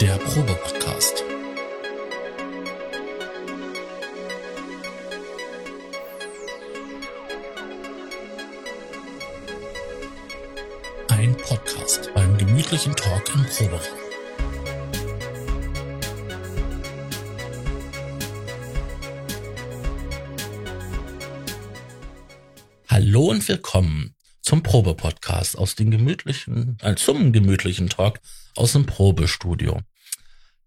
Der 0.00 0.16
Probe-Podcast. 0.16 1.24
Ein 11.08 11.36
Podcast 11.36 12.14
beim 12.14 12.38
gemütlichen 12.38 12.94
Talk 12.94 13.34
im 13.34 13.44
Proberaum. 13.46 13.80
Hallo 22.88 23.30
und 23.30 23.48
willkommen 23.48 24.14
zum 24.48 24.62
Probe-Podcast 24.62 25.58
aus 25.58 25.74
dem 25.74 25.90
gemütlichen, 25.90 26.78
äh, 26.80 26.94
zum 26.94 27.32
gemütlichen 27.32 27.90
Talk 27.90 28.18
aus 28.56 28.72
dem 28.72 28.86
Probestudio. 28.86 29.82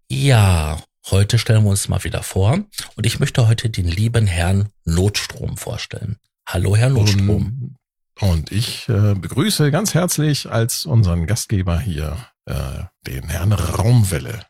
Ja, 0.08 0.80
heute 1.10 1.36
stellen 1.36 1.64
wir 1.64 1.70
uns 1.70 1.88
mal 1.88 2.04
wieder 2.04 2.22
vor 2.22 2.64
und 2.94 3.06
ich 3.06 3.18
möchte 3.18 3.48
heute 3.48 3.70
den 3.70 3.88
lieben 3.88 4.28
Herrn 4.28 4.68
Notstrom 4.84 5.56
vorstellen. 5.56 6.16
Hallo, 6.46 6.76
Herr 6.76 6.90
Notstrom. 6.90 7.76
Und, 8.20 8.28
und 8.28 8.52
ich 8.52 8.88
äh, 8.88 9.16
begrüße 9.16 9.72
ganz 9.72 9.94
herzlich 9.94 10.48
als 10.48 10.86
unseren 10.86 11.26
Gastgeber 11.26 11.80
hier 11.80 12.24
äh, 12.44 12.84
den 13.08 13.30
Herrn 13.30 13.52
Raumwelle. 13.52 14.46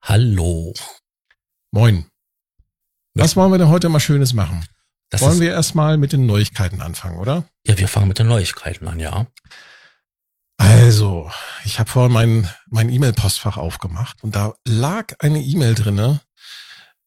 Hallo. 0.00 0.72
Moin. 1.72 2.06
Was 3.12 3.36
wollen 3.36 3.52
wir 3.52 3.58
denn 3.58 3.68
heute 3.68 3.90
mal 3.90 4.00
Schönes 4.00 4.32
machen? 4.32 4.64
Das 5.10 5.22
Wollen 5.22 5.34
ist, 5.34 5.40
wir 5.40 5.50
erstmal 5.50 5.98
mit 5.98 6.12
den 6.12 6.26
Neuigkeiten 6.26 6.80
anfangen, 6.80 7.18
oder? 7.18 7.44
ja, 7.66 7.76
wir 7.76 7.88
fangen 7.88 8.08
mit 8.08 8.18
den 8.18 8.28
Neuigkeiten 8.28 8.88
an, 8.88 9.00
ja. 9.00 9.26
Also, 10.56 11.30
ich 11.64 11.78
habe 11.78 11.90
vorhin 11.90 12.12
mein, 12.12 12.48
mein 12.68 12.90
E-Mail-Postfach 12.90 13.56
aufgemacht 13.56 14.22
und 14.22 14.36
da 14.36 14.54
lag 14.66 15.14
eine 15.18 15.40
E-Mail 15.40 15.74
drinne. 15.74 16.20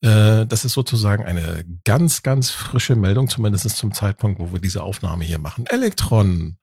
Äh, 0.01 0.45
das 0.45 0.65
ist 0.65 0.73
sozusagen 0.73 1.23
eine 1.23 1.63
ganz, 1.85 2.23
ganz 2.23 2.49
frische 2.49 2.95
Meldung, 2.95 3.29
zumindest 3.29 3.69
zum 3.77 3.93
Zeitpunkt, 3.93 4.39
wo 4.39 4.51
wir 4.51 4.59
diese 4.59 4.83
Aufnahme 4.83 5.23
hier 5.23 5.39
machen. 5.39 5.65
Elektron 5.67 6.57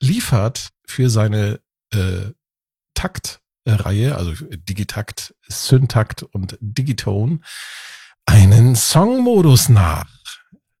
liefert 0.00 0.70
für 0.86 1.10
seine 1.10 1.60
äh, 1.92 2.30
Taktreihe, 2.94 4.14
also 4.16 4.32
Digitakt, 4.50 5.34
Syntakt 5.48 6.22
und 6.22 6.56
Digitone, 6.60 7.40
einen 8.26 8.76
Songmodus 8.76 9.70
nach. 9.70 10.13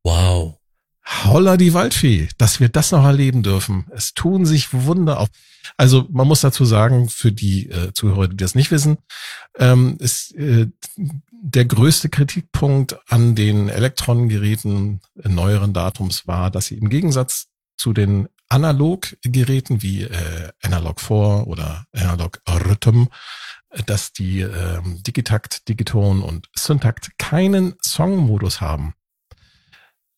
Wow. 0.04 0.58
Holla 1.06 1.56
die 1.56 1.74
Waldfee, 1.74 2.28
dass 2.38 2.60
wir 2.60 2.68
das 2.68 2.92
noch 2.92 3.04
erleben 3.04 3.42
dürfen. 3.42 3.86
Es 3.90 4.14
tun 4.14 4.46
sich 4.46 4.72
Wunder 4.72 5.20
auf. 5.20 5.28
Also 5.76 6.06
man 6.10 6.26
muss 6.26 6.40
dazu 6.40 6.64
sagen, 6.64 7.08
für 7.08 7.32
die 7.32 7.68
äh, 7.68 7.92
Zuhörer, 7.92 8.28
die 8.28 8.36
das 8.36 8.54
nicht 8.54 8.70
wissen, 8.70 8.98
ähm, 9.58 9.96
ist 9.98 10.34
äh, 10.34 10.68
der 10.96 11.64
größte 11.66 12.08
Kritikpunkt 12.08 12.98
an 13.10 13.34
den 13.34 13.68
Elektronengeräten 13.68 15.00
neueren 15.14 15.74
Datums 15.74 16.26
war, 16.26 16.50
dass 16.50 16.66
sie 16.66 16.78
im 16.78 16.88
Gegensatz 16.88 17.48
zu 17.76 17.92
den 17.92 18.28
Analoggeräten 18.48 19.82
wie 19.82 20.04
äh, 20.04 20.52
Analog 20.62 21.00
4 21.00 21.46
oder 21.46 21.86
Analog 21.92 22.40
Rhythm, 22.48 23.08
äh, 23.70 23.82
dass 23.82 24.12
die 24.12 24.40
ähm, 24.40 25.02
Digitakt, 25.02 25.68
Digiton 25.68 26.22
und 26.22 26.48
Syntakt 26.54 27.18
keinen 27.18 27.74
Songmodus 27.82 28.62
haben 28.62 28.94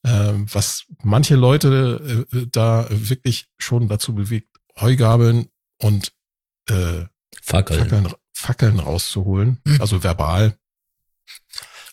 was 0.09 0.85
manche 1.03 1.35
Leute 1.37 2.27
äh, 2.33 2.47
da 2.53 2.87
wirklich 2.91 3.49
schon 3.59 3.89
dazu 3.89 4.15
bewegt, 4.15 4.49
Heugabeln 4.79 5.49
und 5.81 6.13
äh, 6.69 7.05
Fackeln. 7.43 7.81
Fackeln, 7.81 8.13
Fackeln 8.33 8.79
rauszuholen, 8.79 9.61
Mhm. 9.65 9.81
also 9.81 10.03
verbal. 10.03 10.57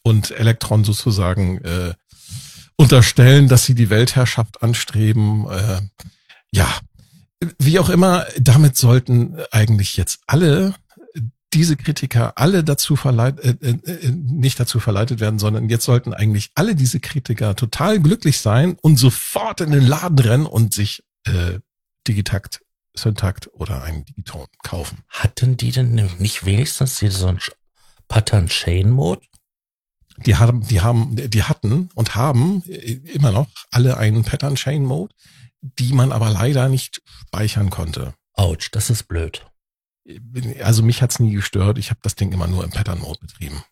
Und 0.03 0.31
Elektron 0.31 0.83
sozusagen 0.83 1.59
äh, 1.63 1.93
unterstellen, 2.75 3.47
dass 3.47 3.65
sie 3.65 3.75
die 3.75 3.89
Weltherrschaft 3.89 4.61
anstreben. 4.61 5.47
Äh, 5.49 5.81
ja, 6.51 6.67
wie 7.59 7.79
auch 7.79 7.89
immer, 7.89 8.25
damit 8.37 8.75
sollten 8.77 9.37
eigentlich 9.51 9.95
jetzt 9.97 10.21
alle 10.27 10.75
diese 11.53 11.75
Kritiker 11.77 12.37
alle 12.37 12.63
dazu 12.63 12.95
verleitet, 12.95 13.61
äh, 13.63 13.69
äh, 13.69 14.11
nicht 14.11 14.59
dazu 14.59 14.79
verleitet 14.79 15.19
werden, 15.19 15.39
sondern 15.39 15.69
jetzt 15.69 15.85
sollten 15.85 16.13
eigentlich 16.13 16.51
alle 16.55 16.75
diese 16.75 16.99
Kritiker 16.99 17.55
total 17.55 17.99
glücklich 17.99 18.39
sein 18.39 18.77
und 18.81 18.97
sofort 18.97 19.61
in 19.61 19.71
den 19.71 19.85
Laden 19.85 20.19
rennen 20.19 20.45
und 20.45 20.73
sich 20.73 21.03
äh, 21.25 21.59
Digitakt, 22.07 22.61
Syntakt 22.95 23.49
oder 23.53 23.83
einen 23.83 24.05
Digiton 24.05 24.47
kaufen. 24.63 24.99
Hatten 25.07 25.57
die 25.57 25.71
denn 25.71 25.95
nicht 26.19 26.45
wenigstens 26.45 26.99
diesen 26.99 27.39
Pattern 28.07 28.47
Chain 28.47 28.89
Mode? 28.89 29.21
Die 30.25 30.35
haben, 30.35 30.67
die 30.67 30.81
haben, 30.81 31.15
die 31.15 31.43
hatten 31.43 31.89
und 31.95 32.15
haben 32.15 32.63
äh, 32.67 32.93
immer 33.13 33.31
noch 33.31 33.47
alle 33.71 33.97
einen 33.97 34.23
Pattern 34.23 34.55
Chain 34.55 34.83
Mode, 34.83 35.13
die 35.61 35.93
man 35.93 36.11
aber 36.11 36.29
leider 36.29 36.69
nicht 36.69 37.01
speichern 37.27 37.69
konnte. 37.69 38.13
Autsch, 38.33 38.69
das 38.71 38.89
ist 38.89 39.07
blöd. 39.07 39.45
Also 40.61 40.83
mich 40.83 41.01
hat's 41.01 41.19
nie 41.19 41.33
gestört. 41.33 41.77
Ich 41.77 41.89
habe 41.89 41.99
das 42.03 42.15
Ding 42.15 42.31
immer 42.31 42.47
nur 42.47 42.63
im 42.63 42.71
Pattern 42.71 42.99
Mode 42.99 43.19
betrieben. 43.21 43.63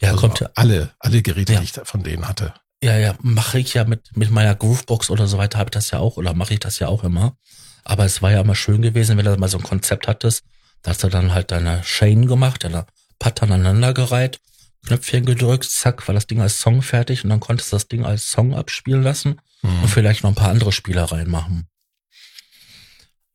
Ja, 0.00 0.10
also 0.10 0.20
kommt 0.20 0.40
ja, 0.40 0.50
alle, 0.54 0.92
alle 0.98 1.20
Geräte, 1.22 1.54
Ja. 1.54 1.58
die 1.60 1.64
ich 1.64 1.72
von 1.72 2.02
denen 2.02 2.28
hatte. 2.28 2.54
ja, 2.82 2.96
ja, 2.98 3.14
mache 3.20 3.58
ich 3.58 3.74
ja 3.74 3.84
mit, 3.84 4.16
mit 4.16 4.30
meiner 4.30 4.54
Groovebox 4.54 5.10
oder 5.10 5.26
so 5.26 5.36
weiter, 5.38 5.58
habe 5.58 5.68
ich 5.68 5.72
das 5.72 5.90
ja 5.90 5.98
auch, 5.98 6.16
oder 6.16 6.34
mache 6.34 6.54
ich 6.54 6.60
das 6.60 6.78
ja 6.78 6.88
auch 6.88 7.02
immer. 7.04 7.36
Aber 7.82 8.04
es 8.04 8.22
war 8.22 8.30
ja 8.30 8.40
immer 8.40 8.54
schön 8.54 8.82
gewesen, 8.82 9.16
wenn 9.18 9.24
du 9.24 9.36
mal 9.36 9.48
so 9.48 9.58
ein 9.58 9.62
Konzept 9.64 10.06
hattest, 10.08 10.42
da 10.82 10.90
hast 10.90 11.02
du 11.02 11.08
dann 11.08 11.32
halt 11.34 11.50
deine 11.50 11.82
Chain 11.82 12.26
gemacht, 12.26 12.64
deine 12.64 12.86
Pattern 13.18 13.52
aneinandergereiht, 13.52 14.40
Knöpfchen 14.86 15.24
gedrückt, 15.24 15.64
zack, 15.64 16.06
war 16.08 16.14
das 16.14 16.26
Ding 16.26 16.40
als 16.40 16.60
Song 16.60 16.82
fertig 16.82 17.24
und 17.24 17.30
dann 17.30 17.40
konntest 17.40 17.72
du 17.72 17.76
das 17.76 17.88
Ding 17.88 18.04
als 18.04 18.30
Song 18.30 18.54
abspielen 18.54 19.02
lassen 19.02 19.40
Hm. 19.62 19.82
und 19.82 19.88
vielleicht 19.88 20.22
noch 20.22 20.30
ein 20.30 20.34
paar 20.34 20.50
andere 20.50 20.72
Spieler 20.72 21.04
reinmachen. 21.04 21.68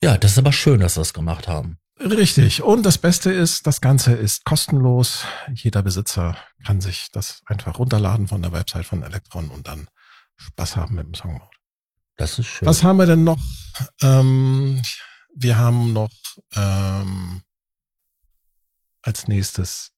Ja, 0.04 0.18
das 0.18 0.32
ist 0.34 0.38
aber 0.38 0.54
schön, 0.54 0.80
dass 0.80 0.94
sie 0.94 1.02
das 1.02 1.14
gemacht 1.14 1.48
haben. 1.48 1.78
Richtig. 2.00 2.64
Und 2.64 2.84
das 2.84 2.98
Beste 2.98 3.32
ist, 3.32 3.68
das 3.68 3.82
Ganze 3.82 4.14
ist 4.14 4.46
kostenlos. 4.46 5.26
Jeder 5.54 5.84
Besitzer 5.84 6.38
kann 6.66 6.80
sich 6.80 7.08
das 7.12 7.42
einfach 7.46 7.78
runterladen 7.78 8.28
von 8.28 8.42
der 8.42 8.54
Website 8.54 8.86
von 8.86 9.04
Electron 9.04 9.50
und 9.50 9.68
dann 9.68 9.90
Spaß 10.38 10.78
haben 10.78 10.96
mit 10.96 11.06
dem 11.06 11.14
Songmode. 11.14 11.50
Das 12.16 12.40
ist 12.40 12.48
schön. 12.48 12.68
Was 12.68 12.84
haben 12.84 12.98
wir 12.98 13.06
denn 13.06 13.24
noch? 13.24 13.40
Ähm, 14.02 14.82
wir 15.36 15.58
haben 15.58 15.94
noch 15.94 16.12
ähm, 16.56 17.42
als 19.02 19.28
nächstes 19.28 19.92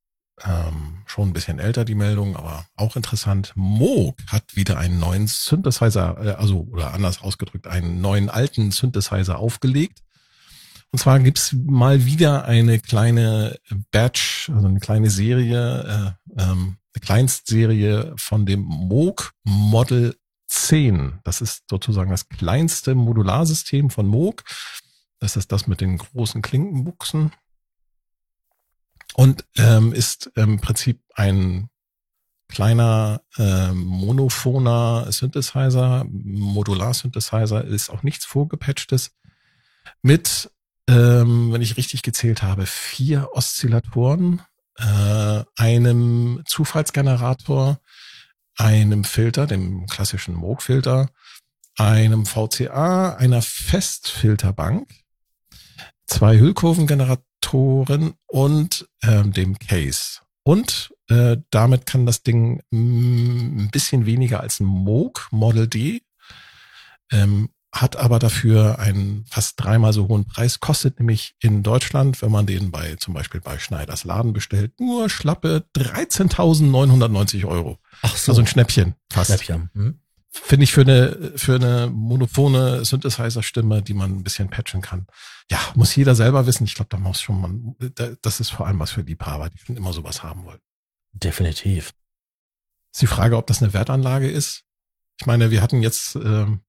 ähm, 0.44 1.04
schon 1.06 1.30
ein 1.30 1.34
bisschen 1.34 1.60
älter 1.60 1.86
die 1.86 1.96
Meldung, 1.96 2.36
aber 2.36 2.66
auch 2.76 2.96
interessant. 2.96 3.54
Moog 3.56 4.18
hat 4.28 4.56
wieder 4.56 4.78
einen 4.78 5.00
neuen 5.00 5.28
Synthesizer, 5.28 6.18
äh, 6.20 6.32
also 6.32 6.68
oder 6.72 6.94
anders 6.94 7.22
ausgedrückt, 7.22 7.68
einen 7.68 8.02
neuen 8.02 8.30
alten 8.30 8.72
Synthesizer 8.72 9.38
aufgelegt. 9.38 10.00
Und 10.92 11.00
zwar 11.00 11.20
gibt's 11.20 11.54
mal 11.54 12.06
wieder 12.06 12.46
eine 12.46 12.80
kleine 12.80 13.58
Batch, 13.92 14.50
also 14.50 14.68
eine 14.68 14.80
kleine 14.80 15.10
Serie, 15.10 16.18
äh, 16.36 16.42
ähm, 16.42 16.78
eine 16.94 17.02
Kleinstserie 17.02 18.14
von 18.18 18.46
dem 18.46 18.62
Moog 18.62 19.34
Model 19.44 20.18
10. 20.48 21.20
Das 21.24 21.40
ist 21.40 21.64
sozusagen 21.70 22.12
das 22.12 22.28
kleinste 22.28 22.94
Modularsystem 22.94 23.90
von 23.90 24.06
Moog. 24.06 24.44
Das 25.20 25.38
ist 25.38 25.52
das 25.52 25.68
mit 25.68 25.80
den 25.80 25.98
großen 25.98 26.42
Klinkenbuchsen. 26.42 27.32
Und 29.14 29.46
ähm, 29.58 29.94
ist 29.94 30.32
im 30.36 30.60
Prinzip 30.60 31.02
ein 31.16 31.70
kleiner 32.50 33.22
äh, 33.38 33.72
monophoner 33.72 35.10
Synthesizer, 35.12 36.06
Modular-Synthesizer, 36.10 37.64
ist 37.64 37.90
auch 37.90 38.04
nichts 38.04 38.26
vorgepatchtes, 38.26 39.12
mit, 40.02 40.52
ähm, 40.90 41.52
wenn 41.52 41.62
ich 41.62 41.78
richtig 41.78 42.02
gezählt 42.02 42.44
habe, 42.44 42.66
vier 42.66 43.30
Oszillatoren, 43.34 44.42
äh, 44.78 45.44
einem 45.56 46.42
Zufallsgenerator, 46.46 47.80
einem 48.56 49.04
Filter, 49.04 49.48
dem 49.48 49.88
klassischen 49.88 50.36
Moog-Filter, 50.36 51.10
einem 51.78 52.26
VCA, 52.26 53.16
einer 53.16 53.42
Festfilterbank, 53.42 54.90
zwei 56.06 56.38
Hüllkurvengeneratoren 56.38 58.14
und 58.28 58.88
ähm, 59.04 59.32
dem 59.32 59.58
Case. 59.58 60.20
Und 60.44 60.94
äh, 61.08 61.38
damit 61.50 61.86
kann 61.86 62.06
das 62.06 62.24
Ding 62.24 62.62
mm, 62.72 63.64
ein 63.66 63.70
bisschen 63.72 64.06
weniger 64.06 64.42
als 64.42 64.60
ein 64.60 64.66
Moog 64.66 65.28
Model 65.32 65.68
D, 65.68 66.02
ähm, 67.12 67.50
hat 67.72 67.96
aber 67.96 68.20
dafür 68.20 68.80
einen 68.80 69.26
fast 69.30 69.62
dreimal 69.62 69.94
so 69.94 70.08
hohen 70.08 70.26
Preis, 70.26 70.60
kostet 70.60 71.00
nämlich 71.00 71.36
in 71.40 71.64
Deutschland, 71.64 72.22
wenn 72.22 72.32
man 72.32 72.46
den 72.46 72.72
bei 72.72 72.96
zum 72.96 73.14
Beispiel 73.14 73.40
bei 73.40 73.60
Schneiders 73.60 74.04
Laden 74.04 74.34
bestellt, 74.34 74.80
nur 74.80 75.10
schlappe 75.10 75.66
13.990 75.76 77.46
Euro. 77.46 77.80
Ach 78.02 78.16
so, 78.16 78.32
Also 78.32 78.42
ein 78.42 78.48
Schnäppchen 78.48 78.96
fast. 79.10 79.30
Schnäppchen. 79.30 79.70
Hm? 79.74 80.00
finde 80.32 80.64
ich 80.64 80.72
für 80.72 80.82
eine, 80.82 81.34
für 81.36 81.56
eine 81.56 81.90
monophone 81.94 82.86
Synthesizer-Stimme, 82.86 83.82
die 83.82 83.94
man 83.94 84.12
ein 84.12 84.24
bisschen 84.24 84.50
patchen 84.50 84.82
kann. 84.82 85.08
Ja, 85.50 85.60
muss 85.76 85.96
jeder 85.96 86.16
selber 86.16 86.46
wissen. 86.46 86.64
Ich 86.64 86.76
glaube, 86.76 86.90
da 86.90 86.98
muss 86.98 87.22
schon 87.22 87.42
man, 87.42 87.76
das 88.22 88.40
ist 88.40 88.50
vor 88.50 88.66
allem 88.66 88.80
was 88.80 88.92
für 88.92 89.02
Liebhaber, 89.02 89.50
die 89.50 89.58
schon 89.58 89.76
immer 89.76 89.92
sowas 89.92 90.24
haben 90.24 90.46
wollen. 90.46 90.62
Definitiv. 91.12 91.94
Ist 92.94 93.02
die 93.02 93.08
Frage, 93.08 93.36
ob 93.36 93.48
das 93.48 93.62
eine 93.62 93.74
Wertanlage 93.74 94.30
ist. 94.30 94.64
Ich 95.20 95.26
meine, 95.26 95.52
wir 95.52 95.62
hatten 95.62 95.82
jetzt 95.82 96.16
ähm, 96.16 96.62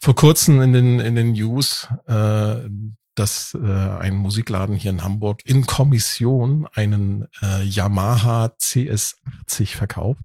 vor 0.00 0.14
kurzem 0.14 0.60
in 0.62 0.72
den, 0.72 1.00
in 1.00 1.14
den 1.14 1.32
News, 1.32 1.88
äh, 2.06 2.56
dass 3.14 3.54
äh, 3.54 3.58
ein 3.58 4.16
Musikladen 4.16 4.74
hier 4.74 4.90
in 4.90 5.04
Hamburg 5.04 5.44
in 5.44 5.66
Kommission 5.66 6.66
einen 6.72 7.28
äh, 7.42 7.62
Yamaha 7.62 8.46
CS80 8.58 9.76
verkauft. 9.76 10.22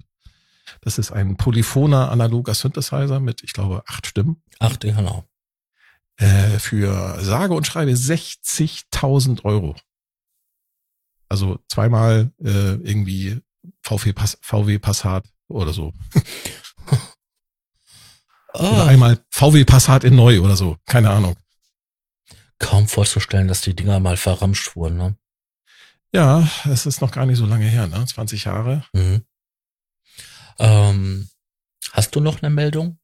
Das 0.81 0.97
ist 0.97 1.11
ein 1.11 1.35
polyphoner 1.35 2.09
analoger 2.09 2.53
Synthesizer 2.53 3.19
mit, 3.19 3.43
ich 3.43 3.53
glaube, 3.53 3.83
acht 3.85 4.07
Stimmen. 4.07 4.41
Acht, 4.59 4.81
genau. 4.81 5.25
Äh, 6.17 6.59
für 6.59 7.21
sage 7.21 7.53
und 7.53 7.67
schreibe 7.67 7.91
60.000 7.91 9.43
Euro. 9.43 9.75
Also 11.27 11.59
zweimal 11.67 12.31
äh, 12.39 12.75
irgendwie 12.75 13.41
VW, 13.81 14.13
Pass, 14.13 14.37
VW 14.41 14.79
Passat 14.79 15.25
oder 15.49 15.73
so. 15.73 15.91
Oh. 18.59 18.73
Oder 18.73 18.87
einmal 18.87 19.19
VW 19.29 19.63
Passat 19.65 20.03
in 20.03 20.15
neu 20.15 20.41
oder 20.41 20.55
so. 20.55 20.77
Keine 20.85 21.09
Ahnung. 21.09 21.35
Kaum 22.59 22.87
vorzustellen, 22.87 23.47
dass 23.47 23.61
die 23.61 23.75
Dinger 23.75 23.99
mal 23.99 24.17
verramscht 24.17 24.75
wurden, 24.75 24.97
ne? 24.97 25.15
Ja, 26.13 26.47
es 26.65 26.85
ist 26.85 27.01
noch 27.01 27.11
gar 27.11 27.25
nicht 27.25 27.37
so 27.37 27.45
lange 27.45 27.65
her, 27.65 27.87
ne? 27.87 28.05
20 28.05 28.45
Jahre. 28.45 28.85
Mhm. 28.93 29.23
Ähm, 30.59 31.29
hast 31.91 32.15
du 32.15 32.21
noch 32.21 32.41
eine 32.41 32.49
Meldung? 32.49 32.97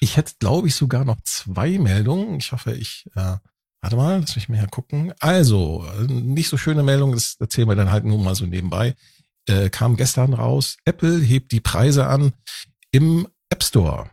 Ich 0.00 0.16
hätte, 0.16 0.34
glaube 0.38 0.68
ich, 0.68 0.74
sogar 0.74 1.04
noch 1.04 1.20
zwei 1.22 1.78
Meldungen. 1.78 2.38
Ich 2.38 2.52
hoffe, 2.52 2.74
ich, 2.74 3.06
äh, 3.14 3.36
warte 3.80 3.96
mal, 3.96 4.20
lass 4.20 4.36
mich 4.36 4.48
mal 4.48 4.58
hier 4.58 4.68
gucken. 4.68 5.12
Also, 5.20 5.86
nicht 6.08 6.48
so 6.48 6.56
schöne 6.56 6.82
Meldung, 6.82 7.12
das 7.12 7.36
erzählen 7.38 7.68
wir 7.68 7.76
dann 7.76 7.92
halt 7.92 8.04
nur 8.04 8.18
mal 8.18 8.34
so 8.34 8.46
nebenbei. 8.46 8.96
Äh, 9.46 9.70
kam 9.70 9.96
gestern 9.96 10.34
raus, 10.34 10.76
Apple 10.84 11.20
hebt 11.20 11.52
die 11.52 11.60
Preise 11.60 12.06
an 12.06 12.32
im 12.90 13.28
App 13.48 13.62
Store. 13.62 14.10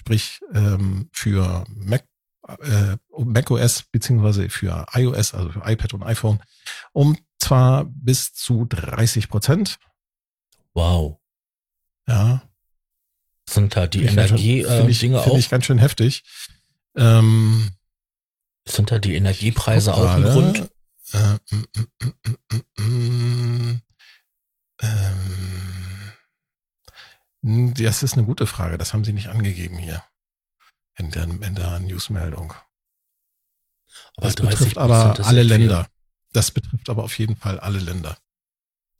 Sprich, 0.00 0.40
ähm, 0.54 1.10
für 1.12 1.66
Mac, 1.68 2.06
äh, 2.48 2.96
macOS 3.18 3.82
beziehungsweise 3.92 4.48
für 4.48 4.86
iOS, 4.94 5.34
also 5.34 5.50
für 5.50 5.70
iPad 5.70 5.92
und 5.92 6.02
iPhone, 6.04 6.42
um 6.92 7.18
zwar 7.38 7.84
bis 7.84 8.32
zu 8.32 8.64
30 8.64 9.28
Prozent. 9.28 9.78
Wow. 10.72 11.18
Ja. 12.08 12.40
Sind 13.46 13.76
da 13.76 13.86
die 13.86 14.04
Energie-Dinge 14.04 15.16
äh, 15.16 15.18
auch? 15.18 15.24
Finde 15.24 15.38
ich 15.38 15.50
ganz 15.50 15.66
schön 15.66 15.76
heftig. 15.76 16.24
Ähm, 16.96 17.68
sind 18.66 18.90
da 18.90 18.98
die 18.98 19.16
Energiepreise 19.16 19.92
auch 19.92 20.14
ein 20.14 20.22
Grund? 20.22 20.70
Äh, 21.12 21.34
mm, 21.50 21.66
mm, 22.48 22.82
mm, 22.82 23.80
ähm, 24.80 25.89
das 27.42 28.02
ist 28.02 28.14
eine 28.14 28.24
gute 28.24 28.46
Frage. 28.46 28.78
Das 28.78 28.92
haben 28.92 29.04
Sie 29.04 29.12
nicht 29.12 29.28
angegeben 29.28 29.78
hier 29.78 30.02
in 30.96 31.10
der, 31.10 31.24
in 31.24 31.54
der 31.54 31.78
Newsmeldung. 31.80 32.54
Aber 34.16 34.26
das 34.26 34.34
betrifft 34.36 34.78
aber 34.78 35.18
alle 35.24 35.42
Länder. 35.42 35.86
Das 36.32 36.50
betrifft 36.50 36.88
aber 36.88 37.04
auf 37.04 37.18
jeden 37.18 37.36
Fall 37.36 37.58
alle 37.58 37.78
Länder. 37.78 38.16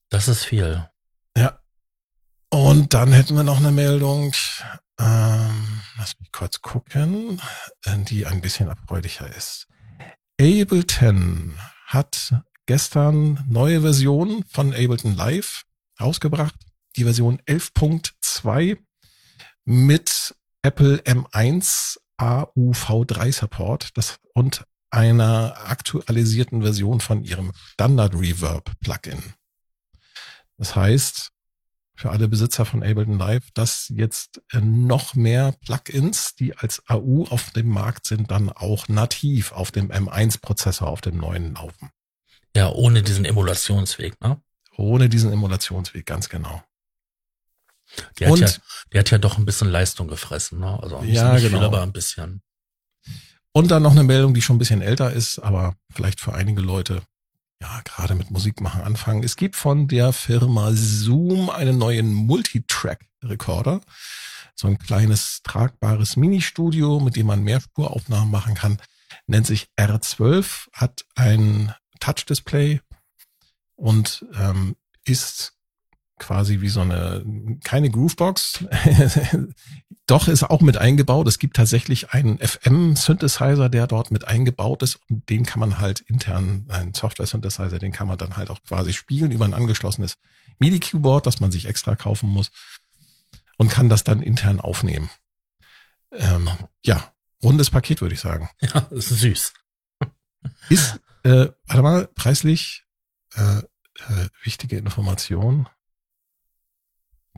Das 0.09 0.27
ist 0.27 0.45
viel. 0.45 0.89
Ja. 1.37 1.61
Und 2.49 2.95
dann 2.95 3.13
hätten 3.13 3.37
wir 3.37 3.45
noch 3.45 3.59
eine 3.59 3.71
Meldung, 3.71 4.33
ähm, 4.99 5.81
lass 5.97 6.19
mich 6.19 6.33
kurz 6.33 6.61
gucken, 6.61 7.41
äh, 7.85 7.99
die 7.99 8.27
ein 8.27 8.41
bisschen 8.41 8.69
erfreulicher 8.69 9.33
ist. 9.37 9.69
Ableton 10.41 11.57
hat 11.87 12.35
gestern 12.67 13.45
neue 13.49 13.83
Version 13.83 14.45
von 14.49 14.73
Ableton 14.73 15.15
Live 15.15 15.65
rausgebracht, 16.01 16.55
die 16.97 17.05
Version 17.05 17.41
11.2 17.43 18.79
mit 19.65 20.35
Apple 20.63 20.97
M1 20.99 21.99
AUV3 22.19 23.33
Support 23.33 23.97
das, 23.97 24.19
und 24.35 24.65
einer 24.91 25.57
aktualisierten 25.67 26.63
Version 26.63 27.01
von 27.01 27.25
ihrem 27.25 27.53
Standard 27.73 28.15
Reverb 28.15 28.73
Plugin. 28.81 29.23
Das 30.59 30.75
heißt, 30.75 31.31
für 31.95 32.11
alle 32.11 32.29
Besitzer 32.29 32.65
von 32.65 32.83
Ableton 32.83 33.19
Live, 33.19 33.51
dass 33.53 33.89
jetzt 33.89 34.41
äh, 34.53 34.61
noch 34.61 35.15
mehr 35.15 35.53
Plugins, 35.65 36.35
die 36.35 36.57
als 36.57 36.83
AU 36.89 37.27
auf 37.29 37.51
dem 37.51 37.69
Markt 37.69 38.07
sind, 38.07 38.31
dann 38.31 38.51
auch 38.51 38.89
nativ 38.89 39.53
auf 39.53 39.71
dem 39.71 39.91
M1-Prozessor, 39.91 40.89
auf 40.89 41.03
dem 41.03 41.19
neuen 41.19 41.55
laufen. 41.55 41.91
Ja, 42.57 42.71
ohne 42.71 43.03
diesen 43.03 43.25
Emulationsweg, 43.25 44.21
ne? 44.23 44.41
Ohne 44.77 45.09
diesen 45.11 45.31
Emulationsweg, 45.31 46.07
ganz 46.07 46.31
genau. 46.31 46.63
Der, 48.21 48.31
Und, 48.31 48.43
hat, 48.43 48.57
ja, 48.57 48.63
der 48.93 49.01
hat 49.01 49.11
ja 49.11 49.19
doch 49.19 49.39
ein 49.39 49.45
bisschen 49.45 49.71
Leistung 49.71 50.09
gefressen, 50.09 50.61
ne? 50.61 50.79
Also 50.83 51.03
ja, 51.03 51.37
genau. 51.39 51.59
viel, 51.59 51.65
aber 51.65 51.83
ein 51.83 51.93
bisschen. 51.93 52.43
Und 53.53 53.71
dann 53.71 53.83
noch 53.83 53.93
eine 53.93 54.05
Meldung, 54.05 54.35
die 54.35 54.43
schon 54.43 54.57
ein 54.57 54.61
bisschen 54.61 54.83
älter 54.83 55.13
ist, 55.13 55.39
aber 55.41 55.75
vielleicht 55.93 56.21
für 56.21 56.35
einige 56.35 56.61
Leute 56.61 57.03
ja, 57.63 57.81
gerade 57.85 58.15
mit 58.15 58.31
Musik 58.31 58.61
machen 58.61 58.83
anfangen. 58.83 59.23
Es 59.23 59.37
gibt 59.37 59.57
von 59.57 59.87
der 59.87 60.13
Firma 60.13 60.71
Zoom 60.73 61.51
einen 61.51 61.79
neuen 61.79 62.13
Multitrack-Recorder. 62.13 63.81
So 64.55 64.69
ein 64.69 64.79
kleines 64.79 65.41
tragbares 65.43 66.17
Ministudio, 66.17 67.01
mit 67.01 67.17
dem 67.17 67.27
man 67.27 67.43
Mehrspuraufnahmen 67.43 68.31
machen 68.31 68.55
kann. 68.55 68.81
Nennt 69.27 69.47
sich 69.47 69.69
R12, 69.79 70.69
hat 70.73 71.05
ein 71.15 71.75
Touch-Display 72.01 72.81
und 73.77 74.25
ähm, 74.35 74.77
ist 75.05 75.55
quasi 76.21 76.61
wie 76.61 76.69
so 76.69 76.83
eine, 76.83 77.25
keine 77.65 77.91
Groovebox. 77.91 78.65
Doch 80.07 80.29
ist 80.29 80.45
auch 80.45 80.61
mit 80.61 80.77
eingebaut. 80.77 81.27
Es 81.27 81.39
gibt 81.39 81.57
tatsächlich 81.57 82.11
einen 82.13 82.39
FM-Synthesizer, 82.39 83.69
der 83.69 83.87
dort 83.87 84.11
mit 84.11 84.29
eingebaut 84.29 84.83
ist 84.83 84.99
und 85.09 85.29
den 85.29 85.45
kann 85.45 85.61
man 85.61 85.79
halt 85.79 86.01
intern, 86.01 86.67
ein 86.69 86.95
Software-Synthesizer, 86.95 87.79
den 87.79 87.93
kann 87.93 88.07
man 88.07 88.19
dann 88.19 88.37
halt 88.37 88.51
auch 88.51 88.63
quasi 88.63 88.93
spielen 88.93 89.31
über 89.33 89.45
ein 89.45 89.55
angeschlossenes 89.55 90.19
MIDI-Keyboard, 90.59 91.27
das 91.27 91.41
man 91.41 91.51
sich 91.51 91.67
extra 91.67 91.97
kaufen 91.97 92.29
muss 92.29 92.51
und 93.57 93.71
kann 93.71 93.89
das 93.89 94.05
dann 94.05 94.23
intern 94.23 94.61
aufnehmen. 94.61 95.11
Ähm, 96.13 96.49
ja, 96.85 97.13
rundes 97.43 97.71
Paket, 97.71 98.01
würde 98.01 98.15
ich 98.15 98.21
sagen. 98.21 98.51
Ja, 98.61 98.79
ist 98.91 99.09
süß. 99.09 99.53
Ist, 100.69 101.01
äh, 101.23 101.49
warte 101.67 101.83
mal, 101.83 102.07
preislich 102.09 102.85
äh, 103.35 103.59
äh, 103.59 104.29
wichtige 104.43 104.77
Information. 104.77 105.69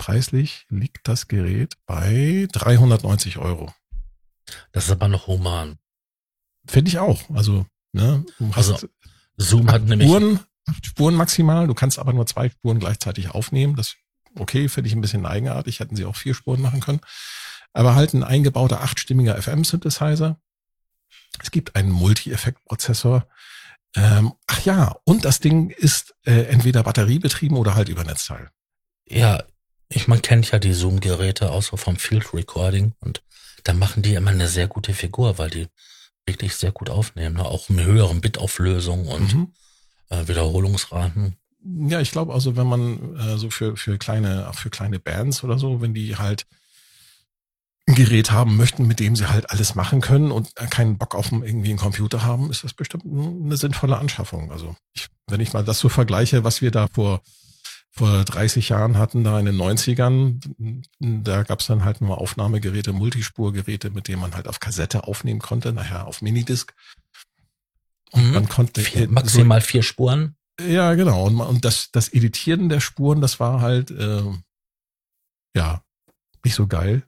Preislich 0.02 0.66
liegt 0.68 1.06
das 1.06 1.28
Gerät 1.28 1.76
bei 1.86 2.48
390 2.50 3.38
Euro. 3.38 3.72
Das 4.72 4.86
ist 4.86 4.90
aber 4.90 5.06
noch 5.06 5.28
human. 5.28 5.78
Finde 6.66 6.88
ich 6.88 6.98
auch. 6.98 7.22
Also, 7.30 7.66
ne, 7.92 8.26
du 8.40 8.52
hast 8.52 8.72
also, 8.72 8.88
Zoom 9.36 9.70
hat 9.70 9.84
nämlich 9.84 10.08
Spuren, 10.08 10.40
Spuren 10.82 11.14
maximal. 11.14 11.68
Du 11.68 11.74
kannst 11.74 12.00
aber 12.00 12.12
nur 12.12 12.26
zwei 12.26 12.50
Spuren 12.50 12.80
gleichzeitig 12.80 13.30
aufnehmen. 13.30 13.76
Das 13.76 13.94
okay, 14.34 14.68
finde 14.68 14.88
ich 14.88 14.96
ein 14.96 15.02
bisschen 15.02 15.24
eigenartig. 15.24 15.78
Hätten 15.78 15.94
sie 15.94 16.04
auch 16.04 16.16
vier 16.16 16.34
Spuren 16.34 16.60
machen 16.60 16.80
können. 16.80 17.00
Aber 17.72 17.94
halt 17.94 18.12
ein 18.12 18.24
eingebauter 18.24 18.82
achtstimmiger 18.82 19.40
FM-Synthesizer. 19.40 20.36
Es 21.40 21.52
gibt 21.52 21.76
einen 21.76 21.92
Multi-Effekt-Prozessor. 21.92 23.28
Ähm, 23.94 24.32
ach 24.48 24.64
ja, 24.64 24.96
und 25.04 25.24
das 25.24 25.38
Ding 25.38 25.70
ist 25.70 26.16
äh, 26.24 26.46
entweder 26.46 26.82
batteriebetrieben 26.82 27.56
oder 27.56 27.76
halt 27.76 27.88
über 27.88 28.02
Netzteil. 28.02 28.50
Ja, 29.06 29.44
ich, 29.94 30.08
man 30.08 30.22
kennt 30.22 30.50
ja 30.50 30.58
die 30.58 30.72
Zoom-Geräte 30.72 31.50
auch 31.50 31.62
so 31.62 31.76
vom 31.76 31.96
Field 31.96 32.32
Recording 32.34 32.92
und 33.00 33.22
da 33.64 33.72
machen 33.72 34.02
die 34.02 34.14
immer 34.14 34.30
eine 34.30 34.48
sehr 34.48 34.66
gute 34.66 34.94
Figur, 34.94 35.38
weil 35.38 35.50
die 35.50 35.68
wirklich 36.26 36.54
sehr 36.54 36.72
gut 36.72 36.90
aufnehmen, 36.90 37.36
ne? 37.36 37.44
auch 37.44 37.68
mit 37.68 37.84
höheren 37.84 38.20
Bitauflösungen 38.20 39.06
und 39.06 39.34
mhm. 39.34 39.52
äh, 40.08 40.26
Wiederholungsraten. 40.28 41.36
Ja, 41.64 42.00
ich 42.00 42.10
glaube 42.10 42.32
also, 42.32 42.56
wenn 42.56 42.66
man 42.66 43.16
äh, 43.16 43.38
so 43.38 43.50
für, 43.50 43.76
für 43.76 43.98
kleine, 43.98 44.48
auch 44.48 44.54
für 44.54 44.70
kleine 44.70 44.98
Bands 44.98 45.44
oder 45.44 45.58
so, 45.58 45.80
wenn 45.80 45.94
die 45.94 46.16
halt 46.16 46.46
ein 47.86 47.94
Gerät 47.94 48.30
haben 48.30 48.56
möchten, 48.56 48.86
mit 48.86 49.00
dem 49.00 49.16
sie 49.16 49.28
halt 49.28 49.50
alles 49.50 49.74
machen 49.74 50.00
können 50.00 50.30
und 50.30 50.54
keinen 50.70 50.98
Bock 50.98 51.14
auf 51.14 51.32
irgendwie 51.32 51.70
einen 51.70 51.78
Computer 51.78 52.22
haben, 52.22 52.50
ist 52.50 52.64
das 52.64 52.74
bestimmt 52.74 53.04
eine 53.04 53.56
sinnvolle 53.56 53.98
Anschaffung. 53.98 54.52
Also 54.52 54.76
ich, 54.92 55.08
wenn 55.28 55.40
ich 55.40 55.52
mal 55.52 55.64
das 55.64 55.80
so 55.80 55.88
vergleiche, 55.88 56.44
was 56.44 56.62
wir 56.62 56.70
da 56.70 56.86
vor 56.92 57.22
vor 57.94 58.24
30 58.24 58.70
Jahren 58.70 58.96
hatten, 58.96 59.22
da 59.22 59.38
in 59.38 59.44
den 59.44 59.56
90ern, 59.56 60.82
da 60.98 61.42
gab 61.42 61.60
es 61.60 61.66
dann 61.66 61.84
halt 61.84 62.00
nur 62.00 62.18
Aufnahmegeräte, 62.18 62.94
Multispurgeräte, 62.94 63.90
mit 63.90 64.08
denen 64.08 64.22
man 64.22 64.34
halt 64.34 64.48
auf 64.48 64.60
Kassette 64.60 65.04
aufnehmen 65.04 65.40
konnte, 65.40 65.74
nachher 65.74 66.06
auf 66.06 66.22
Minidisc. 66.22 66.72
Und 68.12 68.28
mhm. 68.28 68.32
man 68.32 68.48
konnte 68.48 68.80
vier, 68.80 69.08
maximal 69.08 69.60
so, 69.60 69.66
vier 69.66 69.82
Spuren. 69.82 70.36
Ja, 70.58 70.94
genau. 70.94 71.26
Und, 71.26 71.38
und 71.40 71.64
das, 71.66 71.90
das 71.92 72.08
Editieren 72.08 72.70
der 72.70 72.80
Spuren, 72.80 73.20
das 73.20 73.40
war 73.40 73.60
halt 73.60 73.90
äh, 73.90 74.22
ja 75.54 75.82
nicht 76.44 76.54
so 76.54 76.66
geil. 76.66 77.02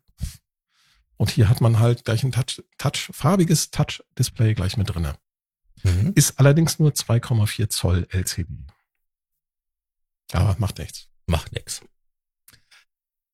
Und 1.16 1.30
hier 1.30 1.48
hat 1.48 1.62
man 1.62 1.78
halt 1.78 2.04
gleich 2.04 2.24
ein 2.24 2.32
Touch, 2.32 2.62
Touch 2.76 3.08
farbiges 3.10 3.70
Touch-Display 3.70 4.52
gleich 4.52 4.76
mit 4.76 4.94
drinne. 4.94 5.16
Mhm. 5.82 6.12
Ist 6.14 6.38
allerdings 6.38 6.78
nur 6.78 6.90
2,4 6.90 7.70
Zoll 7.70 8.06
LCD. 8.10 8.48
Aber 10.32 10.56
macht 10.58 10.78
nichts. 10.78 11.08
Macht 11.26 11.52
nichts. 11.52 11.82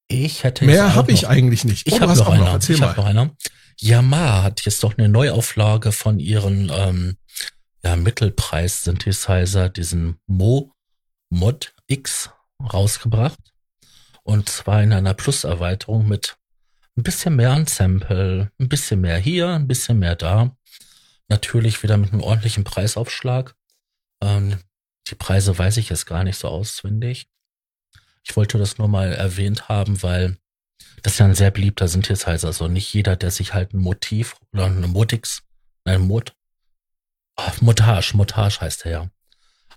Ich 0.08 0.42
hätte 0.42 0.64
mehr 0.64 0.94
habe 0.94 1.12
ich 1.12 1.28
eigentlich 1.28 1.64
nicht. 1.64 1.86
Ich 1.86 1.94
oh, 1.94 2.00
habe 2.00 2.16
noch, 2.16 2.28
einer. 2.28 2.50
Erzähl 2.50 2.74
ich 2.74 2.80
mal. 2.80 2.88
Hab 2.88 2.96
noch 2.96 3.06
einer. 3.06 3.30
Yamaha 3.78 4.42
hat 4.42 4.64
jetzt 4.64 4.82
doch 4.82 4.98
eine 4.98 5.08
Neuauflage 5.08 5.92
von 5.92 6.18
ihren 6.18 6.70
ähm, 6.74 7.16
ja, 7.84 7.96
Mittelpreis-Synthesizer, 7.96 9.68
diesen 9.68 10.18
Mo 10.26 10.72
Mod 11.30 11.72
X, 11.86 12.30
rausgebracht. 12.60 13.38
Und 14.22 14.48
zwar 14.48 14.82
in 14.82 14.92
einer 14.92 15.14
Plus-Erweiterung 15.14 16.08
mit 16.08 16.36
ein 16.96 17.02
bisschen 17.02 17.36
mehr 17.36 17.52
an 17.52 17.66
Sample, 17.66 18.50
ein 18.58 18.68
bisschen 18.68 19.00
mehr 19.00 19.16
hier, 19.16 19.48
ein 19.48 19.68
bisschen 19.68 19.98
mehr 19.98 20.16
da. 20.16 20.56
Natürlich 21.28 21.82
wieder 21.82 21.96
mit 21.96 22.12
einem 22.12 22.22
ordentlichen 22.22 22.64
Preisaufschlag. 22.64 23.54
Ähm, 24.20 24.58
die 25.08 25.14
Preise 25.14 25.56
weiß 25.56 25.76
ich 25.78 25.90
jetzt 25.90 26.06
gar 26.06 26.24
nicht 26.24 26.38
so 26.38 26.48
auswendig. 26.48 27.28
Ich 28.22 28.36
wollte 28.36 28.58
das 28.58 28.78
nur 28.78 28.88
mal 28.88 29.12
erwähnt 29.12 29.68
haben, 29.68 30.02
weil 30.02 30.36
das 31.02 31.18
ja 31.18 31.26
ein 31.26 31.34
sehr 31.34 31.50
beliebter 31.50 31.88
Synthesizer. 31.88 32.46
Also 32.46 32.68
nicht 32.68 32.92
jeder, 32.92 33.16
der 33.16 33.30
sich 33.30 33.54
halt 33.54 33.72
ein 33.72 33.78
Motiv 33.78 34.36
oder 34.52 34.66
eine 34.66 34.86
Modix, 34.86 35.42
ein 35.84 36.02
Mod, 36.02 36.34
oh, 37.36 37.50
Montage, 37.60 38.16
Montage 38.16 38.60
heißt 38.60 38.86
er 38.86 38.92
ja, 38.92 39.10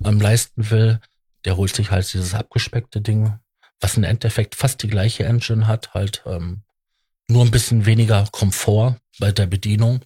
am 0.04 0.20
leisten 0.20 0.70
will, 0.70 1.00
der 1.46 1.58
holt 1.58 1.76
sich 1.76 1.92
halt 1.92 2.12
dieses 2.14 2.34
abgespeckte 2.34 3.02
Ding, 3.02 3.40
was 3.80 3.98
im 3.98 4.04
Endeffekt 4.04 4.56
fast 4.56 4.82
die 4.84 4.88
gleiche 4.88 5.26
Engine 5.26 5.68
hat, 5.68 5.94
halt 5.94 6.24
ähm, 6.26 6.64
nur 7.28 7.44
ein 7.44 7.52
bisschen 7.52 7.86
weniger 7.86 8.28
Komfort 8.32 8.98
bei 9.20 9.32
der 9.32 9.48
Bedienung. 9.48 10.02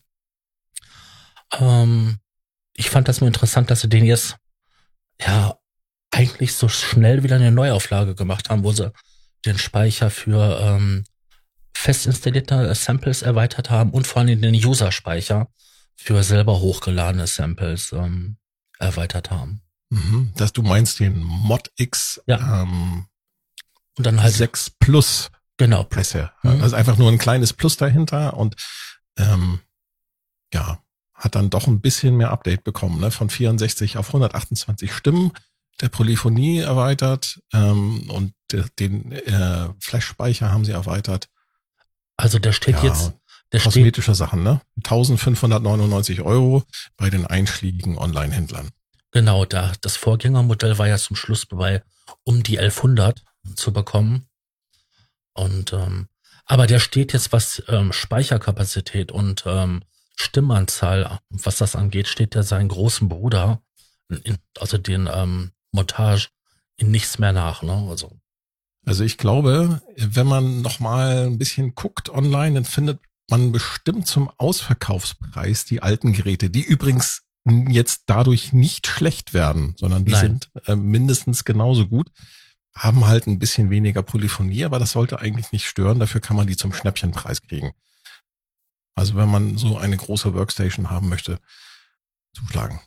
Ähm, 1.59 2.19
ich 2.73 2.89
fand 2.89 3.07
das 3.07 3.21
nur 3.21 3.27
interessant, 3.27 3.71
dass 3.71 3.81
sie 3.81 3.89
den 3.89 4.05
jetzt 4.05 4.37
ja 5.21 5.57
eigentlich 6.11 6.53
so 6.53 6.69
schnell 6.69 7.23
wieder 7.23 7.35
eine 7.35 7.51
Neuauflage 7.51 8.15
gemacht 8.15 8.49
haben, 8.49 8.63
wo 8.63 8.71
sie 8.71 8.91
den 9.45 9.57
Speicher 9.57 10.09
für 10.09 10.59
ähm, 10.61 11.03
fest 11.75 12.07
installierte 12.07 12.73
Samples 12.75 13.21
erweitert 13.21 13.69
haben 13.69 13.91
und 13.91 14.07
vor 14.07 14.21
allem 14.21 14.41
den 14.41 14.55
User-Speicher 14.55 15.47
für 15.95 16.23
selber 16.23 16.59
hochgeladene 16.59 17.27
Samples 17.27 17.91
ähm, 17.91 18.37
erweitert 18.79 19.31
haben. 19.31 19.61
Mhm, 19.89 20.33
dass 20.35 20.53
du 20.53 20.63
meinst 20.63 20.99
den 20.99 21.21
Mod 21.21 21.71
X 21.77 22.21
ja. 22.25 22.63
ähm, 22.63 23.05
und 23.97 24.05
dann 24.05 24.21
halt 24.21 24.33
6 24.33 24.71
Plus. 24.79 25.29
Genau. 25.57 25.83
Plus. 25.83 26.13
Mhm. 26.13 26.61
Also 26.61 26.75
einfach 26.75 26.97
nur 26.97 27.11
ein 27.11 27.17
kleines 27.17 27.53
Plus 27.53 27.77
dahinter 27.77 28.35
und 28.35 28.55
ähm, 29.17 29.59
ja, 30.53 30.79
hat 31.17 31.35
dann 31.35 31.49
doch 31.49 31.67
ein 31.67 31.81
bisschen 31.81 32.15
mehr 32.15 32.31
Update 32.31 32.63
bekommen, 32.63 33.01
ne? 33.01 33.11
von 33.11 33.29
64 33.29 33.97
auf 33.97 34.07
128 34.07 34.93
Stimmen, 34.93 35.31
der 35.81 35.89
Polyphonie 35.89 36.59
erweitert 36.59 37.39
ähm, 37.53 38.09
und 38.09 38.33
den 38.79 39.11
äh, 39.11 39.67
Flash-Speicher 39.79 40.51
haben 40.51 40.63
sie 40.63 40.71
erweitert. 40.71 41.27
Also 42.15 42.39
der 42.39 42.53
steht 42.53 42.77
ja, 42.77 42.85
jetzt. 42.85 43.13
Der 43.51 43.61
kosmetische 43.61 44.13
steht, 44.13 44.15
Sachen, 44.15 44.43
ne? 44.43 44.61
1599 44.77 46.21
Euro 46.21 46.63
bei 46.97 47.09
den 47.09 47.25
einschlägigen 47.25 47.97
Online-Händlern. 47.97 48.69
Genau, 49.11 49.45
da 49.45 49.73
das 49.81 49.95
Vorgängermodell 49.95 50.77
war 50.77 50.87
ja 50.87 50.97
zum 50.97 51.15
Schluss 51.15 51.45
bei 51.45 51.83
um 52.23 52.43
die 52.43 52.59
1100 52.59 53.23
zu 53.55 53.71
bekommen. 53.71 54.27
Und 55.33 55.73
ähm, 55.73 56.07
aber 56.45 56.67
der 56.67 56.79
steht 56.79 57.13
jetzt, 57.13 57.31
was 57.31 57.61
ähm, 57.67 57.93
Speicherkapazität 57.93 59.11
und 59.11 59.43
ähm, 59.45 59.83
Stimmanzahl, 60.19 61.19
was 61.29 61.57
das 61.57 61.75
angeht, 61.75 62.07
steht 62.07 62.33
der 62.35 62.43
seinen 62.43 62.69
großen 62.69 63.07
Bruder, 63.07 63.61
in, 64.09 64.37
also 64.59 64.77
den 64.77 65.07
ähm, 65.11 65.51
Montage, 65.71 66.29
in 66.77 66.91
nichts 66.91 67.19
mehr 67.19 67.33
nach. 67.33 67.61
Ne? 67.61 67.87
Also. 67.89 68.11
also 68.85 69.03
ich 69.03 69.17
glaube, 69.17 69.81
wenn 69.95 70.27
man 70.27 70.61
noch 70.61 70.79
mal 70.79 71.27
ein 71.27 71.37
bisschen 71.37 71.75
guckt 71.75 72.09
online, 72.09 72.55
dann 72.55 72.65
findet 72.65 72.99
man 73.29 73.51
bestimmt 73.51 74.07
zum 74.07 74.31
Ausverkaufspreis 74.37 75.65
die 75.65 75.81
alten 75.81 76.13
Geräte, 76.13 76.49
die 76.49 76.63
übrigens 76.63 77.23
jetzt 77.69 78.03
dadurch 78.07 78.53
nicht 78.53 78.87
schlecht 78.87 79.33
werden, 79.33 79.75
sondern 79.77 80.05
die 80.05 80.11
Nein. 80.11 80.21
sind 80.21 80.49
äh, 80.67 80.75
mindestens 80.75 81.45
genauso 81.45 81.87
gut, 81.87 82.09
haben 82.75 83.07
halt 83.07 83.27
ein 83.27 83.39
bisschen 83.39 83.69
weniger 83.69 84.03
Polyphonie, 84.03 84.65
aber 84.65 84.79
das 84.79 84.91
sollte 84.91 85.19
eigentlich 85.19 85.51
nicht 85.51 85.65
stören. 85.65 85.99
Dafür 85.99 86.21
kann 86.21 86.35
man 86.35 86.47
die 86.47 86.57
zum 86.57 86.73
Schnäppchenpreis 86.73 87.41
kriegen. 87.41 87.71
Also 88.97 89.15
wenn 89.15 89.29
man 89.29 89.57
so 89.57 89.77
eine 89.77 89.95
große 89.95 90.33
Workstation 90.33 90.89
haben 90.89 91.07
möchte, 91.07 91.39
zuschlagen. 92.33 92.81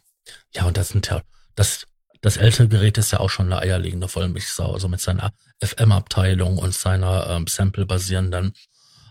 Ja, 0.52 0.64
und 0.64 0.76
das 0.76 0.88
sind 0.88 1.07
ja, 1.07 1.23
das, 1.55 1.87
das 2.21 2.37
ältere 2.37 2.67
Gerät 2.67 2.99
ist 2.99 3.12
ja 3.12 3.21
auch 3.21 3.31
schon 3.31 3.47
eine 3.47 3.62
eierlegende 3.62 4.09
Vollmilchsau, 4.09 4.75
also 4.75 4.88
mit 4.88 5.00
seiner 5.00 5.33
FM-Abteilung 5.62 6.59
und 6.59 6.75
seiner 6.75 7.31
ähm, 7.31 7.47
Sample-basierenden 7.47 8.55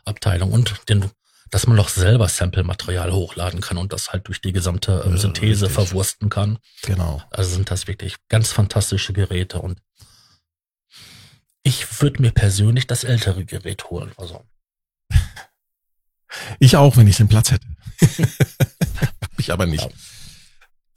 Abteilung 0.04 0.52
und 0.52 0.90
den, 0.90 1.10
dass 1.52 1.68
man 1.68 1.78
doch 1.78 1.88
selber 1.88 2.28
Sample-Material 2.28 3.14
hochladen 3.14 3.62
kann 3.62 3.78
und 3.78 3.94
das 3.94 4.12
halt 4.12 4.28
durch 4.28 4.42
die 4.42 4.52
gesamte 4.52 5.04
ähm, 5.06 5.18
Synthese 5.18 5.68
ja, 5.68 5.72
verwursten 5.72 6.30
kann. 6.30 6.60
Genau. 6.82 7.24
Also 7.30 7.56
sind 7.56 7.72
das 7.72 7.88
wirklich 7.88 8.16
ganz 8.28 8.52
fantastische 8.52 9.14
Geräte 9.14 9.62
und 9.62 9.80
ich 11.64 12.02
würde 12.02 12.22
mir 12.22 12.32
persönlich 12.32 12.88
das 12.88 13.06
ältere 13.06 13.46
Gerät 13.46 13.90
holen. 13.90 14.12
Also 14.18 14.44
ich 16.60 16.76
auch, 16.78 16.98
wenn 16.98 17.08
ich 17.08 17.18
den 17.18 17.28
Platz 17.28 17.52
hätte. 17.52 17.68
Hab 19.22 19.32
ich 19.38 19.52
aber 19.52 19.66
nicht. 19.66 19.84
Ja. 19.84 19.90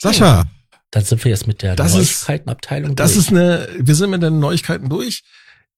Sascha. 0.01 0.45
Dann 0.91 1.05
sind 1.05 1.25
wir 1.25 1.31
jetzt 1.31 1.47
mit 1.47 1.63
der 1.63 1.75
das 1.75 1.95
Neuigkeitenabteilung 1.95 2.97
Das 2.97 3.15
durch. 3.15 3.27
ist 3.27 3.31
eine, 3.31 3.69
wir 3.79 3.95
sind 3.95 4.11
mit 4.11 4.23
den 4.23 4.41
Neuigkeiten 4.41 4.89
durch. 4.89 5.23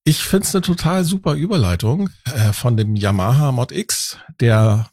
Ich 0.02 0.22
finde 0.22 0.46
es 0.46 0.54
eine 0.54 0.62
total 0.62 1.04
super 1.04 1.34
Überleitung 1.34 2.10
äh, 2.24 2.52
von 2.52 2.76
dem 2.76 2.96
Yamaha 2.96 3.52
Mod 3.52 3.70
X, 3.72 4.18
der 4.40 4.90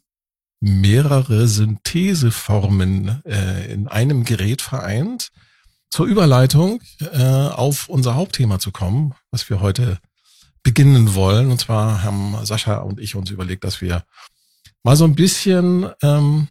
mehrere 0.62 1.48
Syntheseformen 1.48 3.22
äh, 3.26 3.74
in 3.74 3.88
einem 3.88 4.24
Gerät 4.24 4.62
vereint, 4.62 5.32
zur 5.90 6.06
Überleitung 6.06 6.82
äh, 7.00 7.18
auf 7.24 7.90
unser 7.90 8.16
Hauptthema 8.16 8.60
zu 8.60 8.72
kommen, 8.72 9.14
was 9.32 9.50
wir 9.50 9.60
heute 9.60 9.98
beginnen 10.64 11.16
wollen. 11.16 11.52
Und 11.52 11.60
zwar 11.60 12.04
haben 12.04 12.38
Sascha 12.46 12.78
und 12.78 13.00
ich 13.00 13.16
uns 13.16 13.32
überlegt, 13.32 13.64
dass 13.64 13.82
wir 13.82 14.04
mal 14.84 14.96
so 14.96 15.06
ein 15.06 15.16
bisschen 15.16 15.90
ähm, 16.02 16.48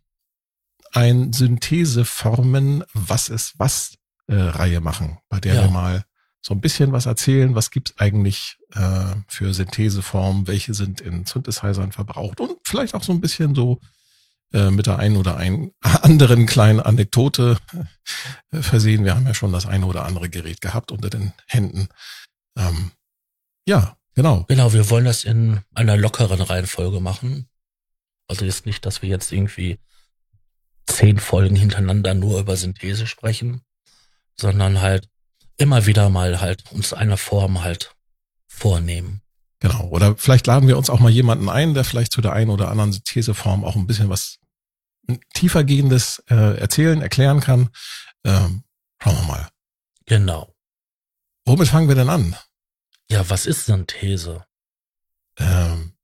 ein 0.92 1.32
Syntheseformen, 1.32 2.84
was 2.92 3.28
ist 3.28 3.54
was 3.58 3.94
äh, 4.26 4.34
Reihe 4.34 4.80
machen, 4.80 5.18
bei 5.28 5.40
der 5.40 5.54
ja. 5.54 5.62
wir 5.62 5.70
mal 5.70 6.04
so 6.42 6.54
ein 6.54 6.60
bisschen 6.60 6.92
was 6.92 7.06
erzählen, 7.06 7.54
was 7.54 7.70
gibt's 7.70 7.94
eigentlich 7.98 8.56
äh, 8.72 9.14
für 9.28 9.52
Syntheseformen, 9.52 10.46
welche 10.46 10.72
sind 10.72 11.00
in 11.00 11.26
Synthesizern 11.26 11.92
verbraucht 11.92 12.40
und 12.40 12.56
vielleicht 12.64 12.94
auch 12.94 13.02
so 13.02 13.12
ein 13.12 13.20
bisschen 13.20 13.54
so 13.54 13.78
äh, 14.52 14.70
mit 14.70 14.86
der 14.86 14.98
einen 14.98 15.16
oder 15.16 15.36
ein 15.36 15.72
anderen 15.80 16.46
kleinen 16.46 16.80
Anekdote 16.80 17.58
äh, 18.52 18.62
versehen. 18.62 19.04
Wir 19.04 19.14
haben 19.14 19.26
ja 19.26 19.34
schon 19.34 19.52
das 19.52 19.66
eine 19.66 19.86
oder 19.86 20.06
andere 20.06 20.30
Gerät 20.30 20.60
gehabt 20.60 20.92
unter 20.92 21.10
den 21.10 21.32
Händen. 21.46 21.88
Ähm, 22.56 22.92
ja, 23.66 23.96
genau. 24.14 24.46
Genau, 24.48 24.72
wir 24.72 24.88
wollen 24.88 25.04
das 25.04 25.24
in 25.24 25.60
einer 25.74 25.96
lockeren 25.96 26.40
Reihenfolge 26.40 27.00
machen. 27.00 27.49
Also 28.30 28.44
ist 28.44 28.64
nicht, 28.64 28.86
dass 28.86 29.02
wir 29.02 29.08
jetzt 29.08 29.32
irgendwie 29.32 29.78
zehn 30.86 31.18
Folgen 31.18 31.56
hintereinander 31.56 32.14
nur 32.14 32.40
über 32.40 32.56
Synthese 32.56 33.06
sprechen, 33.06 33.62
sondern 34.36 34.80
halt 34.80 35.08
immer 35.56 35.86
wieder 35.86 36.08
mal 36.08 36.40
halt 36.40 36.70
uns 36.72 36.92
eine 36.92 37.16
Form 37.16 37.62
halt 37.62 37.94
vornehmen. 38.46 39.20
Genau. 39.58 39.88
Oder 39.88 40.16
vielleicht 40.16 40.46
laden 40.46 40.68
wir 40.68 40.78
uns 40.78 40.88
auch 40.88 41.00
mal 41.00 41.10
jemanden 41.10 41.48
ein, 41.48 41.74
der 41.74 41.84
vielleicht 41.84 42.12
zu 42.12 42.20
der 42.20 42.32
einen 42.32 42.50
oder 42.50 42.70
anderen 42.70 42.92
Syntheseform 42.92 43.64
auch 43.64 43.76
ein 43.76 43.86
bisschen 43.86 44.08
was 44.08 44.38
tiefergehendes 45.34 46.22
äh, 46.30 46.58
erzählen, 46.58 47.02
erklären 47.02 47.40
kann. 47.40 47.68
Ähm, 48.24 48.62
schauen 49.02 49.16
wir 49.16 49.26
mal. 49.26 49.48
Genau. 50.06 50.54
Womit 51.44 51.68
fangen 51.68 51.88
wir 51.88 51.96
denn 51.96 52.08
an? 52.08 52.36
Ja, 53.10 53.28
was 53.28 53.44
ist 53.44 53.66
Synthese? 53.66 54.46
Ähm, 55.36 55.94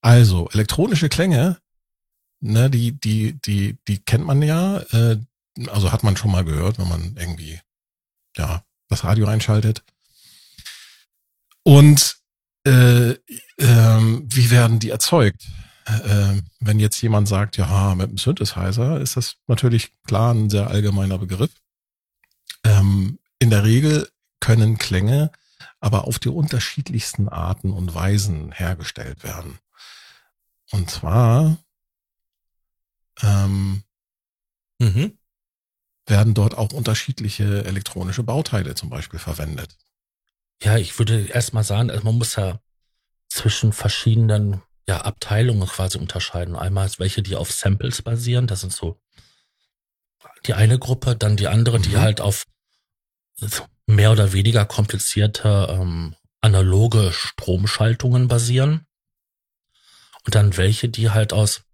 also, 0.00 0.48
elektronische 0.50 1.08
Klänge 1.08 1.58
ne, 2.44 2.70
die, 2.70 2.92
die, 2.92 3.40
die, 3.40 3.78
die 3.88 3.98
kennt 3.98 4.26
man 4.26 4.42
ja, 4.42 4.78
äh, 4.92 5.18
also 5.68 5.92
hat 5.92 6.02
man 6.02 6.16
schon 6.16 6.30
mal 6.30 6.44
gehört, 6.44 6.78
wenn 6.78 6.88
man 6.88 7.16
irgendwie, 7.16 7.60
ja, 8.36 8.62
das 8.88 9.04
Radio 9.04 9.26
einschaltet. 9.26 9.82
Und 11.62 12.18
äh, 12.66 13.10
äh, 13.10 13.18
wie 13.56 14.50
werden 14.50 14.78
die 14.78 14.90
erzeugt? 14.90 15.46
Äh, 15.86 16.40
wenn 16.60 16.78
jetzt 16.78 17.00
jemand 17.00 17.28
sagt, 17.28 17.56
ja, 17.56 17.94
mit 17.94 18.08
einem 18.08 18.18
Synthesizer, 18.18 19.00
ist 19.00 19.16
das 19.16 19.36
natürlich 19.46 19.92
klar 20.04 20.34
ein 20.34 20.50
sehr 20.50 20.68
allgemeiner 20.68 21.18
Begriff. 21.18 21.50
Ähm, 22.64 23.18
in 23.38 23.50
der 23.50 23.64
Regel 23.64 24.08
können 24.40 24.78
Klänge 24.78 25.30
aber 25.80 26.06
auf 26.06 26.18
die 26.18 26.28
unterschiedlichsten 26.28 27.28
Arten 27.28 27.72
und 27.72 27.94
Weisen 27.94 28.52
hergestellt 28.52 29.22
werden. 29.22 29.58
Und 30.70 30.90
zwar 30.90 31.58
ähm, 33.22 33.82
Mhm. 34.80 35.18
werden 36.06 36.34
dort 36.34 36.56
auch 36.56 36.72
unterschiedliche 36.72 37.64
elektronische 37.64 38.22
Bauteile 38.22 38.74
zum 38.74 38.90
Beispiel 38.90 39.18
verwendet. 39.18 39.78
Ja, 40.62 40.76
ich 40.76 40.98
würde 40.98 41.26
erstmal 41.26 41.64
sagen, 41.64 41.90
also 41.90 42.04
man 42.04 42.16
muss 42.18 42.36
ja 42.36 42.60
zwischen 43.28 43.72
verschiedenen 43.72 44.62
ja, 44.86 45.00
Abteilungen 45.02 45.66
quasi 45.68 45.98
unterscheiden. 45.98 46.56
Einmal 46.56 46.90
welche, 46.98 47.22
die 47.22 47.36
auf 47.36 47.50
Samples 47.50 48.02
basieren, 48.02 48.46
das 48.46 48.60
sind 48.60 48.72
so 48.72 49.00
die 50.46 50.54
eine 50.54 50.78
Gruppe, 50.78 51.16
dann 51.16 51.36
die 51.36 51.48
andere, 51.48 51.80
die 51.80 51.90
Mhm. 51.96 52.00
halt 52.00 52.20
auf 52.20 52.44
mehr 53.86 54.12
oder 54.12 54.32
weniger 54.32 54.64
komplizierte 54.66 55.68
ähm, 55.70 56.14
analoge 56.40 57.12
Stromschaltungen 57.12 58.28
basieren. 58.28 58.86
Und 60.24 60.34
dann 60.34 60.56
welche, 60.56 60.88
die 60.88 61.10
halt 61.10 61.32
aus 61.32 61.64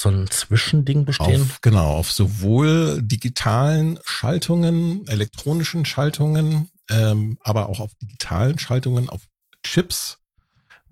so 0.00 0.08
einem 0.08 0.30
Zwischending 0.30 1.04
bestehen. 1.04 1.42
Auf, 1.42 1.60
genau, 1.60 1.92
auf 1.96 2.12
sowohl 2.12 3.00
digitalen 3.02 3.98
Schaltungen, 4.04 5.06
elektronischen 5.06 5.84
Schaltungen, 5.84 6.70
ähm, 6.90 7.38
aber 7.42 7.68
auch 7.68 7.80
auf 7.80 7.94
digitalen 7.96 8.58
Schaltungen, 8.58 9.08
auf 9.08 9.22
Chips 9.62 10.18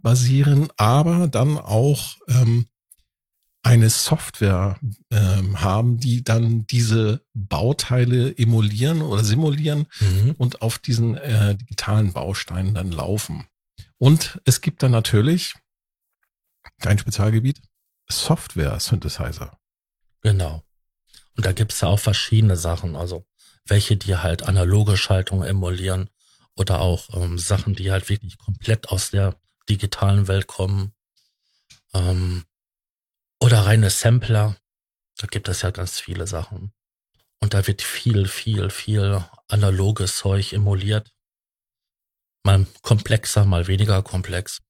basieren, 0.02 0.68
aber 0.76 1.28
dann 1.28 1.58
auch 1.58 2.16
ähm, 2.28 2.66
eine 3.62 3.90
Software 3.90 4.78
ähm, 5.10 5.60
haben, 5.60 5.98
die 5.98 6.22
dann 6.22 6.66
diese 6.68 7.22
Bauteile 7.34 8.36
emulieren 8.38 9.02
oder 9.02 9.24
simulieren 9.24 9.86
Mhm. 10.00 10.34
und 10.38 10.62
auf 10.62 10.78
diesen 10.78 11.16
äh, 11.16 11.56
digitalen 11.56 12.12
Bausteinen 12.12 12.74
dann 12.74 12.92
laufen. 12.92 13.46
Und 13.98 14.40
es 14.44 14.60
gibt 14.60 14.82
dann 14.84 14.92
natürlich 14.92 15.54
dein 16.78 16.98
Spezialgebiet 16.98 17.60
Software-Synthesizer. 18.08 19.58
Genau. 20.22 20.62
Und 21.36 21.46
da 21.46 21.52
gibt's 21.52 21.80
ja 21.80 21.88
auch 21.88 22.00
verschiedene 22.00 22.56
Sachen, 22.56 22.96
also 22.96 23.26
welche, 23.66 23.96
die 23.96 24.16
halt 24.16 24.44
analoge 24.44 24.96
Schaltungen 24.96 25.48
emulieren 25.48 26.08
oder 26.54 26.80
auch 26.80 27.14
ähm, 27.14 27.38
Sachen, 27.38 27.74
die 27.74 27.90
halt 27.90 28.08
wirklich 28.08 28.38
komplett 28.38 28.88
aus 28.88 29.10
der 29.10 29.38
digitalen 29.68 30.28
Welt 30.28 30.46
kommen. 30.46 30.94
Ähm, 31.92 32.44
oder 33.40 33.66
reine 33.66 33.90
Sampler. 33.90 34.56
Da 35.18 35.26
gibt 35.26 35.48
es 35.48 35.62
ja 35.62 35.70
ganz 35.70 36.00
viele 36.00 36.26
Sachen. 36.26 36.72
Und 37.40 37.54
da 37.54 37.66
wird 37.66 37.82
viel, 37.82 38.28
viel, 38.28 38.70
viel 38.70 39.24
analoges 39.48 40.16
Zeug 40.16 40.52
emuliert. 40.52 41.12
Mal 42.42 42.66
komplexer, 42.82 43.44
mal 43.44 43.66
weniger 43.66 44.02
komplex. 44.02 44.62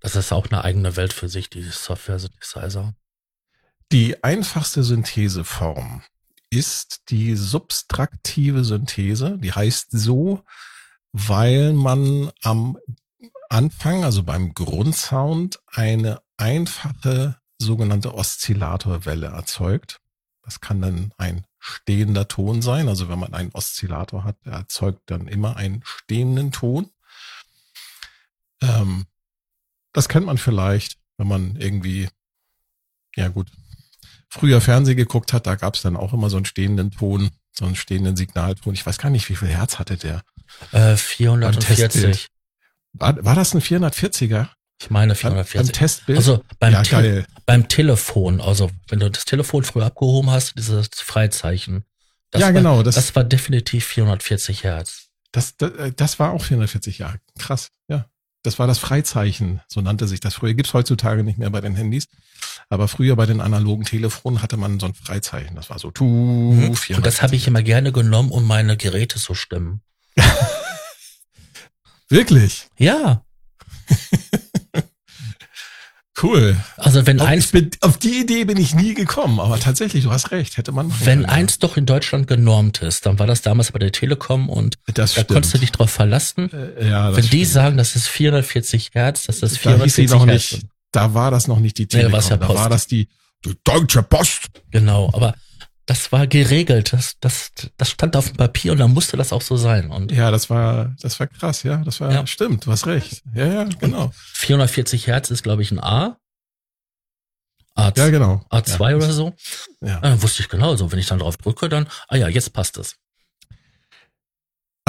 Das 0.00 0.16
ist 0.16 0.32
auch 0.32 0.46
eine 0.50 0.64
eigene 0.64 0.96
Welt 0.96 1.12
für 1.12 1.28
sich, 1.28 1.50
die 1.50 1.62
Software-Synthesizer. 1.62 2.94
Die 3.92 4.22
einfachste 4.24 4.82
Syntheseform 4.82 6.02
ist 6.48 7.10
die 7.10 7.36
subtraktive 7.36 8.64
Synthese. 8.64 9.38
Die 9.38 9.52
heißt 9.52 9.88
so, 9.90 10.42
weil 11.12 11.72
man 11.72 12.30
am 12.42 12.78
Anfang, 13.48 14.04
also 14.04 14.22
beim 14.22 14.54
Grundsound, 14.54 15.60
eine 15.66 16.20
einfache 16.36 17.36
sogenannte 17.58 18.14
Oszillatorwelle 18.14 19.26
erzeugt. 19.26 20.00
Das 20.42 20.60
kann 20.60 20.80
dann 20.80 21.12
ein 21.18 21.44
stehender 21.58 22.26
Ton 22.26 22.62
sein. 22.62 22.88
Also 22.88 23.08
wenn 23.08 23.18
man 23.18 23.34
einen 23.34 23.52
Oszillator 23.52 24.24
hat, 24.24 24.36
der 24.44 24.54
erzeugt 24.54 25.02
dann 25.06 25.28
immer 25.28 25.56
einen 25.56 25.82
stehenden 25.84 26.52
Ton. 26.52 26.90
Ähm, 28.62 29.06
das 29.92 30.08
kennt 30.08 30.26
man 30.26 30.38
vielleicht, 30.38 30.96
wenn 31.16 31.28
man 31.28 31.56
irgendwie, 31.56 32.08
ja 33.16 33.28
gut, 33.28 33.48
früher 34.28 34.60
Fernsehen 34.60 34.96
geguckt 34.96 35.32
hat, 35.32 35.46
da 35.46 35.56
gab 35.56 35.74
es 35.74 35.82
dann 35.82 35.96
auch 35.96 36.12
immer 36.12 36.30
so 36.30 36.36
einen 36.36 36.46
stehenden 36.46 36.90
Ton, 36.90 37.30
so 37.52 37.64
einen 37.64 37.76
stehenden 37.76 38.16
Signalton. 38.16 38.74
Ich 38.74 38.86
weiß 38.86 38.98
gar 38.98 39.10
nicht, 39.10 39.28
wie 39.28 39.36
viel 39.36 39.48
Herz 39.48 39.78
hatte 39.78 39.96
der. 39.96 40.22
Äh, 40.72 40.78
Beim 40.80 40.96
440. 40.96 41.76
Testbild. 41.76 42.28
War, 42.92 43.24
war 43.24 43.34
das 43.34 43.54
ein 43.54 43.60
440er? 43.60 44.48
Ich 44.80 44.88
meine 44.88 45.14
Beim, 45.14 45.34
beim 45.34 45.44
440. 45.44 45.72
Testbild? 45.72 46.18
Also 46.18 46.42
beim, 46.58 46.72
ja, 46.72 46.82
Te 46.82 47.26
beim 47.44 47.68
Telefon, 47.68 48.40
also 48.40 48.70
wenn 48.88 49.00
du 49.00 49.10
das 49.10 49.24
Telefon 49.24 49.62
früher 49.64 49.86
abgehoben 49.86 50.30
hast, 50.30 50.56
dieses 50.56 50.88
Freizeichen. 50.94 51.84
Das 52.30 52.40
ja, 52.40 52.46
war, 52.46 52.52
genau. 52.54 52.82
Das, 52.82 52.94
Das 52.94 53.14
war 53.14 53.24
definitiv 53.24 53.84
440 53.84 54.64
Hertz. 54.64 55.08
das, 55.32 55.56
das, 55.56 55.72
das 55.96 56.18
war 56.18 56.32
auch 56.32 56.42
440 56.42 56.98
Jahre. 56.98 57.18
Krass, 57.38 57.70
ja. 57.88 58.06
Das 58.42 58.58
war 58.58 58.66
das 58.66 58.78
Freizeichen, 58.78 59.60
so 59.68 59.80
nannte 59.82 60.08
sich 60.08 60.20
das 60.20 60.34
früher. 60.34 60.54
Gibt's 60.54 60.72
heutzutage 60.72 61.22
nicht 61.24 61.38
mehr 61.38 61.50
bei 61.50 61.60
den 61.60 61.74
Handys. 61.76 62.06
Aber 62.70 62.88
früher 62.88 63.14
bei 63.16 63.26
den 63.26 63.40
analogen 63.40 63.84
Telefonen 63.84 64.40
hatte 64.40 64.56
man 64.56 64.80
so 64.80 64.86
ein 64.86 64.94
Freizeichen. 64.94 65.56
Das 65.56 65.68
war 65.68 65.78
so 65.78 65.90
tu, 65.90 66.04
Mhm. 66.06 66.64
Und 66.64 66.70
das 66.72 66.80
440. 66.84 67.22
habe 67.22 67.36
ich 67.36 67.46
immer 67.46 67.62
gerne 67.62 67.92
genommen, 67.92 68.30
um 68.30 68.46
meine 68.46 68.76
Geräte 68.78 69.18
zu 69.18 69.34
stimmen. 69.34 69.82
Wirklich? 72.08 72.68
Ja, 72.78 73.22
Cool. 76.22 76.56
also 76.76 77.06
wenn 77.06 77.20
Auf, 77.20 77.26
eins, 77.26 77.46
bin, 77.48 77.70
auf 77.80 77.96
die 77.98 78.20
Idee 78.20 78.44
bin 78.44 78.58
ich 78.58 78.74
nie 78.74 78.94
gekommen, 78.94 79.40
aber 79.40 79.58
tatsächlich, 79.58 80.04
du 80.04 80.10
hast 80.10 80.30
recht, 80.30 80.56
hätte 80.56 80.72
man 80.72 80.90
wenn 81.00 81.20
können, 81.20 81.24
eins 81.26 81.58
doch 81.58 81.76
in 81.76 81.86
Deutschland 81.86 82.26
genormt 82.26 82.82
ist, 82.82 83.06
dann 83.06 83.18
war 83.18 83.26
das 83.26 83.42
damals 83.42 83.72
bei 83.72 83.78
der 83.78 83.92
Telekom 83.92 84.48
und 84.48 84.76
ja. 84.86 84.94
das 84.94 85.14
da 85.14 85.22
stimmt. 85.22 85.28
konntest 85.34 85.54
du 85.54 85.58
dich 85.58 85.72
drauf 85.72 85.90
verlassen. 85.90 86.50
Äh, 86.52 86.88
ja, 86.88 87.08
das 87.08 87.16
Wenn 87.16 87.24
die 87.24 87.28
stimmt. 87.28 87.46
sagen, 87.46 87.76
das 87.76 87.96
ist 87.96 88.08
440 88.08 88.90
Hertz, 88.92 89.26
das 89.26 89.42
ist 89.42 89.64
da 89.64 89.76
hieß 89.82 89.94
sie 89.94 90.08
440 90.08 90.10
noch 90.10 90.26
Hertz. 90.26 90.52
nicht, 90.52 90.66
da 90.92 91.14
war 91.14 91.30
das 91.30 91.48
noch 91.48 91.60
nicht 91.60 91.78
die 91.78 91.82
Nee, 91.82 91.86
da 91.88 91.96
Telekom, 91.98 92.12
war's 92.12 92.28
ja 92.28 92.36
da 92.36 92.48
war 92.48 92.68
das 92.68 92.86
die, 92.86 93.08
die 93.44 93.54
Deutsche 93.64 94.02
Post. 94.02 94.62
Genau, 94.70 95.10
aber 95.12 95.34
das 95.90 96.12
war 96.12 96.28
geregelt. 96.28 96.92
Das, 96.92 97.16
das, 97.18 97.50
das 97.76 97.90
stand 97.90 98.14
auf 98.14 98.28
dem 98.28 98.36
Papier 98.36 98.70
und 98.70 98.78
dann 98.78 98.92
musste 98.92 99.16
das 99.16 99.32
auch 99.32 99.42
so 99.42 99.56
sein. 99.56 99.90
Und 99.90 100.12
Ja, 100.12 100.30
das 100.30 100.48
war, 100.48 100.94
das 101.02 101.18
war 101.18 101.26
krass, 101.26 101.64
ja, 101.64 101.78
das 101.78 101.98
war, 102.00 102.12
Ja. 102.12 102.24
stimmt, 102.28 102.64
du 102.64 102.70
hast 102.70 102.86
recht. 102.86 103.24
Ja, 103.34 103.46
ja, 103.46 103.64
genau. 103.64 104.12
440 104.34 105.08
Hertz 105.08 105.32
ist, 105.32 105.42
glaube 105.42 105.62
ich, 105.62 105.72
ein 105.72 105.80
A. 105.80 106.16
A, 107.74 107.90
Ja, 107.96 108.08
genau. 108.08 108.40
A2 108.50 108.90
ja. 108.90 108.96
oder 108.96 109.10
so. 109.12 109.34
Ja. 109.80 110.00
Äh, 110.04 110.22
wusste 110.22 110.42
ich 110.42 110.48
genau. 110.48 110.76
So, 110.76 110.92
wenn 110.92 111.00
ich 111.00 111.08
dann 111.08 111.18
drauf 111.18 111.36
drücke, 111.38 111.68
dann, 111.68 111.88
ah 112.06 112.14
ja, 112.14 112.28
jetzt 112.28 112.52
passt 112.52 112.78
es. 112.78 112.94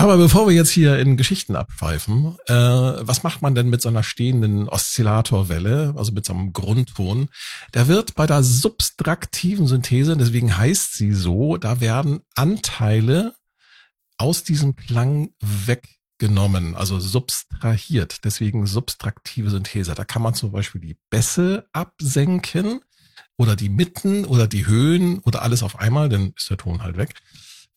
Aber 0.01 0.17
bevor 0.17 0.47
wir 0.47 0.55
jetzt 0.55 0.71
hier 0.71 0.97
in 0.97 1.15
Geschichten 1.15 1.55
abschweifen, 1.55 2.35
äh, 2.47 2.53
was 2.55 3.21
macht 3.21 3.43
man 3.43 3.53
denn 3.53 3.69
mit 3.69 3.83
so 3.83 3.89
einer 3.89 4.01
stehenden 4.01 4.67
Oszillatorwelle, 4.67 5.93
also 5.95 6.11
mit 6.11 6.25
so 6.25 6.33
einem 6.33 6.53
Grundton? 6.53 7.29
Da 7.71 7.87
wird 7.87 8.15
bei 8.15 8.25
der 8.25 8.41
subtraktiven 8.41 9.67
Synthese, 9.67 10.17
deswegen 10.17 10.57
heißt 10.57 10.93
sie 10.95 11.13
so, 11.13 11.57
da 11.57 11.81
werden 11.81 12.21
Anteile 12.33 13.35
aus 14.17 14.41
diesem 14.43 14.75
Klang 14.75 15.35
weggenommen, 15.39 16.73
also 16.73 16.99
subtrahiert. 16.99 18.25
Deswegen 18.25 18.65
subtraktive 18.65 19.51
Synthese. 19.51 19.93
Da 19.93 20.03
kann 20.03 20.23
man 20.23 20.33
zum 20.33 20.51
Beispiel 20.51 20.81
die 20.81 20.97
Bässe 21.11 21.67
absenken 21.73 22.81
oder 23.37 23.55
die 23.55 23.69
Mitten 23.69 24.25
oder 24.25 24.47
die 24.47 24.65
Höhen 24.65 25.19
oder 25.19 25.43
alles 25.43 25.61
auf 25.61 25.77
einmal, 25.77 26.09
dann 26.09 26.33
ist 26.35 26.49
der 26.49 26.57
Ton 26.57 26.81
halt 26.81 26.97
weg. 26.97 27.13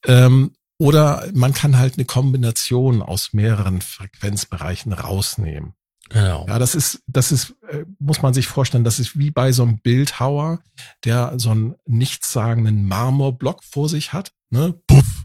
Ähm, 0.07 0.53
oder 0.79 1.29
man 1.35 1.55
kann 1.55 1.79
halt 1.79 1.95
eine 1.95 2.05
Kombination 2.05 3.03
aus 3.03 3.33
mehreren 3.33 3.81
Frequenzbereichen 3.81 4.93
rausnehmen. 4.93 5.75
Genau. 6.11 6.47
Ja, 6.47 6.59
das 6.59 6.75
ist, 6.75 7.03
das 7.07 7.33
ist, 7.33 7.55
äh, 7.69 7.85
muss 7.99 8.21
man 8.21 8.35
sich 8.35 8.47
vorstellen, 8.47 8.85
das 8.85 8.99
ist 8.99 9.19
wie 9.19 9.31
bei 9.31 9.53
so 9.53 9.63
einem 9.63 9.79
Bildhauer, 9.81 10.61
der 11.05 11.35
so 11.39 11.51
einen 11.51 11.75
nichtssagenden 11.87 12.87
Marmorblock 12.87 13.65
vor 13.65 13.89
sich 13.89 14.13
hat, 14.13 14.33
ne? 14.51 14.75
Puff. 14.87 15.25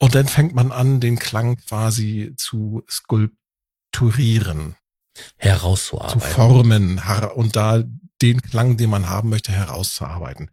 Und 0.00 0.14
dann 0.14 0.26
fängt 0.26 0.54
man 0.54 0.72
an, 0.72 1.00
den 1.00 1.18
Klang 1.18 1.56
quasi 1.56 2.34
zu 2.36 2.82
skulpturieren, 2.88 4.76
zu 5.14 5.22
Herauszuarbeiten. 5.36 6.20
formen 6.20 7.04
har- 7.04 7.36
und 7.36 7.56
da 7.56 7.82
den 8.22 8.42
Klang, 8.42 8.76
den 8.76 8.90
man 8.90 9.08
haben 9.08 9.28
möchte, 9.28 9.52
herauszuarbeiten. 9.52 10.50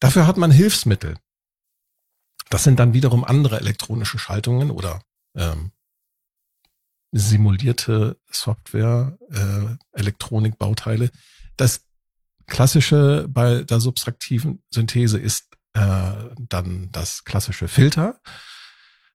Dafür 0.00 0.26
hat 0.26 0.36
man 0.36 0.50
Hilfsmittel. 0.50 1.16
Das 2.50 2.64
sind 2.64 2.78
dann 2.78 2.92
wiederum 2.92 3.24
andere 3.24 3.58
elektronische 3.60 4.18
Schaltungen 4.18 4.70
oder 4.70 5.02
ähm, 5.36 5.72
simulierte 7.12 8.18
Software, 8.30 9.18
äh, 9.30 9.98
Elektronikbauteile. 9.98 11.10
Das 11.56 11.86
klassische 12.46 13.26
bei 13.28 13.62
der 13.62 13.80
subtraktiven 13.80 14.62
Synthese 14.70 15.18
ist 15.18 15.48
äh, 15.74 16.12
dann 16.38 16.90
das 16.92 17.24
klassische 17.24 17.68
Filter. 17.68 18.20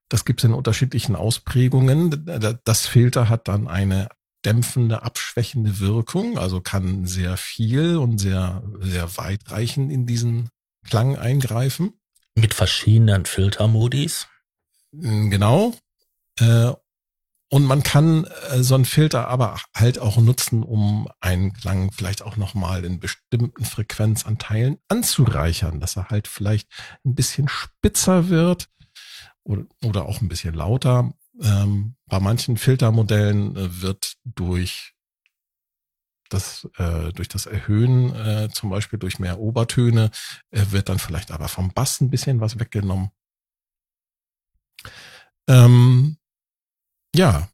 Das 0.08 0.24
gibt 0.24 0.40
es 0.40 0.44
in 0.44 0.54
unterschiedlichen 0.54 1.14
Ausprägungen. 1.14 2.26
Das 2.64 2.86
Filter 2.86 3.28
hat 3.28 3.48
dann 3.48 3.68
eine 3.68 4.08
dämpfende, 4.44 5.02
abschwächende 5.02 5.78
Wirkung, 5.78 6.38
also 6.38 6.60
kann 6.60 7.06
sehr 7.06 7.36
viel 7.36 7.96
und 7.96 8.18
sehr, 8.18 8.62
sehr 8.80 9.16
weitreichend 9.18 9.92
in 9.92 10.06
diesen 10.06 10.48
Klang 10.84 11.16
eingreifen. 11.16 11.99
Mit 12.40 12.54
verschiedenen 12.54 13.26
Filtermodis. 13.26 14.26
Mm, 14.92 15.30
Genau. 15.30 15.74
Äh, 16.38 16.72
und 17.52 17.64
man 17.64 17.82
kann 17.82 18.24
äh, 18.50 18.62
so 18.62 18.76
einen 18.76 18.84
Filter 18.84 19.26
aber 19.26 19.60
halt 19.76 19.98
auch 19.98 20.18
nutzen, 20.18 20.62
um 20.62 21.08
einen 21.20 21.52
Klang 21.52 21.90
vielleicht 21.90 22.22
auch 22.22 22.36
nochmal 22.36 22.84
in 22.84 23.00
bestimmten 23.00 23.64
Frequenzanteilen 23.64 24.78
anzureichern, 24.88 25.80
dass 25.80 25.96
er 25.96 26.10
halt 26.10 26.28
vielleicht 26.28 26.68
ein 27.04 27.16
bisschen 27.16 27.48
spitzer 27.48 28.28
wird 28.28 28.68
oder, 29.82 30.04
auch 30.04 30.20
ein 30.20 30.28
bisschen 30.28 30.54
lauter. 30.54 31.12
Ähm, 31.42 31.96
bei 32.06 32.20
manchen 32.20 32.56
Filtermodellen 32.56 33.56
äh, 33.56 33.82
wird 33.82 34.14
durch 34.24 34.94
das 36.32 36.68
äh, 36.78 37.12
durch 37.12 37.28
das 37.28 37.46
Erhöhen, 37.46 38.14
äh, 38.14 38.48
zum 38.50 38.70
Beispiel 38.70 38.98
durch 38.98 39.18
mehr 39.18 39.38
Obertöne, 39.38 40.10
äh, 40.50 40.64
wird 40.70 40.88
dann 40.88 40.98
vielleicht 40.98 41.30
aber 41.30 41.48
vom 41.48 41.72
Bass 41.72 42.00
ein 42.00 42.10
bisschen 42.10 42.40
was 42.40 42.58
weggenommen. 42.58 43.10
Ähm, 45.48 46.16
ja, 47.14 47.48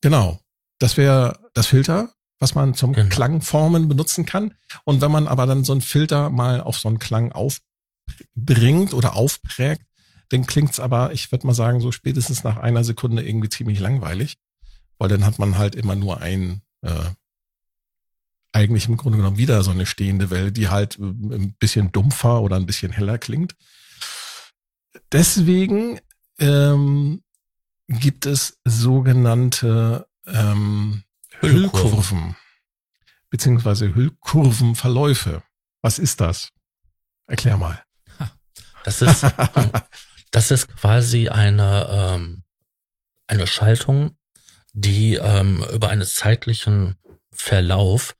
genau. 0.00 0.40
Das 0.78 0.96
wäre 0.96 1.40
das 1.54 1.66
Filter, 1.66 2.12
was 2.38 2.54
man 2.54 2.74
zum 2.74 2.92
genau. 2.92 3.08
Klangformen 3.08 3.88
benutzen 3.88 4.26
kann. 4.26 4.54
Und 4.84 5.00
wenn 5.00 5.10
man 5.10 5.26
aber 5.26 5.46
dann 5.46 5.64
so 5.64 5.72
einen 5.72 5.80
Filter 5.80 6.30
mal 6.30 6.60
auf 6.60 6.78
so 6.78 6.88
einen 6.88 6.98
Klang 6.98 7.32
aufbringt 7.32 8.94
oder 8.94 9.16
aufprägt, 9.16 9.82
dann 10.28 10.46
klingt's 10.46 10.78
aber, 10.78 11.12
ich 11.12 11.32
würde 11.32 11.46
mal 11.46 11.54
sagen, 11.54 11.80
so 11.80 11.90
spätestens 11.90 12.44
nach 12.44 12.58
einer 12.58 12.84
Sekunde 12.84 13.26
irgendwie 13.26 13.48
ziemlich 13.48 13.80
langweilig, 13.80 14.36
weil 14.98 15.08
dann 15.08 15.24
hat 15.24 15.38
man 15.38 15.56
halt 15.56 15.74
immer 15.74 15.96
nur 15.96 16.20
ein 16.20 16.62
äh, 16.82 17.10
eigentlich 18.58 18.88
im 18.88 18.96
Grunde 18.96 19.18
genommen 19.18 19.38
wieder 19.38 19.62
so 19.62 19.70
eine 19.70 19.86
stehende 19.86 20.30
Welle, 20.30 20.52
die 20.52 20.68
halt 20.68 20.98
äh, 20.98 21.02
ein 21.02 21.54
bisschen 21.58 21.92
dumpfer 21.92 22.42
oder 22.42 22.56
ein 22.56 22.66
bisschen 22.66 22.92
heller 22.92 23.18
klingt. 23.18 23.54
Deswegen 25.12 26.00
ähm, 26.38 27.22
gibt 27.86 28.26
es 28.26 28.58
sogenannte 28.64 30.06
ähm, 30.26 31.04
Hüllkurven 31.40 32.36
beziehungsweise 33.30 33.94
Hüllkurvenverläufe. 33.94 35.42
Was 35.82 35.98
ist 35.98 36.20
das? 36.20 36.50
Erklär 37.26 37.56
mal. 37.56 37.82
Das 38.84 39.02
ist, 39.02 39.26
das 40.30 40.50
ist 40.50 40.68
quasi 40.68 41.28
eine, 41.28 41.86
ähm, 41.90 42.42
eine 43.26 43.46
Schaltung, 43.46 44.16
die 44.72 45.14
ähm, 45.14 45.64
über 45.72 45.90
einen 45.90 46.06
zeitlichen 46.06 46.96
Verlauf 47.30 48.16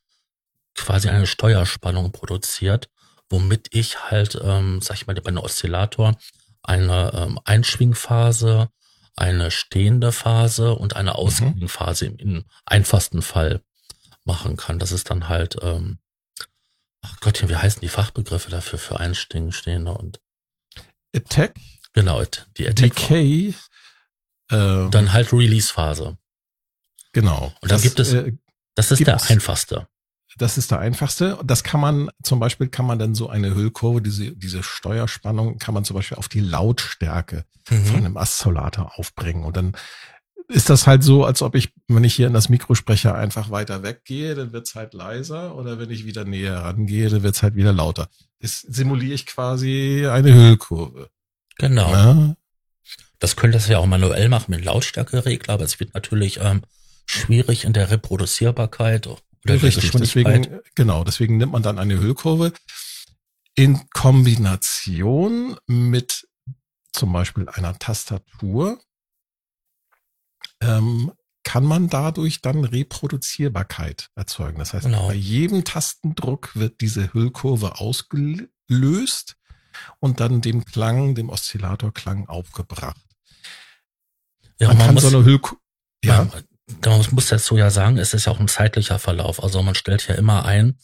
quasi 0.78 1.08
eine 1.08 1.26
Steuerspannung 1.26 2.12
produziert, 2.12 2.88
womit 3.28 3.68
ich 3.74 4.10
halt, 4.10 4.38
ähm, 4.42 4.80
sag 4.80 4.96
ich 4.96 5.06
mal, 5.06 5.14
bei 5.14 5.28
einem 5.28 5.38
Oszillator 5.38 6.16
eine 6.62 7.12
ähm, 7.14 7.40
Einschwingphase, 7.44 8.68
eine 9.16 9.50
stehende 9.50 10.12
Phase 10.12 10.74
und 10.74 10.96
eine 10.96 11.10
mhm. 11.10 11.16
Ausgangsphase 11.16 12.06
im, 12.06 12.16
im 12.16 12.44
einfachsten 12.66 13.22
Fall 13.22 13.62
machen 14.24 14.56
kann. 14.56 14.78
Das 14.78 14.92
ist 14.92 15.10
dann 15.10 15.28
halt, 15.28 15.56
ähm, 15.62 15.98
ach 17.02 17.18
Gottchen, 17.20 17.48
wie 17.48 17.56
heißen 17.56 17.80
die 17.80 17.88
Fachbegriffe 17.88 18.50
dafür 18.50 18.78
für 18.78 19.00
Einstehen, 19.00 19.52
stehende 19.52 19.92
und 19.92 20.20
Attack? 21.14 21.54
Genau, 21.92 22.22
die 22.56 22.68
Attack. 22.68 22.94
Decay. 22.94 23.54
Äh, 24.50 24.88
dann 24.90 25.12
halt 25.12 25.32
Release-Phase. 25.32 26.16
Genau. 27.12 27.52
Und 27.60 27.70
dann 27.70 27.76
das, 27.76 27.82
gibt 27.82 27.98
es, 27.98 28.12
äh, 28.12 28.32
das 28.74 28.90
ist 28.90 29.06
der 29.06 29.22
einfachste. 29.30 29.88
Das 30.38 30.56
ist 30.56 30.70
der 30.70 30.78
einfachste. 30.78 31.38
Das 31.44 31.64
kann 31.64 31.80
man, 31.80 32.10
zum 32.22 32.38
Beispiel 32.38 32.68
kann 32.68 32.86
man 32.86 32.98
dann 32.98 33.14
so 33.14 33.28
eine 33.28 33.54
Hüllkurve, 33.54 34.00
diese, 34.00 34.34
diese 34.36 34.62
Steuerspannung, 34.62 35.58
kann 35.58 35.74
man 35.74 35.84
zum 35.84 35.96
Beispiel 35.96 36.16
auf 36.16 36.28
die 36.28 36.40
Lautstärke 36.40 37.44
mhm. 37.68 37.84
von 37.84 37.96
einem 37.96 38.16
Aszolator 38.16 38.98
aufbringen. 38.98 39.44
Und 39.44 39.56
dann 39.56 39.76
ist 40.48 40.70
das 40.70 40.86
halt 40.86 41.02
so, 41.02 41.24
als 41.24 41.42
ob 41.42 41.54
ich, 41.54 41.72
wenn 41.88 42.04
ich 42.04 42.14
hier 42.14 42.28
in 42.28 42.32
das 42.32 42.48
Mikro 42.48 42.74
spreche, 42.74 43.14
einfach 43.14 43.50
weiter 43.50 43.82
weggehe, 43.82 44.34
dann 44.34 44.52
wird's 44.52 44.74
halt 44.74 44.94
leiser. 44.94 45.56
Oder 45.56 45.78
wenn 45.78 45.90
ich 45.90 46.06
wieder 46.06 46.24
näher 46.24 46.56
rangehe, 46.56 47.10
dann 47.10 47.22
wird's 47.22 47.42
halt 47.42 47.54
wieder 47.54 47.72
lauter. 47.72 48.08
Das 48.40 48.60
simuliere 48.60 49.14
ich 49.14 49.26
quasi 49.26 50.06
eine 50.08 50.32
Hüllkurve. 50.32 51.10
Genau. 51.56 51.90
Ja? 51.90 52.36
Das 53.18 53.36
könnte 53.36 53.58
es 53.58 53.66
ja 53.66 53.78
auch 53.78 53.86
manuell 53.86 54.28
machen 54.28 54.52
mit 54.52 54.64
Lautstärkeregler, 54.64 55.54
aber 55.54 55.64
es 55.64 55.80
wird 55.80 55.94
natürlich 55.94 56.38
ähm, 56.40 56.62
schwierig 57.04 57.64
in 57.64 57.72
der 57.72 57.90
Reproduzierbarkeit 57.90 59.08
oder 59.44 59.62
Richtig, 59.62 59.90
deswegen, 59.92 60.60
genau, 60.74 61.04
deswegen 61.04 61.36
nimmt 61.36 61.52
man 61.52 61.62
dann 61.62 61.78
eine 61.78 62.00
Hüllkurve 62.00 62.52
in 63.54 63.88
Kombination 63.90 65.56
mit 65.66 66.28
zum 66.92 67.12
Beispiel 67.12 67.48
einer 67.48 67.78
Tastatur 67.78 68.80
ähm, 70.60 71.12
kann 71.44 71.64
man 71.64 71.88
dadurch 71.88 72.40
dann 72.40 72.64
Reproduzierbarkeit 72.64 74.10
erzeugen. 74.14 74.58
Das 74.58 74.74
heißt, 74.74 74.84
genau. 74.84 75.08
bei 75.08 75.14
jedem 75.14 75.64
Tastendruck 75.64 76.54
wird 76.56 76.80
diese 76.80 77.12
Hüllkurve 77.12 77.80
ausgelöst 77.80 79.36
und 79.98 80.20
dann 80.20 80.40
dem 80.40 80.64
Klang, 80.64 81.14
dem 81.14 81.30
Oszillatorklang 81.30 82.28
aufgebracht. 82.28 83.00
Ja, 84.60 84.68
man, 84.68 84.78
man 84.78 84.86
kann 84.86 84.98
so 84.98 85.08
eine 85.08 85.24
Hüllkurve, 85.24 85.60
ja. 86.04 86.24
Man, 86.24 86.44
man 86.84 87.06
muss 87.12 87.28
dazu 87.28 87.56
ja 87.56 87.70
sagen, 87.70 87.98
es 87.98 88.14
ist 88.14 88.26
ja 88.26 88.32
auch 88.32 88.40
ein 88.40 88.48
zeitlicher 88.48 88.98
Verlauf. 88.98 89.42
Also 89.42 89.62
man 89.62 89.74
stellt 89.74 90.06
ja 90.08 90.14
immer 90.14 90.44
ein, 90.44 90.78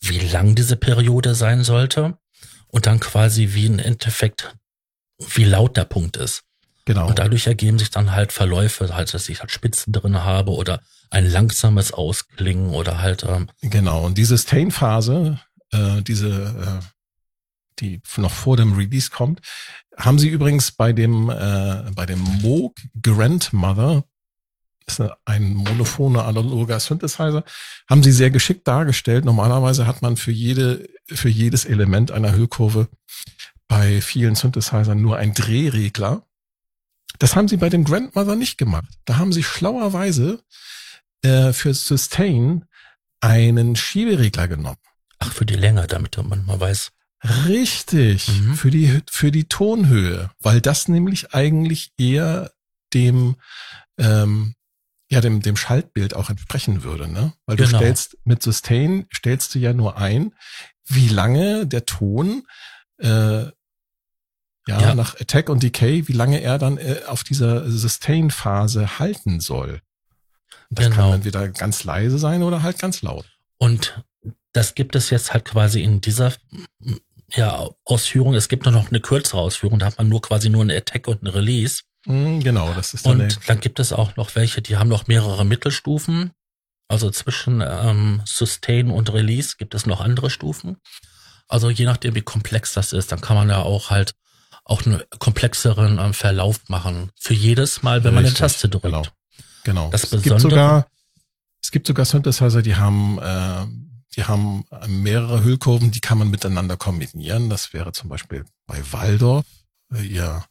wie 0.00 0.18
lang 0.18 0.54
diese 0.54 0.76
Periode 0.76 1.34
sein 1.34 1.64
sollte 1.64 2.18
und 2.68 2.86
dann 2.86 3.00
quasi 3.00 3.54
wie 3.54 3.66
ein 3.66 3.78
Endeffekt, 3.78 4.54
wie 5.18 5.44
laut 5.44 5.76
der 5.76 5.84
Punkt 5.84 6.16
ist. 6.16 6.44
Genau. 6.84 7.06
Und 7.08 7.18
dadurch 7.18 7.46
ergeben 7.46 7.78
sich 7.78 7.90
dann 7.90 8.12
halt 8.12 8.32
Verläufe, 8.32 8.94
halt, 8.94 9.12
dass 9.12 9.28
ich 9.28 9.40
halt 9.40 9.50
Spitzen 9.50 9.92
drin 9.92 10.24
habe 10.24 10.52
oder 10.52 10.80
ein 11.10 11.30
langsames 11.30 11.92
Ausklingen 11.92 12.70
oder 12.70 13.00
halt. 13.00 13.24
Ähm, 13.24 13.48
genau. 13.60 14.06
Und 14.06 14.16
diese 14.16 14.38
Stain-Phase, 14.38 15.38
äh, 15.72 16.02
diese, 16.02 16.80
äh, 16.82 16.84
die 17.80 18.00
noch 18.16 18.32
vor 18.32 18.56
dem 18.56 18.72
Release 18.74 19.10
kommt, 19.10 19.40
haben 19.98 20.18
sie 20.18 20.28
übrigens 20.28 20.72
bei 20.72 20.92
dem 20.92 21.28
äh, 21.28 21.90
bei 21.94 22.06
dem 22.06 22.20
Moog 22.20 22.76
Grandmother 23.02 24.04
ist 24.88 25.02
ein 25.24 25.54
monophoner 25.54 26.24
analoger 26.24 26.80
Synthesizer, 26.80 27.44
haben 27.88 28.02
sie 28.02 28.12
sehr 28.12 28.30
geschickt 28.30 28.66
dargestellt. 28.66 29.24
Normalerweise 29.24 29.86
hat 29.86 30.02
man 30.02 30.16
für 30.16 30.32
jede, 30.32 30.88
für 31.06 31.28
jedes 31.28 31.64
Element 31.64 32.10
einer 32.10 32.34
Hüllkurve 32.34 32.88
bei 33.68 34.00
vielen 34.00 34.34
Synthesizern 34.34 35.00
nur 35.00 35.18
ein 35.18 35.34
Drehregler. 35.34 36.22
Das 37.18 37.36
haben 37.36 37.48
sie 37.48 37.56
bei 37.56 37.68
dem 37.68 37.84
Grandmother 37.84 38.36
nicht 38.36 38.58
gemacht. 38.58 38.88
Da 39.04 39.18
haben 39.18 39.32
sie 39.32 39.42
schlauerweise 39.42 40.42
äh, 41.22 41.52
für 41.52 41.74
Sustain 41.74 42.64
einen 43.20 43.76
Schieberegler 43.76 44.48
genommen. 44.48 44.78
Ach, 45.18 45.32
für 45.32 45.44
die 45.44 45.56
Länge, 45.56 45.86
damit 45.86 46.16
man 46.16 46.46
mal 46.46 46.60
weiß. 46.60 46.92
Richtig, 47.46 48.28
mhm. 48.28 48.54
für 48.54 48.70
die 48.70 49.02
für 49.10 49.32
die 49.32 49.48
Tonhöhe, 49.48 50.30
weil 50.38 50.60
das 50.60 50.86
nämlich 50.86 51.34
eigentlich 51.34 51.90
eher 51.98 52.52
dem 52.94 53.34
ähm, 53.98 54.54
ja 55.10 55.20
dem, 55.20 55.40
dem 55.40 55.56
Schaltbild 55.56 56.14
auch 56.14 56.30
entsprechen 56.30 56.82
würde, 56.82 57.08
ne? 57.08 57.32
Weil 57.46 57.56
du 57.56 57.64
genau. 57.64 57.78
stellst 57.78 58.18
mit 58.24 58.42
Sustain 58.42 59.06
stellst 59.14 59.54
du 59.54 59.58
ja 59.58 59.72
nur 59.72 59.96
ein, 59.96 60.34
wie 60.86 61.08
lange 61.08 61.66
der 61.66 61.86
Ton 61.86 62.46
äh, 62.98 63.46
ja, 64.68 64.80
ja. 64.80 64.94
nach 64.94 65.18
Attack 65.18 65.48
und 65.48 65.62
Decay, 65.62 66.08
wie 66.08 66.12
lange 66.12 66.40
er 66.40 66.58
dann 66.58 66.76
äh, 66.76 67.00
auf 67.06 67.24
dieser 67.24 67.70
Sustain-Phase 67.70 68.98
halten 68.98 69.40
soll. 69.40 69.80
Und 70.68 70.78
das 70.78 70.86
genau. 70.86 70.96
kann 70.96 71.10
dann 71.12 71.24
wieder 71.24 71.48
ganz 71.48 71.84
leise 71.84 72.18
sein 72.18 72.42
oder 72.42 72.62
halt 72.62 72.78
ganz 72.78 73.00
laut. 73.00 73.24
Und 73.56 74.04
das 74.52 74.74
gibt 74.74 74.94
es 74.94 75.08
jetzt 75.08 75.32
halt 75.32 75.46
quasi 75.46 75.82
in 75.82 76.02
dieser 76.02 76.34
ja, 77.34 77.68
Ausführung. 77.84 78.34
Es 78.34 78.48
gibt 78.48 78.64
nur 78.64 78.72
noch 78.72 78.90
eine 78.90 79.00
kürzere 79.00 79.40
Ausführung, 79.40 79.78
da 79.78 79.86
hat 79.86 79.98
man 79.98 80.08
nur 80.08 80.20
quasi 80.20 80.50
nur 80.50 80.62
eine 80.62 80.76
Attack 80.76 81.08
und 81.08 81.22
ein 81.22 81.28
Release. 81.28 81.82
Mhm, 82.08 82.40
genau, 82.40 82.72
das 82.74 82.94
ist 82.94 83.06
dann 83.06 83.20
Und 83.20 83.38
dann 83.46 83.60
gibt 83.60 83.78
es 83.78 83.92
auch 83.92 84.16
noch 84.16 84.34
welche, 84.34 84.62
die 84.62 84.76
haben 84.76 84.88
noch 84.88 85.06
mehrere 85.06 85.44
Mittelstufen. 85.44 86.32
Also 86.88 87.10
zwischen 87.10 87.62
ähm, 87.64 88.22
Sustain 88.24 88.90
und 88.90 89.12
Release 89.12 89.56
gibt 89.58 89.74
es 89.74 89.84
noch 89.84 90.00
andere 90.00 90.30
Stufen. 90.30 90.78
Also 91.46 91.68
je 91.70 91.84
nachdem, 91.84 92.14
wie 92.14 92.22
komplex 92.22 92.72
das 92.72 92.92
ist, 92.92 93.12
dann 93.12 93.20
kann 93.20 93.36
man 93.36 93.48
ja 93.50 93.58
auch 93.58 93.90
halt 93.90 94.14
auch 94.64 94.84
einen 94.84 95.02
komplexeren 95.18 95.98
ähm, 95.98 96.14
Verlauf 96.14 96.68
machen. 96.68 97.10
Für 97.18 97.34
jedes 97.34 97.82
Mal, 97.82 98.04
wenn 98.04 98.14
Richtig, 98.14 98.14
man 98.14 98.24
eine 98.26 98.34
Taste 98.34 98.68
drückt. 98.68 98.84
Genau. 98.84 99.02
genau. 99.64 99.90
Das 99.90 100.04
es 100.04 100.10
Besondere, 100.10 100.38
gibt 100.38 100.40
sogar, 100.42 100.86
es 101.62 101.70
gibt 101.70 101.86
sogar 101.86 102.04
Synthesizer, 102.04 102.62
die 102.62 102.76
haben, 102.76 103.18
äh, 103.18 103.66
die 104.16 104.24
haben 104.24 104.64
mehrere 104.86 105.42
Hüllkurven, 105.42 105.90
die 105.90 106.00
kann 106.00 106.18
man 106.18 106.28
miteinander 106.28 106.76
kombinieren. 106.76 107.50
Das 107.50 107.72
wäre 107.72 107.92
zum 107.92 108.08
Beispiel 108.08 108.44
bei 108.66 108.80
Waldorf, 108.92 109.46
äh, 109.94 110.02
ihr 110.02 110.44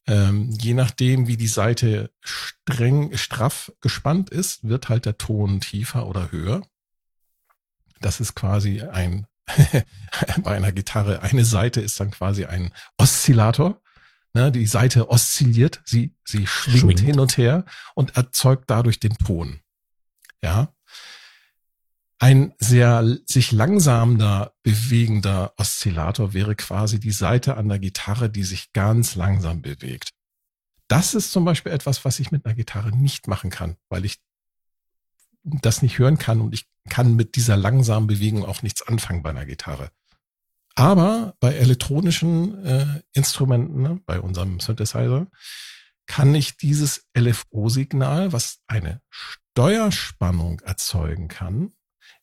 Ähm, 0.06 0.50
je 0.60 0.74
nachdem, 0.74 1.26
wie 1.28 1.36
die 1.36 1.48
Seite 1.48 2.10
streng, 2.20 3.16
straff 3.16 3.72
gespannt 3.80 4.30
ist, 4.30 4.66
wird 4.66 4.88
halt 4.88 5.06
der 5.06 5.18
Ton 5.18 5.60
tiefer 5.60 6.06
oder 6.06 6.32
höher. 6.32 6.62
Das 8.00 8.20
ist 8.20 8.34
quasi 8.34 8.82
ein 8.82 9.26
bei 10.42 10.56
einer 10.56 10.72
Gitarre. 10.72 11.22
Eine 11.22 11.44
Seite 11.44 11.80
ist 11.80 11.98
dann 12.00 12.10
quasi 12.10 12.44
ein 12.44 12.72
Oszillator. 12.98 13.80
Ne, 14.34 14.50
die 14.50 14.66
Seite 14.66 15.10
oszilliert, 15.10 15.82
sie, 15.84 16.16
sie 16.24 16.46
schwingt, 16.46 16.78
schwingt 16.78 17.00
hin 17.00 17.20
und 17.20 17.36
her 17.36 17.66
und 17.94 18.16
erzeugt 18.16 18.70
dadurch 18.70 18.98
den 18.98 19.14
Ton. 19.18 19.60
Ja. 20.42 20.74
Ein 22.18 22.54
sehr 22.58 23.18
sich 23.26 23.52
langsamer 23.52 24.52
bewegender 24.62 25.52
Oszillator 25.58 26.32
wäre 26.32 26.54
quasi 26.54 26.98
die 26.98 27.10
Seite 27.10 27.56
an 27.56 27.68
der 27.68 27.78
Gitarre, 27.78 28.30
die 28.30 28.44
sich 28.44 28.72
ganz 28.72 29.16
langsam 29.16 29.60
bewegt. 29.60 30.12
Das 30.88 31.14
ist 31.14 31.32
zum 31.32 31.44
Beispiel 31.44 31.72
etwas, 31.72 32.04
was 32.04 32.20
ich 32.20 32.30
mit 32.30 32.46
einer 32.46 32.54
Gitarre 32.54 32.96
nicht 32.96 33.26
machen 33.26 33.50
kann, 33.50 33.76
weil 33.88 34.04
ich 34.04 34.18
das 35.42 35.82
nicht 35.82 35.98
hören 35.98 36.18
kann 36.18 36.40
und 36.40 36.54
ich 36.54 36.66
kann 36.88 37.14
mit 37.14 37.36
dieser 37.36 37.56
langsamen 37.56 38.06
Bewegung 38.06 38.44
auch 38.44 38.62
nichts 38.62 38.82
anfangen 38.82 39.22
bei 39.22 39.30
einer 39.30 39.46
Gitarre. 39.46 39.90
Aber 40.74 41.34
bei 41.40 41.54
elektronischen 41.54 42.64
äh, 42.64 43.02
Instrumenten, 43.12 43.82
ne, 43.82 44.00
bei 44.06 44.20
unserem 44.20 44.58
Synthesizer, 44.58 45.26
kann 46.06 46.34
ich 46.34 46.56
dieses 46.56 47.06
LFO-Signal, 47.16 48.32
was 48.32 48.60
eine 48.66 49.00
Steuerspannung 49.10 50.60
erzeugen 50.60 51.28
kann, 51.28 51.72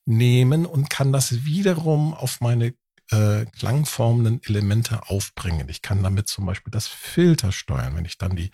nehmen 0.05 0.65
und 0.65 0.89
kann 0.89 1.13
das 1.13 1.45
wiederum 1.45 2.13
auf 2.13 2.41
meine 2.41 2.73
äh, 3.12 3.45
klangformenden 3.45 4.41
Elemente 4.43 5.10
aufbringen. 5.10 5.69
Ich 5.69 5.82
kann 5.82 6.03
damit 6.03 6.27
zum 6.27 6.45
Beispiel 6.45 6.71
das 6.71 6.88
Filter 6.88 7.51
steuern, 7.51 7.95
wenn 7.95 8.05
ich 8.05 8.17
dann 8.17 8.36
die 8.36 8.51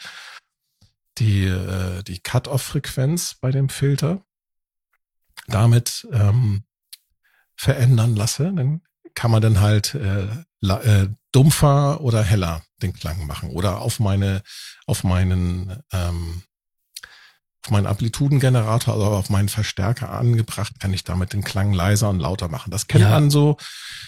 die 1.17 1.45
äh, 1.45 2.04
die 2.04 2.19
Cut-off-Frequenz 2.19 3.36
bei 3.36 3.51
dem 3.51 3.69
Filter 3.69 4.25
damit 5.48 6.08
ähm, 6.12 6.63
verändern 7.56 8.15
lasse, 8.15 8.52
dann 8.56 8.82
kann 9.13 9.32
man 9.32 9.41
dann 9.41 9.62
halt 9.62 9.95
äh, 9.95 10.28
äh, 10.62 11.08
dumpfer 11.32 12.02
oder 12.02 12.24
heller 12.24 12.63
den 12.82 12.93
Klang 12.93 13.26
machen 13.26 13.50
oder 13.50 13.82
auf 13.82 14.00
meine 14.00 14.41
auf 14.86 15.04
meinen 15.04 15.82
ähm, 15.91 16.43
auf 17.63 17.71
meinen 17.71 17.88
Amplitudengenerator, 17.88 18.93
also 18.93 19.08
auf 19.08 19.30
meinen 19.32 19.50
Verstärker 19.50 20.12
angebracht, 20.12 20.80
kann 20.80 20.93
ich 20.93 21.04
damit 21.04 21.34
den 21.34 21.43
Klang 21.43 21.74
leiser 21.74 22.10
und 22.10 22.19
lauter 22.19 22.48
machen. 22.48 22.69
Das 22.69 22.88
kennt 22.88 23.04
ja, 23.04 23.10
man 23.10 23.32
so 23.32 23.58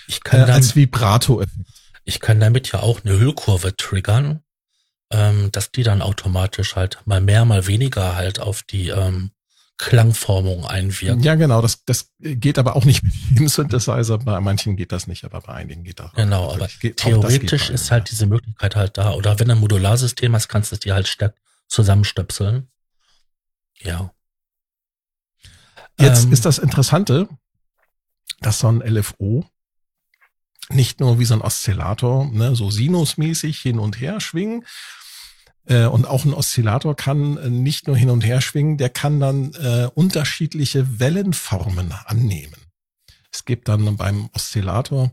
ich 0.08 0.24
kann 0.24 0.48
äh, 0.48 0.52
als 0.52 0.76
Vibrato-Effekt. 0.76 1.68
Ich 2.04 2.20
kann 2.20 2.40
damit 2.40 2.72
ja 2.72 2.82
auch 2.82 3.04
eine 3.04 3.20
Hüllkurve 3.20 3.76
triggern, 3.76 4.42
ähm, 5.12 5.52
dass 5.52 5.72
die 5.72 5.84
dann 5.84 6.02
automatisch 6.02 6.76
halt 6.76 7.00
mal 7.06 7.20
mehr, 7.20 7.46
mal 7.46 7.68
weniger 7.68 8.16
halt 8.16 8.40
auf 8.40 8.64
die 8.64 8.90
ähm, 8.90 9.32
Klangformung 9.78 10.66
einwirkt. 10.66 11.24
Ja, 11.24 11.36
genau. 11.36 11.62
Das, 11.62 11.86
das 11.86 12.12
geht 12.20 12.58
aber 12.58 12.76
auch 12.76 12.86
nicht 12.86 13.04
mit 13.04 13.14
jedem 13.14 13.48
Synthesizer. 13.48 14.18
Bei 14.18 14.40
manchen 14.40 14.76
geht 14.76 14.92
das 14.92 15.08
nicht, 15.08 15.24
aber 15.24 15.42
bei 15.42 15.54
einigen 15.54 15.84
geht 15.84 16.00
das. 16.00 16.12
Genau, 16.14 16.52
aber 16.52 16.68
geht, 16.80 16.98
theoretisch 16.98 17.70
ist 17.70 17.92
halt 17.92 18.10
diese 18.10 18.26
Möglichkeit 18.26 18.76
halt 18.76 18.98
da. 18.98 19.14
Oder 19.14 19.40
wenn 19.40 19.48
du 19.48 19.54
ein 19.54 19.60
Modularsystem 19.60 20.34
hast, 20.34 20.48
kannst 20.48 20.72
du 20.72 20.76
es 20.76 20.80
dir 20.80 20.96
halt 20.96 21.08
stark 21.08 21.36
zusammenstöpseln. 21.68 22.68
Ja. 23.80 24.12
Jetzt 26.00 26.26
ähm, 26.26 26.34
ist 26.34 26.46
das 26.46 26.58
Interessante, 26.58 27.28
dass 28.40 28.60
so 28.60 28.68
ein 28.68 28.82
LFO 28.82 29.46
nicht 30.70 31.00
nur 31.00 31.20
wie 31.20 31.26
so 31.26 31.34
ein 31.34 31.42
Oszillator, 31.42 32.26
ne, 32.26 32.56
so 32.56 32.70
sinusmäßig 32.70 33.60
hin 33.60 33.80
und 33.80 34.00
her 34.02 34.20
schwingen, 34.20 34.66
und 35.86 36.06
auch 36.06 36.26
ein 36.26 36.34
Oszillator 36.34 36.96
kann 36.96 37.38
äh, 37.38 37.50
nicht 37.50 37.88
nur 37.88 37.98
hin 37.98 38.10
und 38.10 38.22
her 38.26 38.42
schwingen, 38.42 38.78
der 38.78 38.90
kann 38.90 39.20
dann 39.20 39.54
äh, 39.54 39.90
unterschiedliche 39.94 41.00
Wellenformen 41.00 41.92
annehmen. 42.06 42.56
Es 43.32 43.46
gibt 43.46 43.68
dann 43.68 43.98
beim 43.98 44.30
Oszillator 44.34 45.12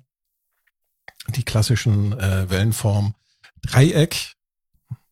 die 1.28 1.42
klassischen 1.42 2.18
äh, 2.18 2.48
Wellenformen 2.48 3.14
Dreieck, 3.62 4.34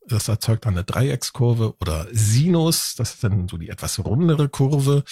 das 0.07 0.29
erzeugt 0.29 0.67
dann 0.67 0.75
eine 0.75 0.85
Dreieckskurve 0.85 1.75
oder 1.81 2.07
Sinus, 2.13 2.95
das 2.97 3.15
ist 3.15 3.25
dann 3.25 3.49
so 3.49 3.57
die 3.57 3.69
etwas 3.69 3.99
rundere 3.99 4.49
Kurve. 4.49 5.05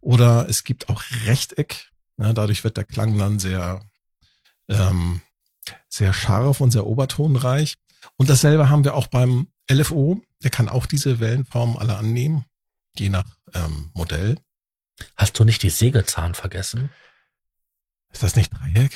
Oder 0.00 0.48
es 0.48 0.64
gibt 0.64 0.88
auch 0.88 1.02
Rechteck, 1.26 1.90
ne, 2.16 2.34
dadurch 2.34 2.64
wird 2.64 2.76
der 2.76 2.84
Klang 2.84 3.16
dann 3.18 3.38
sehr, 3.38 3.80
ähm, 4.68 5.22
sehr 5.88 6.12
scharf 6.12 6.60
und 6.60 6.70
sehr 6.70 6.86
obertonreich. 6.86 7.76
Und 8.16 8.28
dasselbe 8.28 8.68
haben 8.68 8.84
wir 8.84 8.94
auch 8.94 9.06
beim 9.06 9.48
LFO, 9.72 10.20
der 10.42 10.50
kann 10.50 10.68
auch 10.68 10.86
diese 10.86 11.20
Wellenformen 11.20 11.76
alle 11.76 11.96
annehmen, 11.96 12.44
je 12.96 13.08
nach 13.08 13.24
ähm, 13.54 13.90
Modell. 13.94 14.38
Hast 15.16 15.38
du 15.38 15.44
nicht 15.44 15.62
die 15.62 15.70
Sägezahn 15.70 16.34
vergessen? 16.34 16.90
Ist 18.12 18.22
das 18.22 18.36
nicht 18.36 18.52
Dreieck? 18.52 18.92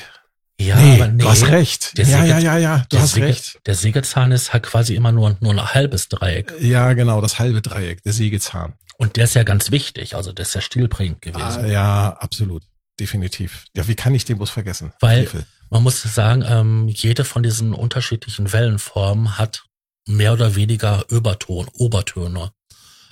Ja, 0.58 0.76
nee, 0.76 0.94
aber 0.94 1.08
nee, 1.08 1.22
du 1.22 1.28
hast 1.28 1.46
recht. 1.48 1.92
ja, 1.98 2.24
ja, 2.24 2.38
ja, 2.38 2.56
ja, 2.56 2.86
du 2.88 2.98
hast 2.98 3.12
Säge, 3.12 3.26
recht. 3.26 3.60
Der 3.66 3.74
Sägezahn 3.74 4.32
ist 4.32 4.52
halt 4.52 4.62
quasi 4.62 4.94
immer 4.94 5.12
nur, 5.12 5.36
nur 5.40 5.52
ein 5.52 5.74
halbes 5.74 6.08
Dreieck. 6.08 6.52
Ja, 6.60 6.94
genau, 6.94 7.20
das 7.20 7.38
halbe 7.38 7.60
Dreieck, 7.60 8.02
der 8.04 8.14
Sägezahn. 8.14 8.74
Und 8.96 9.16
der 9.16 9.24
ist 9.24 9.34
ja 9.34 9.42
ganz 9.42 9.70
wichtig, 9.70 10.14
also 10.14 10.32
der 10.32 10.44
ist 10.44 10.54
ja 10.54 10.62
stilprägend 10.62 11.20
gewesen. 11.20 11.64
Ah, 11.64 11.66
ja, 11.66 12.16
absolut. 12.18 12.62
Definitiv. 12.98 13.66
Ja, 13.76 13.86
wie 13.88 13.94
kann 13.94 14.14
ich 14.14 14.24
den 14.24 14.38
bloß 14.38 14.48
vergessen? 14.48 14.92
Weil 15.00 15.28
man 15.68 15.82
muss 15.82 16.02
sagen, 16.02 16.42
ähm, 16.48 16.88
jede 16.88 17.24
von 17.24 17.42
diesen 17.42 17.74
unterschiedlichen 17.74 18.52
Wellenformen 18.52 19.36
hat 19.36 19.64
mehr 20.06 20.32
oder 20.32 20.54
weniger 20.54 21.04
Überton, 21.10 21.68
Obertöne. 21.74 22.52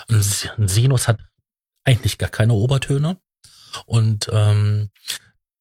Ein 0.09 0.23
Sinus 0.69 1.09
hat 1.09 1.21
eigentlich 1.85 2.19
gar 2.19 2.31
keine 2.31 2.55
Obertöne. 2.55 3.19
Und 3.87 4.29
ähm, 4.33 4.91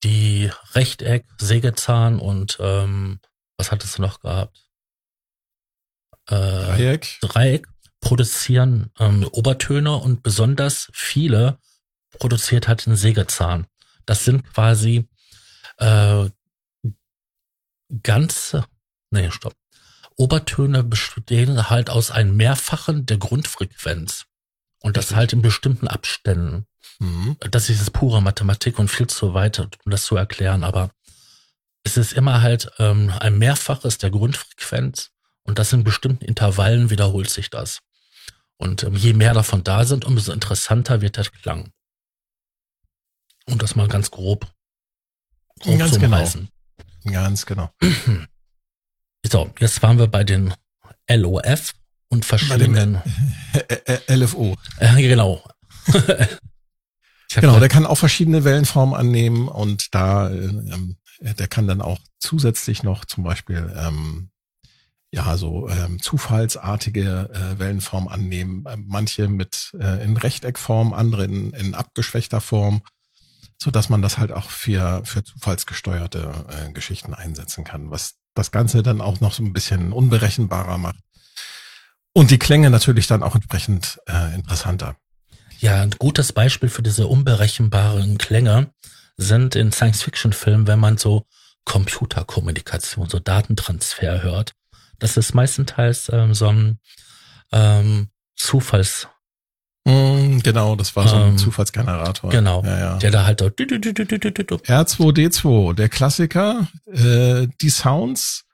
die 0.03 0.51
Rechteck, 0.73 1.25
Sägezahn 1.39 2.19
und 2.19 2.57
ähm, 2.59 3.19
was 3.57 3.71
hattest 3.71 3.97
du 3.97 4.01
noch 4.01 4.19
gehabt? 4.19 4.57
Äh, 6.27 6.35
Dreieck. 6.35 7.17
Dreieck 7.21 7.67
produzieren 8.01 8.91
ähm, 8.99 9.27
Obertöne 9.31 9.95
und 9.95 10.23
besonders 10.23 10.89
viele 10.93 11.57
produziert 12.19 12.67
hat 12.67 12.85
ein 12.85 12.95
Sägezahn. 12.95 13.67
Das 14.05 14.25
sind 14.25 14.43
quasi 14.53 15.07
äh, 15.77 16.29
ganze, 18.03 18.65
nee, 19.11 19.31
stopp. 19.31 19.55
Obertöne 20.17 20.83
bestehen 20.83 21.69
halt 21.69 21.89
aus 21.89 22.11
einem 22.11 22.35
Mehrfachen 22.35 23.05
der 23.05 23.17
Grundfrequenz. 23.17 24.25
Und 24.81 24.97
das 24.97 25.15
halt 25.15 25.33
in 25.33 25.41
bestimmten 25.41 25.87
Abständen. 25.87 26.65
Mhm. 26.99 27.37
Das 27.51 27.69
ist 27.69 27.93
pure 27.93 28.21
Mathematik 28.21 28.79
und 28.79 28.89
viel 28.89 29.07
zu 29.07 29.33
weit, 29.33 29.59
um 29.59 29.91
das 29.91 30.03
zu 30.03 30.15
erklären, 30.15 30.63
aber 30.63 30.91
es 31.83 31.97
ist 31.97 32.13
immer 32.13 32.41
halt 32.41 32.71
ähm, 32.79 33.11
ein 33.19 33.37
Mehrfaches 33.37 33.97
der 33.97 34.09
Grundfrequenz 34.09 35.11
und 35.43 35.59
das 35.59 35.73
in 35.73 35.83
bestimmten 35.83 36.25
Intervallen 36.25 36.89
wiederholt 36.89 37.29
sich 37.29 37.49
das. 37.49 37.79
Und 38.57 38.83
ähm, 38.83 38.95
je 38.95 39.13
mehr 39.13 39.33
davon 39.33 39.63
da 39.63 39.85
sind, 39.85 40.05
umso 40.05 40.31
interessanter 40.31 41.01
wird 41.01 41.17
der 41.17 41.25
Klang. 41.25 41.71
Und 43.45 43.61
das 43.61 43.75
mal 43.75 43.89
ganz 43.89 44.11
grob. 44.11 44.47
grob 45.59 45.79
ganz 45.79 45.99
genau. 45.99 46.17
Reißen. 46.17 46.49
Ganz 47.05 47.45
genau. 47.45 47.69
So, 49.29 49.51
jetzt 49.59 49.81
waren 49.81 49.97
wir 49.97 50.07
bei 50.07 50.23
den 50.23 50.53
LOF 51.09 51.73
und 52.09 52.25
verschiedenen. 52.25 53.01
LFO. 54.07 54.55
Äh, 54.79 55.01
genau. 55.01 55.43
genau, 57.33 57.59
der 57.59 57.69
kann 57.69 57.85
auch 57.85 57.97
verschiedene 57.97 58.43
Wellenformen 58.43 58.95
annehmen 58.95 59.47
und 59.47 59.93
da, 59.93 60.29
ähm, 60.29 60.97
der 61.21 61.47
kann 61.47 61.67
dann 61.67 61.81
auch 61.81 61.99
zusätzlich 62.19 62.83
noch 62.83 63.05
zum 63.05 63.23
Beispiel 63.23 63.73
ähm, 63.77 64.29
ja 65.11 65.37
so 65.37 65.69
ähm, 65.69 66.01
zufallsartige 66.01 67.29
äh, 67.33 67.59
Wellenformen 67.59 68.09
annehmen. 68.09 68.65
Manche 68.87 69.27
mit 69.27 69.71
äh, 69.79 70.03
in 70.03 70.17
Rechteckform, 70.17 70.93
andere 70.93 71.25
in, 71.25 71.51
in 71.51 71.75
abgeschwächter 71.75 72.41
Form, 72.41 72.81
so 73.61 73.71
dass 73.71 73.89
man 73.89 74.01
das 74.01 74.17
halt 74.17 74.31
auch 74.31 74.49
für 74.49 75.05
für 75.05 75.23
zufallsgesteuerte 75.23 76.31
äh, 76.49 76.71
Geschichten 76.71 77.13
einsetzen 77.13 77.63
kann, 77.63 77.91
was 77.91 78.15
das 78.35 78.51
Ganze 78.51 78.83
dann 78.83 79.01
auch 79.01 79.19
noch 79.19 79.33
so 79.33 79.43
ein 79.43 79.53
bisschen 79.53 79.93
unberechenbarer 79.93 80.77
macht 80.77 80.99
und 82.13 82.31
die 82.31 82.39
Klänge 82.39 82.69
natürlich 82.69 83.07
dann 83.07 83.23
auch 83.23 83.35
entsprechend 83.35 83.99
äh, 84.07 84.35
interessanter. 84.35 84.95
Ja, 85.59 85.81
ein 85.81 85.91
gutes 85.91 86.31
Beispiel 86.33 86.69
für 86.69 86.83
diese 86.83 87.07
unberechenbaren 87.07 88.17
Klänge 88.17 88.71
sind 89.17 89.55
in 89.55 89.71
Science-Fiction-Filmen, 89.71 90.67
wenn 90.67 90.79
man 90.79 90.97
so 90.97 91.25
Computerkommunikation, 91.65 93.09
so 93.09 93.19
Datentransfer 93.19 94.21
hört. 94.21 94.53
Das 94.99 95.17
ist 95.17 95.33
meistenteils 95.33 96.09
ähm, 96.11 96.33
so 96.33 96.47
ein 96.49 96.79
ähm, 97.51 98.09
Zufalls. 98.35 99.07
Mm, 99.85 100.39
genau, 100.39 100.75
das 100.75 100.95
war 100.95 101.07
so 101.07 101.15
ein 101.15 101.29
ähm, 101.31 101.37
Zufallsgenerator. 101.37 102.29
Genau, 102.29 102.63
ja, 102.63 102.79
ja. 102.79 102.97
der 102.97 103.11
da 103.11 103.25
halt 103.25 103.41
R2D2, 104.65 105.73
der 105.73 105.89
Klassiker, 105.89 106.67
äh, 106.85 107.47
die 107.61 107.69
Sounds 107.69 108.45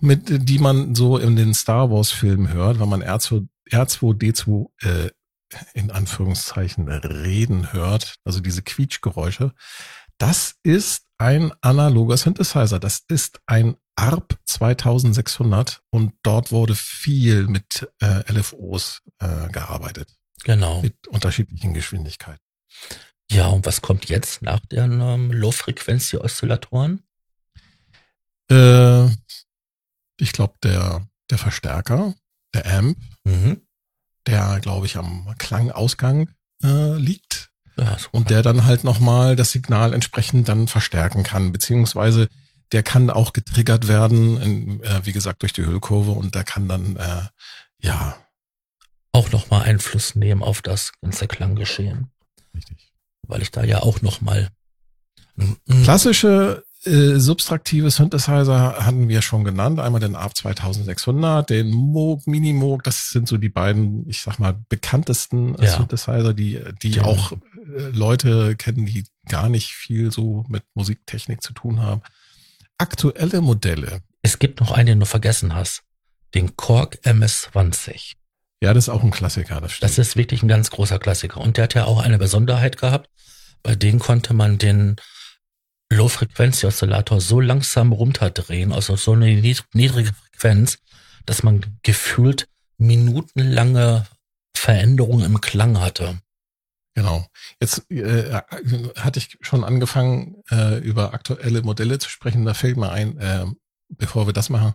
mit, 0.00 0.48
die 0.48 0.58
man 0.58 0.94
so 0.94 1.18
in 1.18 1.36
den 1.36 1.54
Star 1.54 1.90
Wars 1.90 2.10
Filmen 2.10 2.52
hört, 2.52 2.80
wenn 2.80 2.88
man 2.88 3.02
R2, 3.02 3.46
R2D2 3.70 4.66
äh, 4.82 5.10
in 5.74 5.90
Anführungszeichen 5.90 6.88
reden 6.88 7.72
hört, 7.72 8.16
also 8.24 8.40
diese 8.40 8.62
Quietschgeräusche, 8.62 9.52
das 10.18 10.56
ist 10.62 11.06
ein 11.18 11.52
analoger 11.60 12.16
Synthesizer. 12.16 12.78
Das 12.78 13.02
ist 13.08 13.40
ein 13.46 13.76
ARP 13.96 14.38
2600 14.44 15.82
und 15.90 16.14
dort 16.22 16.52
wurde 16.52 16.74
viel 16.74 17.46
mit 17.46 17.88
äh, 18.00 18.30
LFOs 18.30 19.02
äh, 19.18 19.48
gearbeitet. 19.48 20.14
Genau. 20.44 20.82
Mit 20.82 21.08
unterschiedlichen 21.08 21.74
Geschwindigkeiten. 21.74 22.40
Ja, 23.30 23.48
und 23.48 23.66
was 23.66 23.82
kommt 23.82 24.08
jetzt 24.08 24.42
nach 24.42 24.60
den 24.60 25.00
ähm, 25.00 25.32
Low-Frequency-Oszillatoren? 25.32 27.02
Äh, 28.50 29.06
ich 30.18 30.32
glaube, 30.32 30.54
der, 30.62 31.06
der 31.30 31.38
Verstärker, 31.38 32.14
der 32.54 32.66
Amp, 32.78 32.98
mhm. 33.24 33.62
der, 34.26 34.60
glaube 34.60 34.86
ich, 34.86 34.96
am 34.96 35.34
Klangausgang 35.38 36.30
äh, 36.62 36.96
liegt. 36.96 37.50
Ja, 37.76 37.96
und 38.12 38.30
der 38.30 38.42
dann 38.42 38.64
halt 38.64 38.84
nochmal 38.84 39.36
das 39.36 39.50
Signal 39.50 39.92
entsprechend 39.92 40.48
dann 40.48 40.66
verstärken 40.66 41.24
kann, 41.24 41.52
beziehungsweise 41.52 42.28
der 42.72 42.82
kann 42.82 43.10
auch 43.10 43.32
getriggert 43.32 43.86
werden, 43.86 44.40
in, 44.40 44.82
äh, 44.82 45.04
wie 45.04 45.12
gesagt, 45.12 45.42
durch 45.42 45.52
die 45.52 45.64
Hüllkurve 45.64 46.12
und 46.12 46.34
der 46.34 46.44
kann 46.44 46.68
dann, 46.68 46.96
äh, 46.96 47.22
ja. 47.80 48.16
Auch 49.16 49.32
nochmal 49.32 49.62
Einfluss 49.62 50.14
nehmen 50.14 50.42
auf 50.42 50.60
das 50.60 50.92
ganze 51.00 51.26
Klanggeschehen. 51.26 52.10
Richtig. 52.54 52.92
Weil 53.26 53.40
ich 53.40 53.50
da 53.50 53.64
ja 53.64 53.80
auch 53.80 54.02
nochmal. 54.02 54.50
Klassische 55.66 56.64
äh, 56.84 57.18
subtraktive 57.18 57.90
Synthesizer 57.90 58.76
hatten 58.84 59.08
wir 59.08 59.22
schon 59.22 59.44
genannt. 59.44 59.80
Einmal 59.80 60.02
den 60.02 60.14
ARP 60.14 60.36
2600, 60.36 61.48
den 61.48 61.70
Moog, 61.70 62.26
Minimoog. 62.26 62.84
Das 62.84 63.08
sind 63.08 63.26
so 63.26 63.38
die 63.38 63.48
beiden, 63.48 64.06
ich 64.06 64.20
sag 64.20 64.38
mal, 64.38 64.54
bekanntesten 64.68 65.56
ja. 65.60 65.76
Synthesizer, 65.76 66.34
die, 66.34 66.60
die 66.82 66.90
ja. 66.90 67.04
auch 67.04 67.32
äh, 67.32 67.88
Leute 67.92 68.54
kennen, 68.54 68.84
die 68.84 69.06
gar 69.28 69.48
nicht 69.48 69.72
viel 69.72 70.12
so 70.12 70.44
mit 70.48 70.62
Musiktechnik 70.74 71.42
zu 71.42 71.54
tun 71.54 71.80
haben. 71.80 72.02
Aktuelle 72.76 73.40
Modelle. 73.40 74.02
Es 74.20 74.38
gibt 74.38 74.60
noch 74.60 74.72
einen, 74.72 74.86
den 74.86 75.00
du 75.00 75.06
vergessen 75.06 75.54
hast. 75.54 75.84
Den 76.34 76.54
Korg 76.56 76.98
MS-20. 77.02 78.16
Ja, 78.62 78.72
das 78.72 78.84
ist 78.84 78.88
auch 78.88 79.02
ein 79.02 79.10
Klassiker, 79.10 79.60
das 79.60 79.72
stimmt. 79.72 79.90
Das 79.90 79.98
ist 79.98 80.16
wirklich 80.16 80.42
ein 80.42 80.48
ganz 80.48 80.70
großer 80.70 80.98
Klassiker. 80.98 81.40
Und 81.40 81.56
der 81.56 81.64
hat 81.64 81.74
ja 81.74 81.84
auch 81.84 82.00
eine 82.00 82.18
Besonderheit 82.18 82.78
gehabt. 82.78 83.10
Bei 83.62 83.74
denen 83.74 83.98
konnte 83.98 84.32
man 84.32 84.58
den 84.58 84.96
Low-Frequency-Oszillator 85.92 87.20
so 87.20 87.40
langsam 87.40 87.92
runterdrehen, 87.92 88.72
also 88.72 88.96
so 88.96 89.12
eine 89.12 89.26
niedrige 89.72 90.12
Frequenz, 90.12 90.78
dass 91.26 91.42
man 91.42 91.78
gefühlt 91.82 92.48
minutenlange 92.78 94.06
Veränderungen 94.56 95.24
im 95.24 95.40
Klang 95.40 95.80
hatte. 95.80 96.18
Genau. 96.94 97.26
Jetzt 97.60 97.90
äh, 97.90 98.32
hatte 98.96 99.18
ich 99.18 99.36
schon 99.42 99.64
angefangen, 99.64 100.42
äh, 100.50 100.78
über 100.78 101.12
aktuelle 101.12 101.62
Modelle 101.62 101.98
zu 101.98 102.08
sprechen. 102.08 102.46
Da 102.46 102.54
fällt 102.54 102.78
mir 102.78 102.90
ein, 102.90 103.18
äh, 103.18 103.44
bevor 103.90 104.26
wir 104.26 104.32
das 104.32 104.48
machen, 104.48 104.74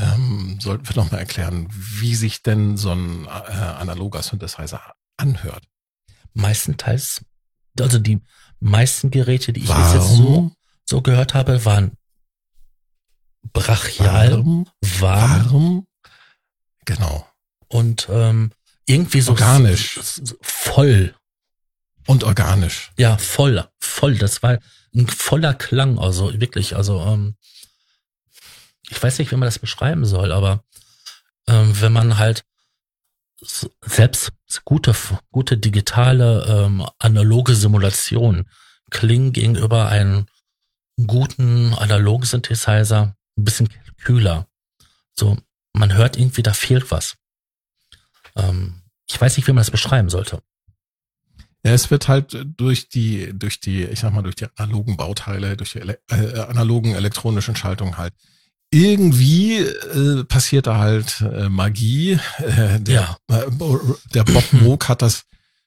ähm, 0.00 0.58
sollten 0.60 0.88
wir 0.88 0.96
noch 0.96 1.10
mal 1.10 1.18
erklären, 1.18 1.68
wie 1.70 2.14
sich 2.14 2.42
denn 2.42 2.76
so 2.76 2.92
ein 2.92 3.26
äh, 3.26 3.28
analoger 3.28 4.22
Synthesizer 4.22 4.80
anhört. 5.16 5.64
Meistenteils, 6.32 7.24
also 7.78 7.98
die 7.98 8.20
meisten 8.60 9.10
Geräte, 9.10 9.52
die 9.52 9.62
ich 9.62 9.68
Warum? 9.68 9.94
jetzt 9.94 10.16
so, 10.16 10.52
so 10.84 11.02
gehört 11.02 11.34
habe, 11.34 11.64
waren 11.64 11.92
brachial, 13.52 14.32
warm, 14.32 14.66
warm, 14.80 15.50
warm 15.52 15.86
genau. 16.84 17.26
Und 17.68 18.08
ähm, 18.10 18.52
irgendwie 18.86 19.20
so 19.20 19.32
organisch, 19.32 20.00
voll 20.40 21.14
und 22.06 22.24
organisch. 22.24 22.90
Ja, 22.98 23.16
voll, 23.18 23.64
voll. 23.78 24.18
Das 24.18 24.42
war 24.42 24.58
ein 24.94 25.06
voller 25.06 25.54
Klang, 25.54 25.98
also 25.98 26.40
wirklich, 26.40 26.74
also 26.74 27.00
ähm, 27.00 27.36
ich 28.88 29.02
weiß 29.02 29.18
nicht, 29.18 29.30
wie 29.30 29.36
man 29.36 29.46
das 29.46 29.58
beschreiben 29.58 30.04
soll, 30.04 30.32
aber 30.32 30.64
ähm, 31.46 31.80
wenn 31.80 31.92
man 31.92 32.18
halt 32.18 32.44
selbst 33.84 34.32
gute, 34.64 34.94
gute 35.30 35.56
digitale 35.56 36.44
ähm, 36.46 36.86
analoge 36.98 37.54
Simulation 37.54 38.48
klingen 38.90 39.32
gegenüber 39.32 39.88
einem 39.88 40.26
guten 41.06 41.72
analogen 41.74 42.26
Synthesizer 42.26 43.16
ein 43.36 43.44
bisschen 43.44 43.68
kühler. 44.02 44.46
So, 45.14 45.38
man 45.72 45.94
hört 45.94 46.18
irgendwie, 46.18 46.42
da 46.42 46.52
fehlt 46.52 46.90
was. 46.90 47.16
Ähm, 48.36 48.82
ich 49.08 49.20
weiß 49.20 49.36
nicht, 49.36 49.46
wie 49.46 49.52
man 49.52 49.62
das 49.62 49.70
beschreiben 49.70 50.10
sollte. 50.10 50.42
Ja, 51.62 51.72
es 51.72 51.90
wird 51.90 52.08
halt 52.08 52.36
durch 52.56 52.88
die, 52.88 53.38
durch 53.38 53.60
die, 53.60 53.84
ich 53.84 54.00
sag 54.00 54.12
mal, 54.12 54.22
durch 54.22 54.36
die 54.36 54.46
analogen 54.56 54.96
Bauteile, 54.96 55.56
durch 55.56 55.72
die 55.72 55.80
äh, 55.80 56.40
analogen 56.40 56.94
elektronischen 56.94 57.54
Schaltungen 57.56 57.98
halt 57.98 58.14
irgendwie 58.70 59.58
äh, 59.58 60.24
passiert 60.24 60.66
da 60.66 60.78
halt 60.78 61.20
äh, 61.20 61.48
Magie. 61.48 62.18
Äh, 62.38 62.80
der, 62.80 63.16
ja. 63.28 63.36
äh, 63.36 63.50
der 64.14 64.24
Bob 64.24 64.52
Moog 64.52 64.88
hat 64.88 65.02
das, 65.02 65.26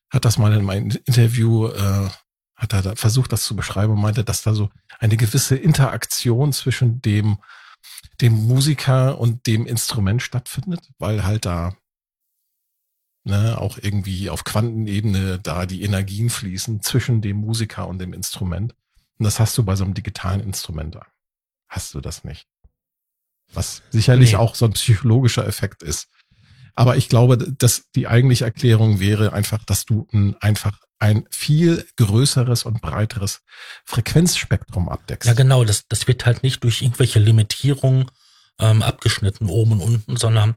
hat 0.09 0.25
das 0.25 0.37
mal 0.37 0.53
in 0.53 0.63
meinem 0.63 0.89
Interview, 1.05 1.67
äh, 1.67 2.09
hat 2.55 2.73
er 2.73 2.81
da 2.81 2.95
versucht, 2.95 3.33
das 3.33 3.43
zu 3.43 3.55
beschreiben 3.55 3.93
und 3.93 4.01
meinte, 4.01 4.23
dass 4.23 4.41
da 4.41 4.53
so 4.53 4.69
eine 4.99 5.17
gewisse 5.17 5.57
Interaktion 5.57 6.53
zwischen 6.53 7.01
dem, 7.01 7.39
dem 8.21 8.33
Musiker 8.33 9.19
und 9.19 9.47
dem 9.47 9.65
Instrument 9.65 10.21
stattfindet, 10.21 10.89
weil 10.97 11.25
halt 11.25 11.45
da 11.45 11.75
ne, 13.25 13.59
auch 13.59 13.77
irgendwie 13.81 14.29
auf 14.29 14.45
Quantenebene 14.45 15.39
da 15.39 15.65
die 15.65 15.83
Energien 15.83 16.29
fließen 16.29 16.81
zwischen 16.81 17.21
dem 17.21 17.37
Musiker 17.37 17.87
und 17.89 17.99
dem 17.99 18.13
Instrument. 18.13 18.75
Und 19.17 19.25
das 19.25 19.41
hast 19.41 19.57
du 19.57 19.63
bei 19.63 19.75
so 19.75 19.83
einem 19.83 19.93
digitalen 19.93 20.39
Instrument. 20.39 20.97
Hast 21.67 21.93
du 21.93 21.99
das 21.99 22.23
nicht 22.23 22.47
was 23.53 23.81
sicherlich 23.91 24.31
nee. 24.31 24.37
auch 24.37 24.55
so 24.55 24.65
ein 24.65 24.73
psychologischer 24.73 25.47
Effekt 25.47 25.83
ist. 25.83 26.07
Aber 26.75 26.97
ich 26.97 27.07
glaube, 27.07 27.37
dass 27.37 27.83
die 27.95 28.07
eigentliche 28.07 28.45
Erklärung 28.45 28.99
wäre 28.99 29.33
einfach, 29.33 29.63
dass 29.63 29.85
du 29.85 30.07
ein, 30.11 30.35
einfach 30.41 30.79
ein 30.99 31.25
viel 31.29 31.85
größeres 31.97 32.63
und 32.63 32.81
breiteres 32.81 33.41
Frequenzspektrum 33.85 34.89
abdeckst. 34.89 35.27
Ja, 35.27 35.33
genau. 35.33 35.65
Das, 35.65 35.87
das 35.87 36.07
wird 36.07 36.25
halt 36.25 36.41
nicht 36.41 36.63
durch 36.63 36.81
irgendwelche 36.81 37.19
Limitierungen 37.19 38.09
ähm, 38.59 38.81
abgeschnitten, 38.81 39.49
oben 39.49 39.73
und 39.73 39.81
unten, 39.81 40.17
sondern 40.17 40.55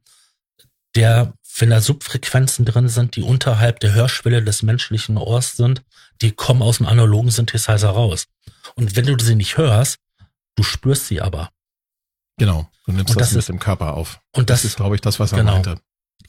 der, 0.94 1.34
wenn 1.58 1.70
da 1.70 1.82
Subfrequenzen 1.82 2.64
drin 2.64 2.88
sind, 2.88 3.16
die 3.16 3.22
unterhalb 3.22 3.80
der 3.80 3.92
Hörschwelle 3.92 4.42
des 4.42 4.62
menschlichen 4.62 5.18
Ohrs 5.18 5.56
sind, 5.56 5.82
die 6.22 6.32
kommen 6.32 6.62
aus 6.62 6.78
dem 6.78 6.86
analogen 6.86 7.30
Synthesizer 7.30 7.90
raus. 7.90 8.26
Und 8.74 8.96
wenn 8.96 9.04
du 9.04 9.22
sie 9.22 9.34
nicht 9.34 9.58
hörst, 9.58 9.98
Du 10.56 10.62
spürst 10.62 11.06
sie 11.06 11.20
aber. 11.20 11.50
Genau, 12.38 12.68
du 12.84 12.92
nimmst 12.92 13.10
Und 13.14 13.20
das, 13.20 13.30
das 13.30 13.36
mit 13.48 13.48
dem 13.48 13.58
Körper 13.58 13.94
auf. 13.94 14.20
Und 14.32 14.50
Das, 14.50 14.62
das, 14.62 14.72
ist, 14.72 14.76
glaube 14.76 14.94
ich, 14.94 15.00
das, 15.00 15.18
was 15.18 15.32
er 15.32 15.38
genau. 15.38 15.52
meinte. 15.52 15.80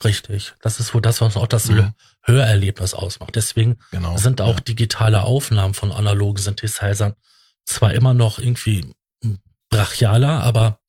richtig. 0.04 0.54
Das 0.62 0.80
ist 0.80 0.94
wohl 0.94 1.02
das, 1.02 1.22
was 1.22 1.36
auch 1.38 1.48
das 1.48 1.68
Mhm. 1.70 1.94
Hörerlebnis 2.22 2.94
ausmacht. 2.94 3.36
Deswegen 3.36 3.78
Genau. 3.92 4.16
sind 4.18 4.40
auch 4.42 4.56
Ja. 4.56 4.62
digitale 4.62 5.24
Aufnahmen 5.24 5.74
von 5.74 5.92
analogen 5.92 6.42
Synthesizern 6.42 7.16
zwar 7.66 7.94
immer 7.94 8.14
noch 8.14 8.40
irgendwie 8.40 8.94
brachialer, 9.70 10.44
aber 10.44 10.80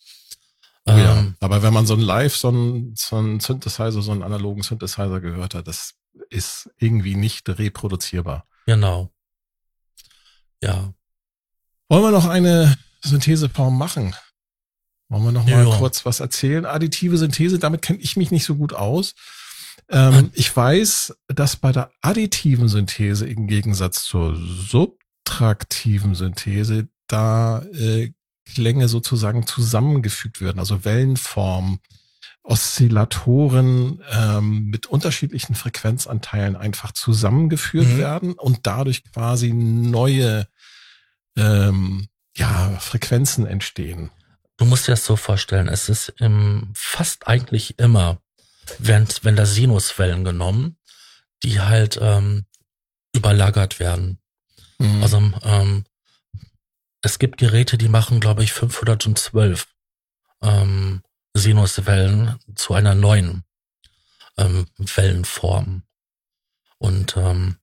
Oh 0.87 0.93
ja. 0.93 1.19
ähm, 1.19 1.37
Aber 1.41 1.62
wenn 1.62 1.75
man 1.75 1.87
so 1.87 1.95
ein 1.95 2.01
Live, 2.01 2.35
so 2.37 2.51
ein, 2.51 2.95
so 2.97 3.16
ein 3.19 3.41
Synthesizer, 3.41 4.01
so 4.01 4.11
einen 4.12 4.23
analogen 4.23 4.62
Synthesizer 4.62 5.21
gehört 5.21 5.55
hat, 5.55 5.66
das 5.69 5.95
ist 6.31 6.71
irgendwie 6.79 7.14
nicht 7.14 7.47
reproduzierbar. 7.49 8.47
genau. 8.66 9.11
Ja, 10.62 10.93
Wollen 11.91 12.03
wir 12.03 12.11
noch 12.11 12.27
eine 12.27 12.77
Syntheseform 13.03 13.77
machen? 13.79 14.14
Wollen 15.09 15.24
wir 15.24 15.32
noch 15.32 15.46
mal 15.46 15.66
Ja. 15.66 15.76
kurz 15.76 16.04
was 16.04 16.20
erzählen? 16.20 16.66
Additive 16.66 17.16
Synthese, 17.16 17.59
damit 17.59 17.82
kenne 17.82 17.98
ich 18.00 18.16
mich 18.16 18.30
nicht 18.30 18.44
so 18.44 18.56
gut 18.56 18.72
aus. 18.74 19.14
Ähm, 19.90 20.30
ich 20.34 20.54
weiß, 20.54 21.16
dass 21.28 21.56
bei 21.56 21.72
der 21.72 21.90
additiven 22.02 22.68
Synthese 22.68 23.26
im 23.26 23.46
Gegensatz 23.46 24.02
zur 24.04 24.36
subtraktiven 24.36 26.14
Synthese 26.14 26.88
da 27.06 27.62
äh, 27.72 28.12
Klänge 28.44 28.88
sozusagen 28.88 29.46
zusammengefügt 29.46 30.40
werden, 30.42 30.59
also 30.59 30.84
Wellenformen, 30.84 31.78
Oszillatoren 32.42 34.02
ähm, 34.11 34.64
mit 34.66 34.86
unterschiedlichen 34.86 35.54
Frequenzanteilen 35.54 36.56
einfach 36.56 36.92
zusammengeführt 36.92 37.86
Mhm. 37.88 37.98
werden 37.98 38.32
und 38.34 38.61
dadurch 38.66 39.04
quasi 39.12 39.52
neue 39.52 40.46
ähm, 41.36 42.09
ja, 42.36 42.70
Frequenzen 42.80 43.46
entstehen. 43.46 44.11
Du 44.59 44.64
musst 44.66 44.86
dir 44.86 44.92
das 44.92 45.04
so 45.04 45.16
vorstellen, 45.16 45.68
es 45.68 45.88
ist 45.88 46.12
im, 46.18 46.70
fast 46.74 47.26
eigentlich 47.26 47.78
immer, 47.78 48.20
wenn, 48.78 49.09
wenn 49.22 49.36
da 49.36 49.46
Sinuswellen 49.46 50.24
genommen, 50.24 50.76
die 51.42 51.61
halt 51.61 51.98
ähm, 52.00 52.44
überlagert 53.14 53.80
werden. 53.80 54.18
Mhm. 54.78 55.02
Also 55.02 55.32
ähm, 55.42 55.84
es 57.00 57.18
gibt 57.18 57.38
Geräte, 57.38 57.78
die 57.78 57.88
machen, 57.88 58.20
glaube 58.20 58.44
ich, 58.44 58.52
512 58.52 59.66
ähm, 60.42 61.02
Sinuswellen 61.34 62.38
zu 62.54 62.74
einer 62.74 62.94
neuen 62.94 63.44
ähm, 64.36 64.66
Wellenform. 64.76 65.84
Und 66.78 67.16
ähm, 67.16 67.56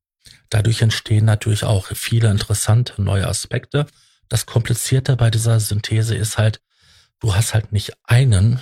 dadurch 0.49 0.81
entstehen 0.81 1.25
natürlich 1.25 1.63
auch 1.63 1.87
viele 1.87 2.31
interessante 2.31 3.01
neue 3.01 3.27
Aspekte. 3.27 3.85
Das 4.29 4.45
Komplizierte 4.45 5.15
bei 5.15 5.29
dieser 5.29 5.59
Synthese 5.59 6.15
ist 6.15 6.37
halt, 6.37 6.61
du 7.19 7.35
hast 7.35 7.53
halt 7.53 7.71
nicht 7.71 7.93
einen 8.03 8.61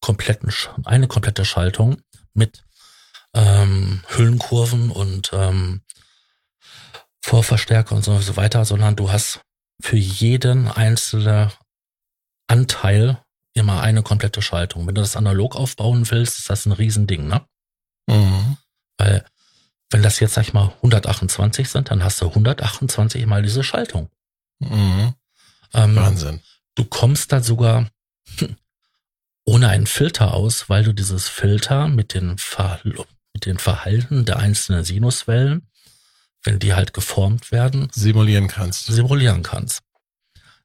kompletten, 0.00 0.52
eine 0.84 1.08
komplette 1.08 1.44
Schaltung 1.44 2.02
mit 2.34 2.64
ähm, 3.34 4.02
Hüllenkurven 4.08 4.90
und 4.90 5.30
ähm, 5.32 5.82
Vorverstärker 7.22 7.94
und 7.94 8.04
so 8.04 8.18
so 8.20 8.36
weiter, 8.36 8.64
sondern 8.64 8.96
du 8.96 9.10
hast 9.10 9.40
für 9.80 9.96
jeden 9.96 10.68
einzelnen 10.68 11.50
Anteil 12.46 13.18
immer 13.54 13.80
eine 13.80 14.02
komplette 14.02 14.42
Schaltung. 14.42 14.86
Wenn 14.86 14.94
du 14.94 15.00
das 15.00 15.16
analog 15.16 15.56
aufbauen 15.56 16.10
willst, 16.10 16.38
ist 16.38 16.50
das 16.50 16.66
ein 16.66 16.72
Riesending, 16.72 17.26
ne? 17.26 17.46
Mhm. 18.06 18.58
Weil 18.98 19.24
wenn 19.90 20.02
das 20.02 20.20
jetzt, 20.20 20.34
sag 20.34 20.42
ich 20.42 20.52
mal, 20.52 20.72
128 20.76 21.68
sind, 21.68 21.90
dann 21.90 22.04
hast 22.04 22.20
du 22.20 22.28
128 22.28 23.24
mal 23.26 23.42
diese 23.42 23.62
Schaltung. 23.62 24.10
Mhm. 24.58 25.14
Ähm, 25.72 25.96
Wahnsinn. 25.96 26.40
Du 26.74 26.84
kommst 26.84 27.32
da 27.32 27.42
sogar 27.42 27.88
ohne 29.44 29.68
einen 29.68 29.86
Filter 29.86 30.34
aus, 30.34 30.68
weil 30.68 30.84
du 30.84 30.92
dieses 30.92 31.28
Filter 31.28 31.88
mit 31.88 32.14
den, 32.14 32.38
Ver 32.38 32.80
mit 32.84 33.46
den 33.46 33.58
Verhalten 33.58 34.24
der 34.24 34.38
einzelnen 34.38 34.84
Sinuswellen, 34.84 35.68
wenn 36.42 36.58
die 36.58 36.74
halt 36.74 36.94
geformt 36.94 37.52
werden, 37.52 37.88
Simulieren 37.92 38.48
kannst. 38.48 38.86
simulieren 38.86 39.42
kannst. 39.42 39.82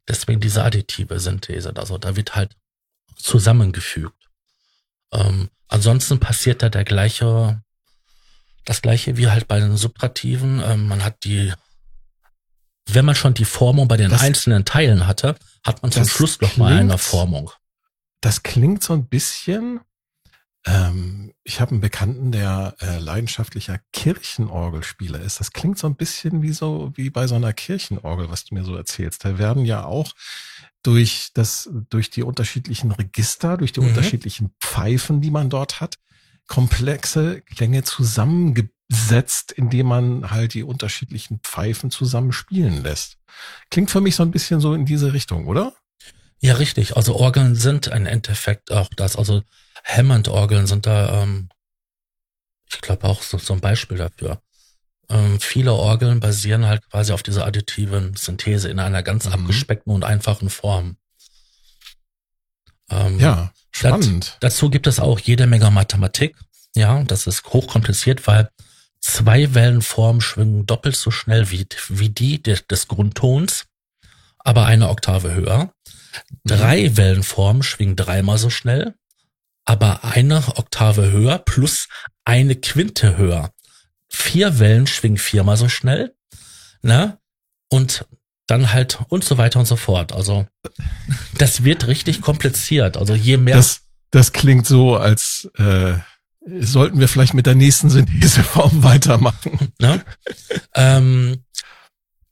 Deswegen 0.07 0.39
diese 0.41 0.63
additive 0.63 1.19
Synthese. 1.19 1.73
Also 1.75 1.97
da 1.97 2.15
wird 2.15 2.35
halt 2.35 2.55
zusammengefügt. 3.15 4.15
Ähm, 5.11 5.49
ansonsten 5.67 6.19
passiert 6.19 6.63
da 6.63 6.69
der 6.69 6.83
gleiche, 6.85 7.61
das 8.65 8.81
gleiche 8.81 9.17
wie 9.17 9.27
halt 9.27 9.47
bei 9.47 9.59
den 9.59 9.77
Subtraktiven. 9.77 10.61
Ähm, 10.65 10.87
man 10.87 11.03
hat 11.03 11.23
die, 11.25 11.53
wenn 12.87 13.05
man 13.05 13.15
schon 13.15 13.33
die 13.33 13.45
Formung 13.45 13.87
bei 13.87 13.97
den 13.97 14.09
Das- 14.11 14.21
einzelnen 14.21 14.65
Teilen 14.65 15.05
hatte, 15.05 15.35
hat 15.63 15.81
man 15.81 15.91
zum 15.91 16.03
das 16.03 16.11
Schluss 16.11 16.39
noch 16.41 16.57
mal 16.57 16.73
eine 16.73 16.97
Formung. 16.97 17.51
Das 18.21 18.43
klingt 18.43 18.83
so 18.83 18.93
ein 18.93 19.07
bisschen. 19.07 19.79
Ähm, 20.65 21.33
ich 21.43 21.61
habe 21.61 21.71
einen 21.71 21.79
Bekannten, 21.81 22.31
der 22.33 22.75
äh, 22.81 22.99
leidenschaftlicher 22.99 23.79
Kirchenorgelspieler 23.93 25.19
ist. 25.21 25.39
Das 25.39 25.53
klingt 25.53 25.77
so 25.79 25.87
ein 25.87 25.95
bisschen 25.95 26.41
wie 26.41 26.51
so 26.51 26.91
wie 26.95 27.09
bei 27.09 27.27
so 27.27 27.35
einer 27.35 27.53
Kirchenorgel, 27.53 28.29
was 28.29 28.43
du 28.45 28.55
mir 28.55 28.63
so 28.65 28.75
erzählst. 28.75 29.23
Da 29.23 29.37
werden 29.37 29.63
ja 29.65 29.85
auch 29.85 30.13
durch 30.83 31.29
das 31.33 31.69
durch 31.89 32.09
die 32.09 32.23
unterschiedlichen 32.23 32.91
Register, 32.91 33.57
durch 33.57 33.71
die 33.71 33.79
Mhm. 33.79 33.87
unterschiedlichen 33.87 34.51
Pfeifen, 34.59 35.21
die 35.21 35.31
man 35.31 35.49
dort 35.49 35.79
hat, 35.81 35.97
komplexe 36.47 37.41
Klänge 37.41 37.83
zusammengesetzt, 38.91 39.51
indem 39.51 39.87
man 39.87 40.31
halt 40.31 40.53
die 40.53 40.63
unterschiedlichen 40.63 41.39
Pfeifen 41.43 41.91
zusammen 41.91 42.31
spielen 42.31 42.83
lässt. 42.83 43.17
Klingt 43.69 43.91
für 43.91 44.01
mich 44.01 44.15
so 44.15 44.23
ein 44.23 44.31
bisschen 44.31 44.59
so 44.59 44.73
in 44.73 44.85
diese 44.85 45.13
Richtung, 45.13 45.47
oder? 45.47 45.73
Ja, 46.41 46.55
richtig. 46.55 46.95
Also 46.97 47.15
Orgeln 47.15 47.55
sind 47.55 47.87
im 47.87 48.05
Endeffekt 48.05 48.71
auch 48.71 48.89
das. 48.95 49.15
Also 49.15 49.43
Hammond-Orgeln 49.83 50.67
sind 50.67 50.85
da, 50.85 51.23
ähm, 51.23 51.49
ich 52.71 52.81
glaube 52.81 53.05
auch 53.07 53.21
so, 53.21 53.37
so 53.37 53.53
ein 53.53 53.59
Beispiel 53.61 53.97
dafür. 53.97 54.41
Ähm, 55.09 55.39
viele 55.39 55.73
Orgeln 55.73 56.19
basieren 56.19 56.65
halt 56.65 56.87
quasi 56.89 57.11
auf 57.13 57.23
dieser 57.23 57.45
additiven 57.45 58.15
Synthese 58.15 58.69
in 58.69 58.79
einer 58.79 59.03
ganz 59.03 59.25
Mhm. 59.25 59.33
abgespeckten 59.33 59.93
und 59.93 60.03
einfachen 60.03 60.49
Form. 60.49 60.97
Ähm, 62.89 63.19
Ja, 63.19 63.51
spannend. 63.71 64.37
Dazu 64.39 64.69
gibt 64.69 64.87
es 64.87 64.99
auch 64.99 65.19
jede 65.19 65.45
Menge 65.47 65.69
Mathematik. 65.71 66.35
Ja, 66.75 67.03
das 67.03 67.27
ist 67.27 67.43
hochkompliziert, 67.45 68.25
weil 68.27 68.49
zwei 69.13 69.53
Wellenformen 69.53 70.21
schwingen 70.21 70.65
doppelt 70.65 70.95
so 70.95 71.11
schnell 71.11 71.51
wie, 71.51 71.67
wie 71.89 72.09
die 72.09 72.41
des, 72.41 72.67
des 72.67 72.87
Grundtons, 72.87 73.65
aber 74.39 74.65
eine 74.65 74.89
Oktave 74.89 75.33
höher. 75.33 75.73
Drei 76.43 76.97
Wellenformen 76.97 77.63
schwingen 77.63 77.95
dreimal 77.95 78.37
so 78.37 78.49
schnell, 78.49 78.95
aber 79.65 80.03
eine 80.03 80.43
Oktave 80.57 81.11
höher 81.11 81.39
plus 81.39 81.87
eine 82.25 82.55
Quinte 82.55 83.17
höher. 83.17 83.51
Vier 84.09 84.59
Wellen 84.59 84.87
schwingen 84.87 85.17
viermal 85.17 85.57
so 85.57 85.69
schnell, 85.69 86.15
ne? 86.81 87.19
Und 87.69 88.05
dann 88.47 88.73
halt 88.73 88.99
und 89.09 89.23
so 89.23 89.37
weiter 89.37 89.59
und 89.59 89.67
so 89.67 89.75
fort. 89.75 90.11
Also 90.11 90.47
das 91.37 91.63
wird 91.63 91.85
richtig 91.85 92.21
kompliziert. 92.21 92.97
Also 92.97 93.13
je 93.13 93.37
mehr 93.37 93.55
Das, 93.55 93.81
das 94.09 94.33
klingt 94.33 94.65
so, 94.65 94.95
als 94.95 95.49
äh, 95.57 95.93
sollten 96.45 96.99
wir 96.99 97.07
vielleicht 97.07 97.33
mit 97.33 97.45
der 97.45 97.55
nächsten 97.55 97.89
Syntheseform 97.89 98.83
weitermachen. 98.83 99.71
Ne? 99.79 100.03
ähm, 100.75 101.43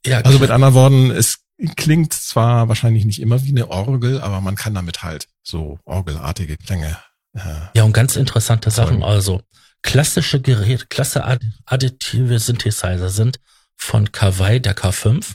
ja, 0.06 0.18
Also 0.20 0.38
mit 0.38 0.50
anderen 0.50 0.74
Worten, 0.74 1.10
es 1.10 1.40
klingt 1.76 2.12
zwar 2.12 2.68
wahrscheinlich 2.68 3.04
nicht 3.04 3.20
immer 3.20 3.42
wie 3.42 3.50
eine 3.50 3.68
Orgel, 3.70 4.20
aber 4.20 4.40
man 4.40 4.54
kann 4.56 4.74
damit 4.74 5.02
halt 5.02 5.28
so 5.42 5.78
orgelartige 5.84 6.56
Klänge. 6.56 6.96
Äh, 7.34 7.40
ja, 7.74 7.82
und 7.84 7.92
ganz 7.92 8.16
interessante 8.16 8.70
Sachen. 8.70 9.02
Also 9.02 9.42
klassische 9.82 10.40
Geräte, 10.40 10.86
klasse 10.86 11.24
add- 11.24 11.44
additive 11.66 12.38
Synthesizer 12.38 13.10
sind 13.10 13.38
von 13.76 14.10
Kawai, 14.12 14.58
der 14.60 14.76
K5. 14.76 15.34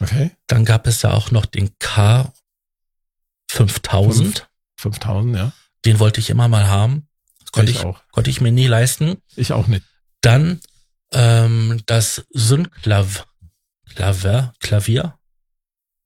okay, 0.00 0.30
Dann 0.46 0.64
gab 0.64 0.86
es 0.86 1.02
ja 1.02 1.12
auch 1.12 1.30
noch 1.30 1.46
den 1.46 1.70
K5000. 1.78 2.32
Fünf. 3.50 4.46
5000, 4.78 5.36
ja. 5.36 5.52
Den 5.84 5.98
wollte 5.98 6.20
ich 6.20 6.30
immer 6.30 6.48
mal 6.48 6.66
haben. 6.66 7.06
Konnte 7.52 7.70
ich 7.70 7.78
ich, 7.78 7.84
auch. 7.84 8.00
konnte 8.12 8.30
ich 8.30 8.40
mir 8.40 8.52
nie 8.52 8.66
leisten. 8.66 9.18
Ich 9.36 9.52
auch 9.52 9.66
nicht. 9.68 9.84
Dann 10.22 10.60
ähm, 11.12 11.80
das 11.86 12.24
Synklav 12.30 13.26
Klavier, 13.94 14.52
Klavier. 14.60 15.14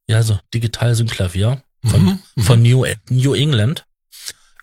Ja, 0.08 0.22
so 0.22 0.38
digital 0.52 0.94
Synklavier 0.94 1.62
von, 1.84 2.02
Mhm, 2.02 2.18
mhm. 2.36 2.42
von 2.42 2.62
New, 2.62 2.84
New 3.10 3.34
England. 3.34 3.84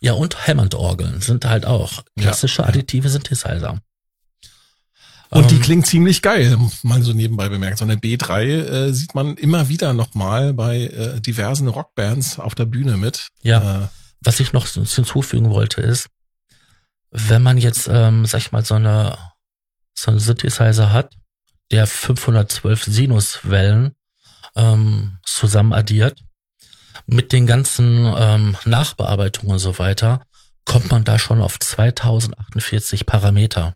Ja, 0.02 0.14
und 0.14 0.48
Hammond-Orgeln 0.48 1.22
sind 1.22 1.46
halt 1.46 1.66
auch 1.66 2.04
klassische 2.20 2.62
Ja, 2.62 2.66
ja. 2.66 2.70
additive 2.70 3.08
Synthesizer. 3.10 3.80
Und 5.30 5.50
die 5.50 5.56
Ähm, 5.56 5.62
klingt 5.62 5.88
ziemlich 5.88 6.22
geil, 6.22 6.58
mal 6.84 7.02
so 7.02 7.14
nebenbei 7.14 7.50
bemerkt. 7.50 7.78
So 7.80 7.86
eine 7.86 7.96
B3 7.96 8.44
äh, 8.44 8.94
sieht 8.94 9.16
man 9.16 9.36
immer 9.38 9.68
wieder 9.70 9.94
nochmal 9.94 10.54
bei 10.54 10.82
äh, 10.82 11.20
diversen 11.22 11.68
Rockbands 11.70 12.38
auf 12.38 12.54
der 12.54 12.66
Bühne 12.66 12.98
mit. 12.98 13.30
Ja. 13.42 13.84
Äh, 13.84 13.88
Was 14.22 14.40
ich 14.40 14.54
noch 14.54 14.68
hinzufügen 14.68 15.50
wollte 15.50 15.82
ist, 15.82 16.08
wenn 17.14 17.42
man 17.44 17.58
jetzt, 17.58 17.88
ähm, 17.88 18.26
sag 18.26 18.40
ich 18.40 18.52
mal, 18.52 18.66
so 18.66 18.76
eine, 18.76 19.18
so 19.94 20.12
einen 20.12 20.20
Synthesizer 20.20 20.92
hat, 20.92 21.16
der 21.72 21.88
512 21.88 22.84
Sinuswellen 22.84 23.96
ähm, 24.56 25.20
zusammen 25.24 25.74
addiert, 25.74 26.20
mit 27.06 27.32
den 27.32 27.46
ganzen 27.48 28.12
ähm, 28.18 28.58
Nachbearbeitungen 28.66 29.54
und 29.54 29.60
so 29.60 29.78
weiter 29.80 30.26
kommt 30.66 30.90
man 30.92 31.04
da 31.04 31.20
schon 31.20 31.42
auf 31.42 31.60
2048 31.60 33.06
Parameter. 33.06 33.76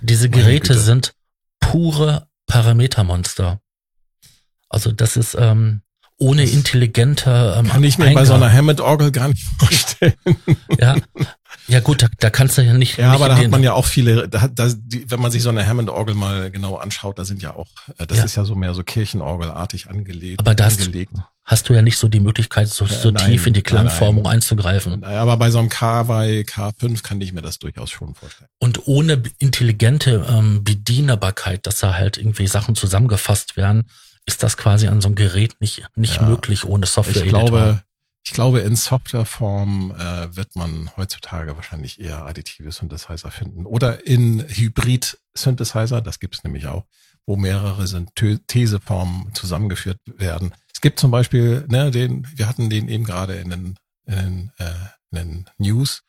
Diese 0.00 0.30
Geräte 0.30 0.78
sind 0.78 1.12
pure 1.60 2.28
Parametermonster. 2.46 3.60
Also 4.68 4.92
das 4.92 5.16
ist 5.16 5.36
ähm, 5.38 5.82
ohne 6.18 6.44
intelligente 6.44 7.54
ähm, 7.58 7.68
Kann 7.68 7.84
ich 7.84 7.98
mir 7.98 8.06
Eingabe. 8.06 8.20
bei 8.20 8.26
so 8.26 8.34
einer 8.34 8.52
Hammond-Orgel 8.52 9.12
gar 9.12 9.28
nicht 9.28 9.46
vorstellen. 9.58 10.14
Ja, 10.78 10.96
ja 11.68 11.80
gut, 11.80 12.02
da, 12.02 12.08
da 12.18 12.30
kannst 12.30 12.56
du 12.56 12.62
ja 12.62 12.72
nicht. 12.72 12.96
Ja, 12.96 13.12
nicht 13.12 13.20
aber 13.20 13.28
da 13.28 13.36
hat 13.36 13.50
man 13.50 13.62
ja 13.62 13.74
auch 13.74 13.84
viele, 13.84 14.28
da, 14.28 14.48
da, 14.48 14.72
die, 14.74 15.10
wenn 15.10 15.20
man 15.20 15.30
sich 15.30 15.42
so 15.42 15.50
eine 15.50 15.66
Hammond-Orgel 15.66 16.14
mal 16.14 16.50
genau 16.50 16.76
anschaut, 16.76 17.18
da 17.18 17.24
sind 17.24 17.42
ja 17.42 17.54
auch, 17.54 17.68
äh, 17.98 18.06
das 18.06 18.18
ja. 18.18 18.24
ist 18.24 18.36
ja 18.36 18.44
so 18.44 18.54
mehr 18.54 18.72
so 18.72 18.82
Kirchenorgelartig 18.82 19.88
angelegt. 19.90 20.40
Aber 20.40 20.54
da 20.54 20.66
angelegt. 20.66 21.12
hast 21.44 21.68
du 21.68 21.74
ja 21.74 21.82
nicht 21.82 21.98
so 21.98 22.08
die 22.08 22.20
Möglichkeit, 22.20 22.68
so, 22.68 22.86
so 22.86 23.10
nein, 23.10 23.30
tief 23.30 23.46
in 23.46 23.52
die 23.52 23.62
Klangformung 23.62 24.24
nein, 24.24 24.34
einzugreifen. 24.34 25.04
Aber 25.04 25.36
bei 25.36 25.50
so 25.50 25.58
einem 25.58 25.68
K2, 25.68 26.48
K5 26.48 27.02
kann 27.02 27.20
ich 27.20 27.32
mir 27.34 27.42
das 27.42 27.58
durchaus 27.58 27.90
schon 27.90 28.14
vorstellen. 28.14 28.48
Und 28.58 28.86
ohne 28.86 29.22
intelligente 29.38 30.26
ähm, 30.28 30.64
Bedienbarkeit, 30.64 31.66
dass 31.66 31.80
da 31.80 31.94
halt 31.94 32.16
irgendwie 32.16 32.46
Sachen 32.46 32.76
zusammengefasst 32.76 33.58
werden, 33.58 33.84
ist 34.24 34.42
das 34.42 34.56
quasi 34.56 34.88
an 34.88 35.00
so 35.00 35.08
einem 35.08 35.16
Gerät 35.16 35.54
nicht, 35.60 35.86
nicht 35.96 36.16
ja. 36.16 36.22
möglich 36.22 36.64
ohne 36.64 36.86
Software. 36.86 37.24
Ich 37.24 37.28
glaube, 37.28 37.82
ich 38.28 38.34
glaube, 38.34 38.60
in 38.60 38.76
Softwareform 38.76 39.90
äh, 39.92 40.36
wird 40.36 40.54
man 40.54 40.90
heutzutage 40.98 41.56
wahrscheinlich 41.56 41.98
eher 41.98 42.26
additive 42.26 42.70
Synthesizer 42.70 43.30
finden. 43.30 43.64
Oder 43.64 44.06
in 44.06 44.46
Hybrid-Synthesizer, 44.46 46.02
das 46.02 46.20
gibt 46.20 46.34
es 46.34 46.44
nämlich 46.44 46.66
auch, 46.66 46.84
wo 47.24 47.36
mehrere 47.36 47.86
Syntheseformen 47.86 49.32
zusammengeführt 49.34 49.98
werden. 50.04 50.52
Es 50.74 50.82
gibt 50.82 51.00
zum 51.00 51.10
Beispiel, 51.10 51.64
ne, 51.70 51.90
den, 51.90 52.26
wir 52.36 52.46
hatten 52.46 52.68
den 52.68 52.90
eben 52.90 53.04
gerade 53.04 53.36
in 53.36 53.48
den, 53.48 53.78
in 54.04 54.14
den, 54.14 54.52
äh, 54.58 54.74
in 55.10 55.18
den 55.18 55.50
News. 55.56 56.02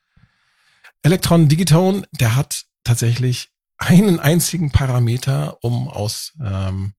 Electron 1.02 1.48
Digitone, 1.48 2.04
der 2.12 2.36
hat 2.36 2.66
tatsächlich 2.84 3.48
einen 3.78 4.20
einzigen 4.20 4.72
Parameter, 4.72 5.58
um 5.62 5.88
aus 5.88 6.34
ähm, 6.44 6.96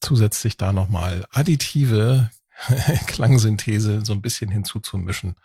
zusätzlich 0.00 0.56
da 0.56 0.72
nochmal 0.72 1.26
additive 1.32 2.30
Klangsynthese 3.06 4.04
so 4.04 4.12
ein 4.12 4.22
bisschen 4.22 4.50
hinzuzumischen. 4.50 5.36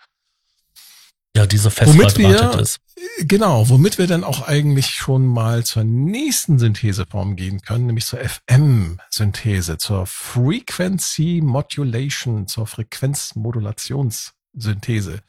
Ja, 1.36 1.47
diese 1.47 1.72
festverdrahtet 1.72 2.61
ist. 2.61 2.78
Genau, 3.20 3.68
womit 3.68 3.97
wir 3.97 4.05
dann 4.05 4.24
auch 4.24 4.47
eigentlich 4.47 4.91
schon 4.91 5.26
mal 5.26 5.66
zur 5.66 5.84
nächsten 5.84 6.59
Syntheseform 6.59 7.36
gehen 7.36 7.59
können, 7.61 7.88
nämlich 7.88 8.05
zur 8.05 8.20
FM-Synthese, 8.20 9.80
zur 9.80 10.05
Frequency 10.05 11.41
Modulation, 11.43 12.45
zur 12.47 12.68
Frequenzmodulationssynthese. 12.68 15.24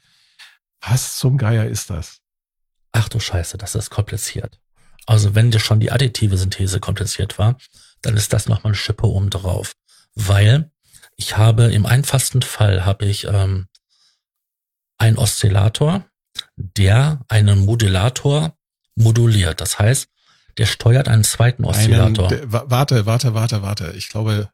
Was 0.82 1.16
zum 1.16 1.38
Geier 1.38 1.66
ist 1.66 1.88
das? 1.88 2.18
Ach 2.92 3.08
du 3.08 3.18
Scheiße, 3.18 3.56
das 3.56 3.74
ist 3.74 3.88
kompliziert. 3.88 4.60
Also 5.06 5.34
wenn 5.34 5.50
dir 5.50 5.60
schon 5.60 5.80
die 5.80 5.90
additive 5.90 6.36
Synthese 6.36 6.80
kompliziert 6.80 7.38
war, 7.38 7.56
dann 8.02 8.14
ist 8.16 8.34
das 8.34 8.46
nochmal 8.46 8.72
eine 8.72 8.76
Schippe 8.76 9.06
oben 9.06 9.30
drauf. 9.30 9.74
Weil 10.14 10.70
ich 11.16 11.36
habe 11.36 11.72
im 11.72 11.86
einfachsten 11.86 12.42
Fall 12.42 12.84
habe 12.84 13.04
ich 13.06 13.24
ähm, 13.24 13.66
einen 14.98 15.18
Oszillator, 15.18 16.04
der 16.56 17.20
einen 17.28 17.64
Modulator 17.64 18.56
moduliert. 18.96 19.60
Das 19.60 19.78
heißt, 19.78 20.08
der 20.58 20.66
steuert 20.66 21.08
einen 21.08 21.24
zweiten 21.24 21.64
Oszillator. 21.64 22.30
Einen, 22.30 22.52
warte, 22.52 23.06
warte, 23.06 23.34
warte, 23.34 23.62
warte. 23.62 23.92
Ich 23.96 24.08
glaube, 24.08 24.50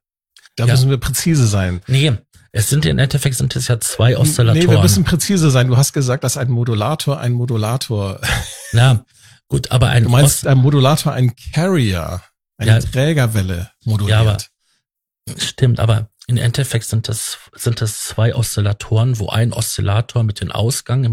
da 0.57 0.67
ja. 0.67 0.73
müssen 0.73 0.91
wir 0.91 0.99
präzise 0.99 1.47
sein. 1.47 1.83
Nee, 1.87 2.17
es 2.53 2.69
sind 2.69 2.85
im 2.85 2.99
Endeffekt 2.99 3.37
sind 3.37 3.55
es 3.55 3.69
ja 3.69 3.79
zwei 3.81 4.17
Oszillatoren. 4.19 4.67
Nee, 4.67 4.73
wir 4.73 4.83
müssen 4.83 5.05
präzise 5.05 5.51
sein. 5.51 5.69
Du 5.69 5.77
hast 5.77 5.93
gesagt, 5.93 6.25
dass 6.25 6.37
ein 6.37 6.51
Modulator 6.51 7.21
ein 7.21 7.33
Modulator. 7.33 8.21
Na, 8.73 9.05
gut, 9.49 9.71
aber 9.71 9.89
ein 9.89 10.05
Du 10.05 10.11
meinst 10.11 10.47
ein 10.47 10.59
Modulator 10.59 11.13
ein 11.13 11.35
Carrier, 11.53 12.23
eine 12.57 12.73
ja, 12.73 12.81
Trägerwelle 12.81 13.71
moduliert. 13.85 14.11
Ja, 14.11 14.21
aber 14.21 15.41
stimmt, 15.41 15.79
aber 15.79 16.11
in 16.31 16.37
Endeffekt 16.37 16.85
sind 16.85 17.09
das, 17.09 17.39
sind 17.57 17.81
das 17.81 18.05
zwei 18.05 18.37
Oszillatoren, 18.37 19.18
wo 19.18 19.31
ein 19.31 19.53
Oszillator 19.53 20.22
mit 20.22 20.41
dem 20.41 20.53
Ausgang 20.53 21.05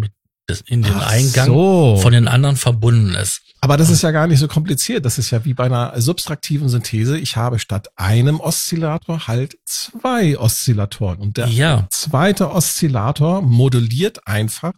in 0.68 0.84
den 0.84 0.94
Ach 0.94 1.08
Eingang 1.08 1.48
so. 1.48 1.98
von 1.98 2.14
den 2.14 2.28
anderen 2.28 2.56
verbunden 2.56 3.16
ist. 3.16 3.42
Aber 3.60 3.78
das 3.78 3.90
ist 3.90 4.04
ja 4.04 4.12
gar 4.12 4.28
nicht 4.28 4.38
so 4.38 4.48
kompliziert. 4.48 5.04
Das 5.06 5.18
ist 5.18 5.32
ja 5.32 5.44
wie 5.44 5.56
bei 5.56 5.66
einer 5.66 6.00
subtraktiven 6.00 6.70
Synthese. 6.70 7.18
Ich 7.18 7.36
habe 7.36 7.58
statt 7.58 7.90
einem 7.96 8.40
Oszillator 8.40 9.28
halt 9.28 9.58
zwei 9.66 10.38
Oszillatoren. 10.38 11.18
Und 11.18 11.38
der 11.38 11.48
ja. 11.48 11.88
zweite 11.90 12.52
Oszillator 12.52 13.42
moduliert 13.42 14.28
einfach 14.28 14.74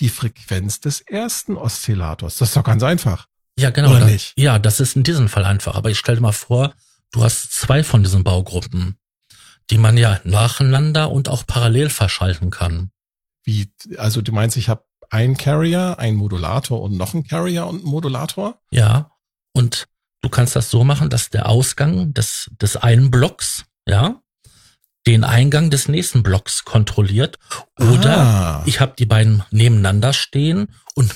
die 0.00 0.08
Frequenz 0.08 0.80
des 0.80 1.00
ersten 1.00 1.56
Oszillators. 1.56 2.38
Das 2.38 2.48
ist 2.48 2.56
doch 2.56 2.64
ganz 2.64 2.82
einfach. 2.82 3.28
Ja, 3.56 3.70
genau. 3.70 3.92
Oder 3.92 4.06
nicht? 4.06 4.32
Ja, 4.36 4.58
das 4.58 4.80
ist 4.80 4.96
in 4.96 5.04
diesem 5.04 5.28
Fall 5.28 5.44
einfach. 5.44 5.76
Aber 5.76 5.90
ich 5.90 5.98
stelle 5.98 6.16
dir 6.16 6.22
mal 6.22 6.32
vor, 6.32 6.74
du 7.12 7.22
hast 7.22 7.52
zwei 7.52 7.84
von 7.84 8.02
diesen 8.02 8.24
Baugruppen 8.24 8.96
die 9.70 9.78
man 9.78 9.96
ja 9.96 10.20
nacheinander 10.24 11.10
und 11.10 11.28
auch 11.28 11.46
parallel 11.46 11.90
verschalten 11.90 12.50
kann. 12.50 12.90
Wie, 13.44 13.70
also 13.98 14.22
du 14.22 14.32
meinst, 14.32 14.56
ich 14.56 14.68
habe 14.68 14.84
ein 15.10 15.36
Carrier, 15.36 15.98
ein 15.98 16.14
Modulator 16.14 16.80
und 16.82 16.96
noch 16.96 17.14
ein 17.14 17.24
Carrier 17.24 17.66
und 17.66 17.84
ein 17.84 17.88
Modulator? 17.88 18.60
Ja, 18.70 19.10
und 19.52 19.86
du 20.22 20.28
kannst 20.28 20.56
das 20.56 20.70
so 20.70 20.84
machen, 20.84 21.10
dass 21.10 21.30
der 21.30 21.48
Ausgang 21.48 22.12
des, 22.12 22.50
des 22.60 22.76
einen 22.76 23.10
Blocks, 23.10 23.64
ja, 23.86 24.20
den 25.06 25.22
Eingang 25.24 25.70
des 25.70 25.88
nächsten 25.88 26.22
Blocks 26.22 26.64
kontrolliert. 26.64 27.38
Oder 27.78 28.18
ah. 28.18 28.62
ich 28.66 28.80
habe 28.80 28.94
die 28.98 29.06
beiden 29.06 29.44
nebeneinander 29.50 30.12
stehen 30.12 30.68
und 30.94 31.14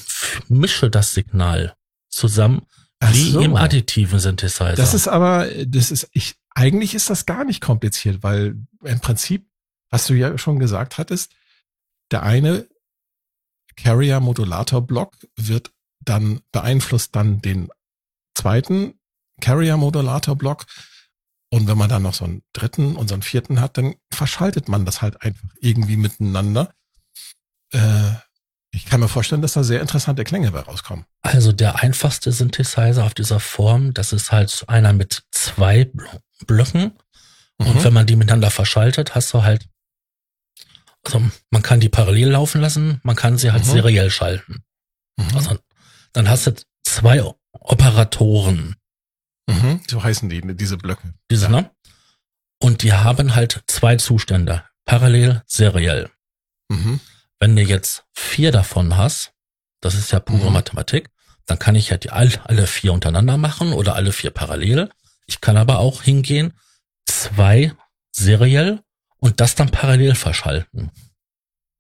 mische 0.49 0.91
das 0.91 1.13
Signal 1.13 1.75
zusammen, 2.09 2.63
Ach 3.01 3.13
wie 3.13 3.33
so. 3.33 3.41
im 3.41 3.57
additiven 3.57 4.21
Synthesizer. 4.21 4.75
Das 4.75 4.95
ist 4.95 5.09
aber, 5.09 5.49
das 5.67 5.91
ist, 5.91 6.09
ich, 6.13 6.37
eigentlich 6.55 6.95
ist 6.95 7.11
das 7.11 7.27
gar 7.27 7.45
nicht 7.45 7.61
kompliziert, 7.61 8.23
weil 8.23 8.57
im 8.83 9.01
Prinzip, 9.01 9.49
was 9.91 10.07
du 10.07 10.15
ja 10.15 10.37
schon 10.39 10.59
gesagt 10.59 10.99
hattest, 10.99 11.33
der 12.11 12.23
eine 12.23 12.69
Carrier-Modulator-Block 13.77 15.17
wird 15.37 15.73
dann 16.01 16.41
beeinflusst 16.53 17.15
dann 17.15 17.41
den 17.41 17.69
zweiten 18.35 18.99
Carrier-Modulator-Block. 19.41 20.67
Und 21.51 21.67
wenn 21.67 21.79
man 21.79 21.89
dann 21.89 22.03
noch 22.03 22.15
so 22.15 22.25
einen 22.25 22.43
dritten 22.53 22.97
und 22.97 23.09
so 23.09 23.15
einen 23.15 23.23
vierten 23.23 23.61
hat, 23.61 23.77
dann 23.77 23.97
verschaltet 24.13 24.69
man 24.69 24.85
das 24.85 25.03
halt 25.03 25.23
einfach 25.23 25.49
irgendwie 25.61 25.97
miteinander. 25.97 26.75
Äh, 27.73 28.13
ich 28.73 28.87
kann 28.87 29.01
mir 29.01 29.09
vorstellen, 29.09 29.43
dass 29.43 29.55
da 29.55 29.65
sehr 29.65 29.81
interessante 29.81 30.25
Klänge 30.25 30.53
bei 30.53 30.61
rauskommen. 30.61 31.05
Also 31.23 31.53
der 31.53 31.83
einfachste 31.83 32.31
Synthesizer 32.31 33.05
auf 33.05 33.15
dieser 33.15 33.41
Form, 33.41 33.95
das 33.95 34.13
ist 34.13 34.31
halt 34.31 34.65
einer 34.69 34.93
mit 34.93 35.25
zwei 35.33 35.91
Blöcken. 36.47 36.93
Mhm. 37.59 37.67
Und 37.67 37.85
wenn 37.85 37.93
man 37.93 38.07
die 38.07 38.17
miteinander 38.17 38.51
verschaltet, 38.51 39.15
hast 39.15 39.35
du 39.35 39.43
halt, 39.43 39.69
also 41.05 41.23
man 41.51 41.63
kann 41.63 41.81
die 41.81 41.89
parallel 41.89 42.31
laufen 42.31 42.61
lassen, 42.61 43.01
man 43.03 43.17
kann 43.17 43.39
sie 43.39 43.51
halt 43.51 43.67
mhm. 43.67 43.71
seriell 43.71 44.11
schalten. 44.11 44.63
Mhm. 45.17 45.37
Also 45.37 45.59
dann 46.13 46.29
hast 46.29 46.47
du 46.47 46.55
zwei 46.85 47.23
Operatoren. 47.53 48.77
Mhm. 49.49 49.81
So 49.89 50.03
heißen 50.03 50.29
die, 50.29 50.43
diese 50.57 50.77
Blöcke. 50.77 51.13
Diese, 51.31 51.47
ja. 51.47 51.51
ne? 51.51 51.71
Und 52.63 52.83
die 52.83 52.93
haben 52.93 53.35
halt 53.35 53.63
zwei 53.67 53.97
Zustände. 53.97 54.65
Parallel, 54.85 55.43
seriell. 55.47 56.11
Mhm. 56.69 57.01
Wenn 57.41 57.57
du 57.57 57.63
jetzt 57.63 58.05
vier 58.13 58.53
davon 58.53 58.97
hast, 58.97 59.33
das 59.81 59.95
ist 59.95 60.13
ja 60.13 60.21
pure 60.21 60.49
mhm. 60.49 60.53
Mathematik, 60.53 61.09
dann 61.47 61.59
kann 61.59 61.75
ich 61.75 61.89
ja 61.89 61.97
die 61.97 62.11
all, 62.11 62.31
alle 62.45 62.67
vier 62.67 62.93
untereinander 62.93 63.39
machen 63.39 63.73
oder 63.73 63.97
alle 63.97 64.13
vier 64.13 64.31
parallel. 64.31 64.91
Ich 65.27 65.41
kann 65.41 65.57
aber 65.57 65.79
auch 65.79 66.03
hingehen, 66.03 66.53
zwei 67.07 67.73
seriell 68.13 68.83
und 69.19 69.41
das 69.41 69.55
dann 69.55 69.71
parallel 69.71 70.15
verschalten. 70.15 70.91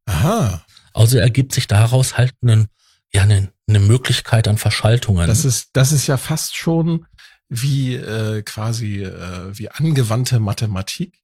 Aha. 0.07 0.65
Also 0.93 1.19
ergibt 1.19 1.53
sich 1.53 1.67
daraus 1.67 2.17
halt 2.17 2.35
eine, 2.43 2.69
ja, 3.13 3.23
eine, 3.23 3.53
eine 3.69 3.81
Möglichkeit 3.81 4.49
an 4.49 4.59
Verschaltungen. 4.59 5.27
Das 5.27 5.45
ist, 5.45 5.71
das 5.75 5.93
ist 5.93 6.07
ja 6.07 6.17
fast 6.17 6.57
schon 6.57 7.07
wie 7.49 7.97
äh, 7.97 8.43
quasi 8.43 9.03
äh, 9.03 9.59
wie 9.59 9.71
angewandte 9.71 10.39
Mathematik 10.39 11.21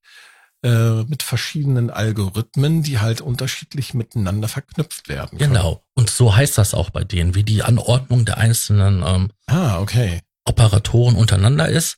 äh, 0.63 1.03
mit 1.03 1.23
verschiedenen 1.23 1.89
Algorithmen, 1.89 2.83
die 2.83 2.99
halt 2.99 3.21
unterschiedlich 3.21 3.93
miteinander 3.93 4.47
verknüpft 4.47 5.07
werden. 5.07 5.37
Können. 5.37 5.53
Genau. 5.53 5.83
Und 5.93 6.09
so 6.09 6.35
heißt 6.35 6.57
das 6.57 6.73
auch 6.73 6.89
bei 6.89 7.03
denen, 7.03 7.35
wie 7.35 7.43
die 7.43 7.63
Anordnung 7.63 8.25
der 8.25 8.37
einzelnen 8.37 9.03
ähm, 9.05 9.31
ah, 9.45 9.79
okay. 9.79 10.21
Operatoren 10.45 11.15
untereinander 11.15 11.69
ist. 11.69 11.97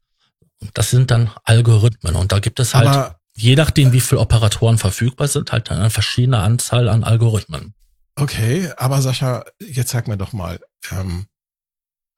Das 0.73 0.89
sind 0.89 1.09
dann 1.09 1.31
Algorithmen. 1.45 2.15
Und 2.15 2.31
da 2.31 2.39
gibt 2.39 2.59
es 2.59 2.75
halt, 2.75 2.87
Aber, 2.87 3.19
je 3.35 3.55
nachdem, 3.55 3.93
wie 3.93 4.01
viele 4.01 4.19
Operatoren 4.19 4.77
verfügbar 4.77 5.27
sind, 5.27 5.51
halt 5.51 5.71
eine 5.71 5.89
verschiedene 5.89 6.39
Anzahl 6.39 6.89
an 6.89 7.03
Algorithmen. 7.03 7.73
Okay, 8.15 8.69
aber 8.75 9.01
Sascha, 9.01 9.45
jetzt 9.61 9.91
sag 9.91 10.09
mir 10.09 10.17
doch 10.17 10.33
mal, 10.33 10.59
ähm, 10.91 11.27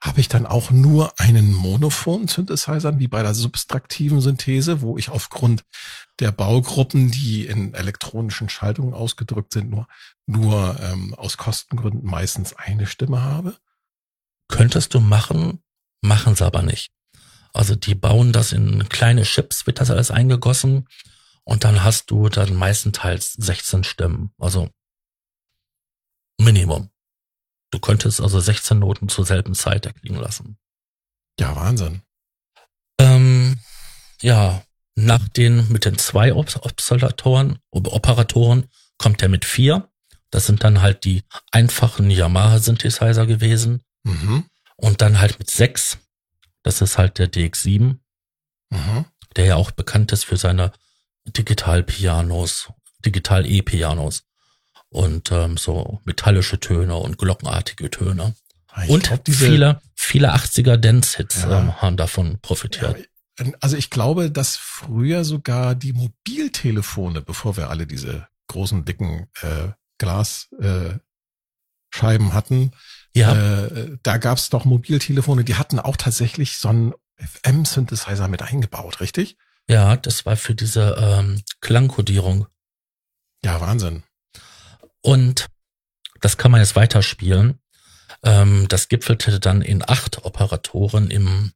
habe 0.02 0.20
ich 0.20 0.28
dann 0.28 0.48
auch 0.48 0.72
nur 0.72 1.20
einen 1.20 1.54
Monophon-Synthesizer, 1.54 2.98
wie 2.98 3.08
bei 3.08 3.22
der 3.22 3.36
subtraktiven 3.36 4.20
Synthese, 4.20 4.82
wo 4.82 4.98
ich 4.98 5.10
aufgrund 5.10 5.64
der 6.20 6.32
Baugruppen, 6.32 7.12
die 7.12 7.46
in 7.46 7.74
elektronischen 7.76 8.50
Schaltungen 8.50 8.96
ausgedrückt 8.96 9.54
sind, 9.54 9.70
nur, 9.70 9.88
nur 10.26 10.80
ähm, 10.82 11.14
aus 11.14 11.38
Kostengründen 11.38 12.04
meistens 12.04 12.54
eine 12.54 12.88
Stimme 12.88 13.22
habe? 13.22 13.58
Könntest 14.48 14.94
du 14.96 15.00
machen, 15.00 15.62
machen 16.02 16.36
sie 16.36 16.46
aber 16.46 16.64
nicht. 16.64 16.92
Also 17.54 17.76
die 17.76 17.96
bauen 17.96 18.32
das 18.32 18.54
in 18.54 18.90
kleine 18.90 19.24
Chips, 19.24 19.68
wird 19.68 19.80
das 19.80 19.92
alles 19.92 20.10
eingegossen 20.10 20.88
und 21.44 21.64
dann 21.64 21.84
hast 21.84 22.10
du 22.10 22.30
dann 22.30 22.56
meistenteils 22.56 23.34
16 23.34 23.84
Stimmen. 23.84 24.32
Also 24.38 24.70
Minimum. 26.40 26.91
Du 27.72 27.80
könntest 27.80 28.22
also 28.22 28.40
16 28.40 28.80
Noten 28.80 29.10
zur 29.10 29.26
selben 29.26 29.56
Zeit 29.56 29.86
erklingen 29.86 30.20
lassen. 30.22 30.58
Ja, 31.40 31.56
Wahnsinn. 31.56 32.02
Ähm, 33.00 33.60
ja, 34.22 34.62
nach 34.96 35.28
den, 35.30 35.72
mit 35.72 35.86
den 35.86 35.98
zwei 35.98 36.34
Obsolatoren, 36.34 37.60
Operatoren 37.72 38.68
kommt 38.98 39.22
er 39.24 39.30
mit 39.30 39.46
vier. 39.46 39.90
Das 40.30 40.46
sind 40.46 40.64
dann 40.64 40.82
halt 40.82 41.06
die 41.06 41.24
einfachen 41.52 42.10
Yamaha-Synthesizer 42.12 43.26
gewesen. 43.26 43.82
Mhm. 44.04 44.46
Und 44.76 45.02
dann 45.02 45.20
halt 45.20 45.40
mit 45.40 45.50
sechs. 45.50 45.98
Das 46.64 46.82
ist 46.82 46.98
halt 46.98 47.18
der 47.20 47.32
DX7, 47.32 47.98
Mhm. 48.70 49.06
der 49.36 49.46
ja 49.46 49.56
auch 49.56 49.72
bekannt 49.72 50.12
ist 50.12 50.26
für 50.26 50.38
seine 50.38 50.72
Digital-Pianos, 51.26 52.70
Digital-E-Pianos 53.06 54.24
und 54.92 55.32
ähm, 55.32 55.58
so 55.58 56.00
metallische 56.06 56.60
Töne 56.60 56.96
und 56.96 57.18
glockenartige 57.18 57.90
Töne. 57.90 58.36
Ich 58.84 58.90
und 58.90 59.04
glaub, 59.04 59.28
viele, 59.28 59.82
viele 59.96 60.34
80er 60.36 60.78
Dance-Hits 60.78 61.42
Ja. 61.44 61.60
ähm, 61.60 61.82
haben 61.82 61.98
davon 61.98 62.32
Ja, 62.32 62.38
profitiert. 62.42 63.10
also 63.60 63.76
ich 63.78 63.90
glaube, 63.90 64.32
dass 64.32 64.56
früher 64.58 65.24
sogar 65.26 65.76
die 65.76 65.94
Mobiltelefone, 65.94 67.22
bevor 67.22 67.58
wir 67.58 67.70
alle 67.70 67.88
diese 67.88 68.28
großen, 68.48 68.86
dicken 68.86 69.28
äh, 69.42 69.70
Glasscheiben 69.98 71.02
äh, 72.02 72.32
hatten, 72.32 72.72
Ja, 73.14 73.34
äh, 73.66 73.98
da 74.04 74.18
gab's 74.18 74.50
doch 74.50 74.66
Mobiltelefone, 74.66 75.44
die 75.44 75.56
hatten 75.56 75.80
auch 75.80 75.98
tatsächlich 75.98 76.58
so 76.58 76.70
einen 76.70 76.94
FM-Synthesizer 77.18 78.28
mit 78.28 78.42
eingebaut, 78.42 79.00
richtig? 79.02 79.38
ja, 79.68 79.96
das 79.96 80.26
war 80.26 80.36
für 80.36 80.56
diese 80.56 80.98
ähm, 81.00 81.42
Klangkodierung. 81.62 82.48
Ja, 83.46 83.62
Wahnsinn. 83.62 84.04
Und 85.02 85.48
das 86.22 86.38
kann 86.38 86.52
man 86.52 86.62
jetzt 86.62 86.76
weiterspielen. 86.76 87.60
Ähm, 88.24 88.68
das 88.68 88.88
gipfelte 88.88 89.40
dann 89.40 89.62
in 89.62 89.84
acht 89.88 90.24
Operatoren 90.26 91.10
im 91.10 91.52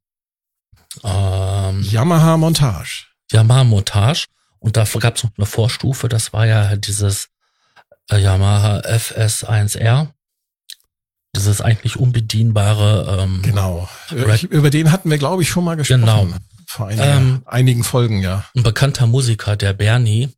ähm, 1.04 1.82
Yamaha 1.84 2.38
Montage. 2.38 3.06
Yamaha 3.32 3.64
Montage. 3.64 4.26
Und 4.60 4.78
da 4.78 4.86
gab 5.00 5.16
es 5.18 5.24
noch 5.24 5.32
eine 5.38 5.46
Vorstufe, 5.46 6.10
das 6.10 6.34
war 6.34 6.48
ja 6.48 6.76
dieses 6.76 7.30
äh, 8.10 8.18
Yamaha 8.18 8.80
FS1R. 8.80 10.08
Dieses 11.36 11.60
eigentlich 11.62 11.98
unbedienbare, 11.98 13.20
ähm, 13.24 13.42
Genau. 13.42 13.90
Ich, 14.10 14.44
über 14.44 14.70
den 14.70 14.92
hatten 14.92 15.10
wir, 15.12 15.18
glaube 15.18 15.44
ich, 15.44 15.50
schon 15.50 15.66
mal 15.66 15.76
gesprochen. 15.76 16.02
Genau. 16.02 16.28
Vor 16.66 16.88
einigen, 16.88 17.04
Ähm, 17.04 17.42
einigen 17.46 17.84
Folgen, 17.84 18.22
ja. 18.22 18.46
ein 18.56 18.64
bekannter 18.64 19.06
Musiker, 19.06 19.56
der 19.58 19.74
Bernie, 19.74 20.30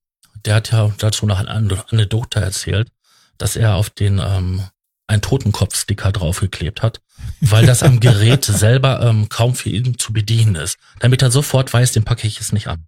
der 0.43 0.55
hat 0.55 0.71
ja 0.71 0.91
dazu 0.97 1.25
noch 1.27 1.39
eine 1.39 1.49
Ane- 1.51 1.83
Anekdote 1.91 2.39
erzählt, 2.39 2.89
dass 3.37 3.55
er 3.55 3.75
auf 3.75 3.89
den 3.89 4.19
ähm, 4.19 4.63
einen 5.07 5.21
Totenkopf-Sticker 5.21 6.11
draufgeklebt 6.11 6.81
hat, 6.81 7.01
weil 7.39 7.65
das 7.65 7.81
am 7.81 7.99
Gerät 7.99 8.43
selber 8.45 9.01
ähm, 9.01 9.29
kaum 9.29 9.55
für 9.55 9.69
ihn 9.69 9.97
zu 9.97 10.11
bedienen 10.11 10.55
ist. 10.55 10.77
Damit 10.99 11.21
er 11.21 11.31
sofort 11.31 11.71
weiß, 11.71 11.93
den 11.93 12.03
packe 12.03 12.27
ich 12.27 12.35
jetzt 12.35 12.53
nicht 12.53 12.67
an. 12.67 12.87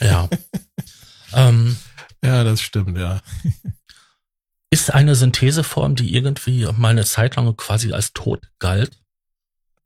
Ja. 0.00 0.28
ähm, 1.34 1.76
Ja, 2.24 2.44
das 2.44 2.62
stimmt, 2.62 2.96
ja. 2.96 3.20
ist 4.70 4.92
eine 4.92 5.14
Syntheseform, 5.14 5.96
die 5.96 6.14
irgendwie 6.14 6.66
mal 6.76 6.90
eine 6.90 7.04
Zeit 7.04 7.36
lang 7.36 7.56
quasi 7.56 7.92
als 7.92 8.12
tot 8.12 8.48
galt 8.58 8.98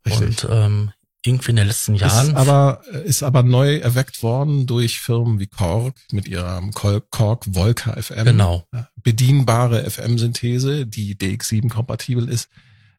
Richtig. 0.06 0.44
und 0.44 0.46
ähm, 0.50 0.92
irgendwie 1.24 1.50
in 1.50 1.56
den 1.56 1.68
letzten 1.68 1.94
Jahren 1.94 2.28
Ist 2.28 2.34
aber, 2.34 2.82
ist 3.04 3.22
aber 3.22 3.42
neu 3.42 3.76
erweckt 3.76 4.22
worden 4.22 4.66
durch 4.66 5.00
Firmen 5.00 5.38
wie 5.38 5.46
Korg 5.46 5.94
mit 6.10 6.26
ihrem 6.26 6.72
Korg 6.72 7.44
Volca 7.46 8.00
FM. 8.00 8.24
genau 8.24 8.66
Bedienbare 9.02 9.88
FM-Synthese, 9.88 10.86
die 10.86 11.16
DX7 11.16 11.68
kompatibel 11.68 12.28
ist, 12.28 12.48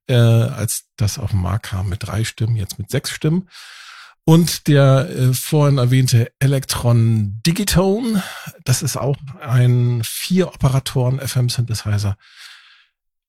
äh, 0.07 0.15
als 0.15 0.86
das 0.97 1.17
auf 1.19 1.32
den 1.32 1.41
Markt 1.41 1.67
kam 1.67 1.89
mit 1.89 2.07
drei 2.07 2.24
Stimmen, 2.24 2.55
jetzt 2.55 2.80
mit 2.80 2.89
sechs 2.89 3.11
Stimmen. 3.11 3.49
Und 4.26 4.67
der 4.67 5.09
äh, 5.09 5.34
vorhin 5.34 5.78
erwähnte 5.78 6.32
Electron 6.39 7.41
Digitone, 7.45 8.24
das 8.63 8.82
ist 8.82 8.95
auch 8.95 9.17
ein 9.41 10.01
vier 10.05 10.47
Operatoren 10.47 11.19
FM-Synthesizer. 11.19 12.15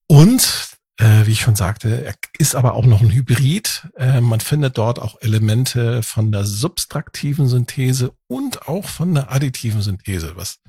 Und 0.06 0.73
äh, 0.98 1.26
wie 1.26 1.32
ich 1.32 1.40
schon 1.40 1.56
sagte, 1.56 2.04
er 2.04 2.14
ist 2.38 2.54
aber 2.54 2.74
auch 2.74 2.86
noch 2.86 3.00
ein 3.00 3.10
Hybrid. 3.10 3.88
Äh, 3.96 4.20
man 4.20 4.40
findet 4.40 4.78
dort 4.78 4.98
auch 5.00 5.20
Elemente 5.20 6.02
von 6.02 6.30
der 6.30 6.44
subtraktiven 6.44 7.48
Synthese 7.48 8.12
und 8.28 8.68
auch 8.68 8.86
von 8.86 9.14
der 9.14 9.32
additiven 9.32 9.82
Synthese, 9.82 10.36
was 10.36 10.60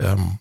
ähm, 0.00 0.38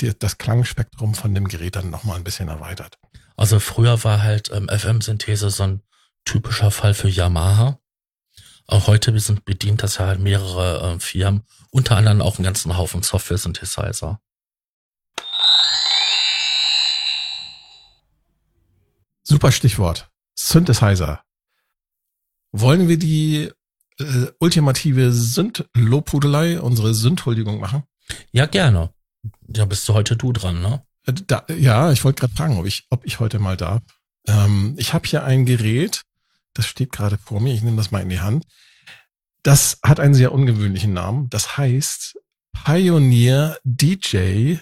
die, 0.00 0.16
das 0.18 0.38
Klangspektrum 0.38 1.14
von 1.14 1.34
dem 1.34 1.48
Gerät 1.48 1.76
dann 1.76 1.90
nochmal 1.90 2.16
ein 2.16 2.24
bisschen 2.24 2.48
erweitert. 2.48 2.98
Also 3.36 3.60
früher 3.60 4.04
war 4.04 4.22
halt 4.22 4.50
ähm, 4.52 4.68
FM-Synthese 4.68 5.50
so 5.50 5.62
ein 5.62 5.82
typischer 6.24 6.70
Fall 6.70 6.92
für 6.92 7.08
Yamaha. 7.08 7.78
Auch 8.66 8.86
heute 8.86 9.18
sind 9.18 9.46
bedient 9.46 9.82
das 9.82 9.96
ja 9.96 10.06
halt 10.06 10.20
mehrere 10.20 10.96
äh, 10.96 11.00
Firmen, 11.00 11.44
unter 11.70 11.96
anderem 11.96 12.20
auch 12.20 12.36
einen 12.36 12.44
ganzen 12.44 12.76
Haufen 12.76 13.02
Software-Synthesizer. 13.02 14.20
Super 19.28 19.52
Stichwort. 19.52 20.10
Synthesizer. 20.34 21.22
Wollen 22.50 22.88
wir 22.88 22.98
die 22.98 23.50
äh, 23.98 24.26
ultimative 24.40 25.12
Synth-Lobhudelei, 25.12 26.58
unsere 26.62 26.94
Synth-Huldigung 26.94 27.60
machen? 27.60 27.82
Ja, 28.32 28.46
gerne. 28.46 28.90
Ja, 29.46 29.66
bist 29.66 29.86
du 29.86 29.92
heute 29.92 30.16
du 30.16 30.32
dran, 30.32 30.62
ne? 30.62 30.82
Äh, 31.06 31.12
Da, 31.26 31.44
ja, 31.54 31.92
ich 31.92 32.04
wollte 32.04 32.20
gerade 32.20 32.34
fragen, 32.34 32.56
ob 32.56 32.64
ich, 32.64 32.86
ob 32.88 33.04
ich 33.04 33.20
heute 33.20 33.38
mal 33.38 33.58
darf. 33.58 33.82
Ähm, 34.26 34.74
ich 34.78 34.94
habe 34.94 35.06
hier 35.06 35.24
ein 35.24 35.44
Gerät, 35.44 36.04
das 36.54 36.64
steht 36.64 36.90
gerade 36.90 37.18
vor 37.18 37.40
mir, 37.42 37.52
ich 37.52 37.62
nehme 37.62 37.76
das 37.76 37.90
mal 37.90 38.00
in 38.00 38.08
die 38.08 38.20
Hand. 38.20 38.46
Das 39.42 39.78
hat 39.84 40.00
einen 40.00 40.14
sehr 40.14 40.32
ungewöhnlichen 40.32 40.94
Namen. 40.94 41.28
Das 41.28 41.58
heißt 41.58 42.18
Pioneer 42.64 43.58
DJ 43.62 44.56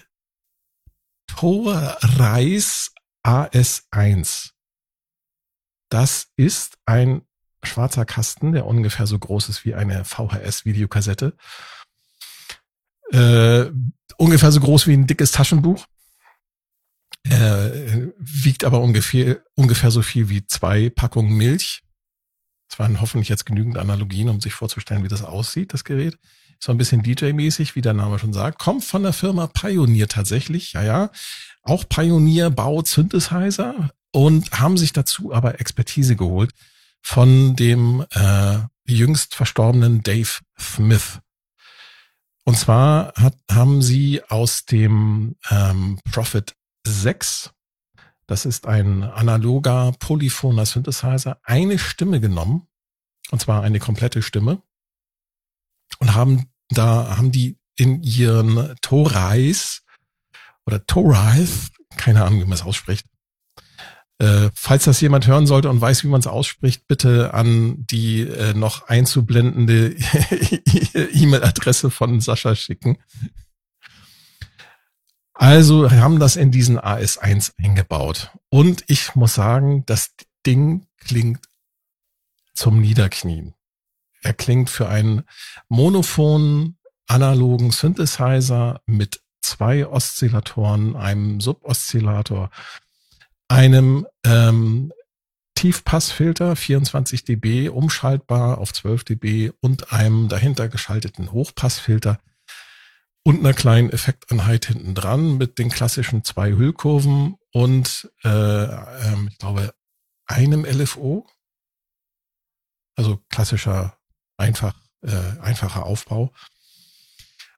Torreis 1.27 2.91
AS1. 3.25 4.56
Das 5.89 6.27
ist 6.35 6.77
ein 6.85 7.21
schwarzer 7.63 8.05
Kasten, 8.05 8.51
der 8.51 8.65
ungefähr 8.65 9.07
so 9.07 9.17
groß 9.17 9.49
ist 9.49 9.65
wie 9.65 9.75
eine 9.75 10.05
VHS-Videokassette. 10.05 11.33
Äh, 13.11 13.71
ungefähr 14.17 14.51
so 14.51 14.59
groß 14.59 14.87
wie 14.87 14.93
ein 14.93 15.07
dickes 15.07 15.31
Taschenbuch. 15.31 15.85
Äh, 17.23 18.09
wiegt 18.17 18.63
aber 18.63 18.81
ungefähr, 18.81 19.41
ungefähr 19.55 19.91
so 19.91 20.01
viel 20.01 20.29
wie 20.29 20.45
zwei 20.45 20.89
Packungen 20.89 21.35
Milch. 21.35 21.83
Das 22.69 22.79
waren 22.79 23.01
hoffentlich 23.01 23.29
jetzt 23.29 23.45
genügend 23.45 23.77
Analogien, 23.77 24.29
um 24.29 24.41
sich 24.41 24.53
vorzustellen, 24.53 25.03
wie 25.03 25.09
das 25.09 25.23
aussieht, 25.23 25.73
das 25.73 25.83
Gerät. 25.83 26.17
So 26.59 26.71
ein 26.71 26.77
bisschen 26.77 27.03
DJ-mäßig, 27.03 27.75
wie 27.75 27.81
der 27.81 27.93
Name 27.93 28.19
schon 28.19 28.33
sagt. 28.33 28.59
Kommt 28.59 28.83
von 28.83 29.03
der 29.03 29.13
Firma 29.13 29.47
Pioneer 29.47 30.07
tatsächlich, 30.07 30.73
ja, 30.73 30.83
ja. 30.83 31.11
Auch 31.63 31.87
Pioneer 31.87 32.49
baut 32.49 32.87
Synthesizer 32.87 33.91
und 34.11 34.51
haben 34.51 34.77
sich 34.77 34.93
dazu 34.93 35.33
aber 35.33 35.59
Expertise 35.59 36.15
geholt 36.15 36.51
von 37.01 37.55
dem 37.55 38.05
äh, 38.11 38.57
jüngst 38.85 39.35
verstorbenen 39.35 40.01
Dave 40.03 40.39
Smith. 40.59 41.19
Und 42.43 42.57
zwar 42.57 43.13
hat, 43.15 43.35
haben 43.51 43.81
sie 43.81 44.21
aus 44.29 44.65
dem 44.65 45.35
ähm, 45.49 45.99
Prophet 46.11 46.55
6, 46.85 47.51
das 48.25 48.45
ist 48.45 48.67
ein 48.67 49.03
analoger 49.03 49.93
polyphoner 49.99 50.65
Synthesizer, 50.65 51.39
eine 51.43 51.79
Stimme 51.79 52.19
genommen, 52.19 52.67
und 53.31 53.41
zwar 53.41 53.63
eine 53.63 53.79
komplette 53.79 54.21
Stimme, 54.21 54.61
und 55.99 56.15
haben 56.15 56.45
da 56.69 57.17
haben 57.17 57.31
die 57.31 57.57
in 57.75 58.01
ihren 58.03 58.75
Torais 58.81 59.83
oder 60.65 60.85
Torais, 60.85 61.69
keine 61.95 62.25
Ahnung, 62.25 62.41
wie 62.41 62.45
man 62.45 62.53
es 62.53 62.63
ausspricht. 62.63 63.05
Äh, 64.19 64.49
falls 64.55 64.85
das 64.85 64.99
jemand 64.99 65.27
hören 65.27 65.45
sollte 65.45 65.69
und 65.69 65.79
weiß, 65.79 66.03
wie 66.03 66.07
man 66.07 66.19
es 66.19 66.27
ausspricht, 66.27 66.87
bitte 66.87 67.35
an 67.35 67.85
die 67.85 68.21
äh, 68.21 68.53
noch 68.53 68.87
einzublendende 68.87 69.91
E-Mail-Adresse 71.13 71.91
von 71.91 72.19
Sascha 72.19 72.55
schicken. 72.55 72.97
Also 75.33 75.91
haben 75.91 76.19
das 76.19 76.35
in 76.35 76.49
diesen 76.49 76.79
AS1 76.79 77.53
eingebaut. 77.59 78.31
Und 78.49 78.83
ich 78.87 79.13
muss 79.13 79.35
sagen, 79.35 79.85
dass 79.85 80.15
Ding 80.47 80.87
klingt 80.97 81.47
zum 82.55 82.81
Niederknien. 82.81 83.53
Er 84.21 84.33
klingt 84.33 84.69
für 84.69 84.89
einen 84.89 85.23
monophonen, 85.69 86.77
analogen 87.07 87.71
Synthesizer 87.71 88.81
mit 88.85 89.21
zwei 89.41 89.87
Oszillatoren, 89.87 90.95
einem 90.95 91.39
Suboszillator, 91.39 92.49
einem 93.47 94.05
ähm, 94.25 94.91
Tiefpassfilter 95.55 96.55
24 96.55 97.23
dB, 97.23 97.69
umschaltbar 97.69 98.59
auf 98.59 98.73
12 98.73 99.05
dB 99.05 99.51
und 99.61 99.91
einem 99.91 100.27
dahinter 100.27 100.69
geschalteten 100.69 101.31
Hochpassfilter 101.31 102.19
und 103.23 103.39
einer 103.39 103.53
kleinen 103.53 103.89
Effekteinheit 103.89 104.67
hinten 104.67 104.93
dran 104.93 105.37
mit 105.37 105.57
den 105.57 105.69
klassischen 105.69 106.23
zwei 106.23 106.51
Hüllkurven 106.51 107.37
und 107.51 108.11
äh, 108.23 108.29
ähm, 108.29 109.29
ich 109.31 109.37
glaube 109.39 109.73
einem 110.27 110.63
LFO, 110.63 111.25
also 112.95 113.17
klassischer 113.29 113.96
einfach 114.37 114.75
äh, 115.01 115.39
einfacher 115.41 115.85
Aufbau 115.85 116.31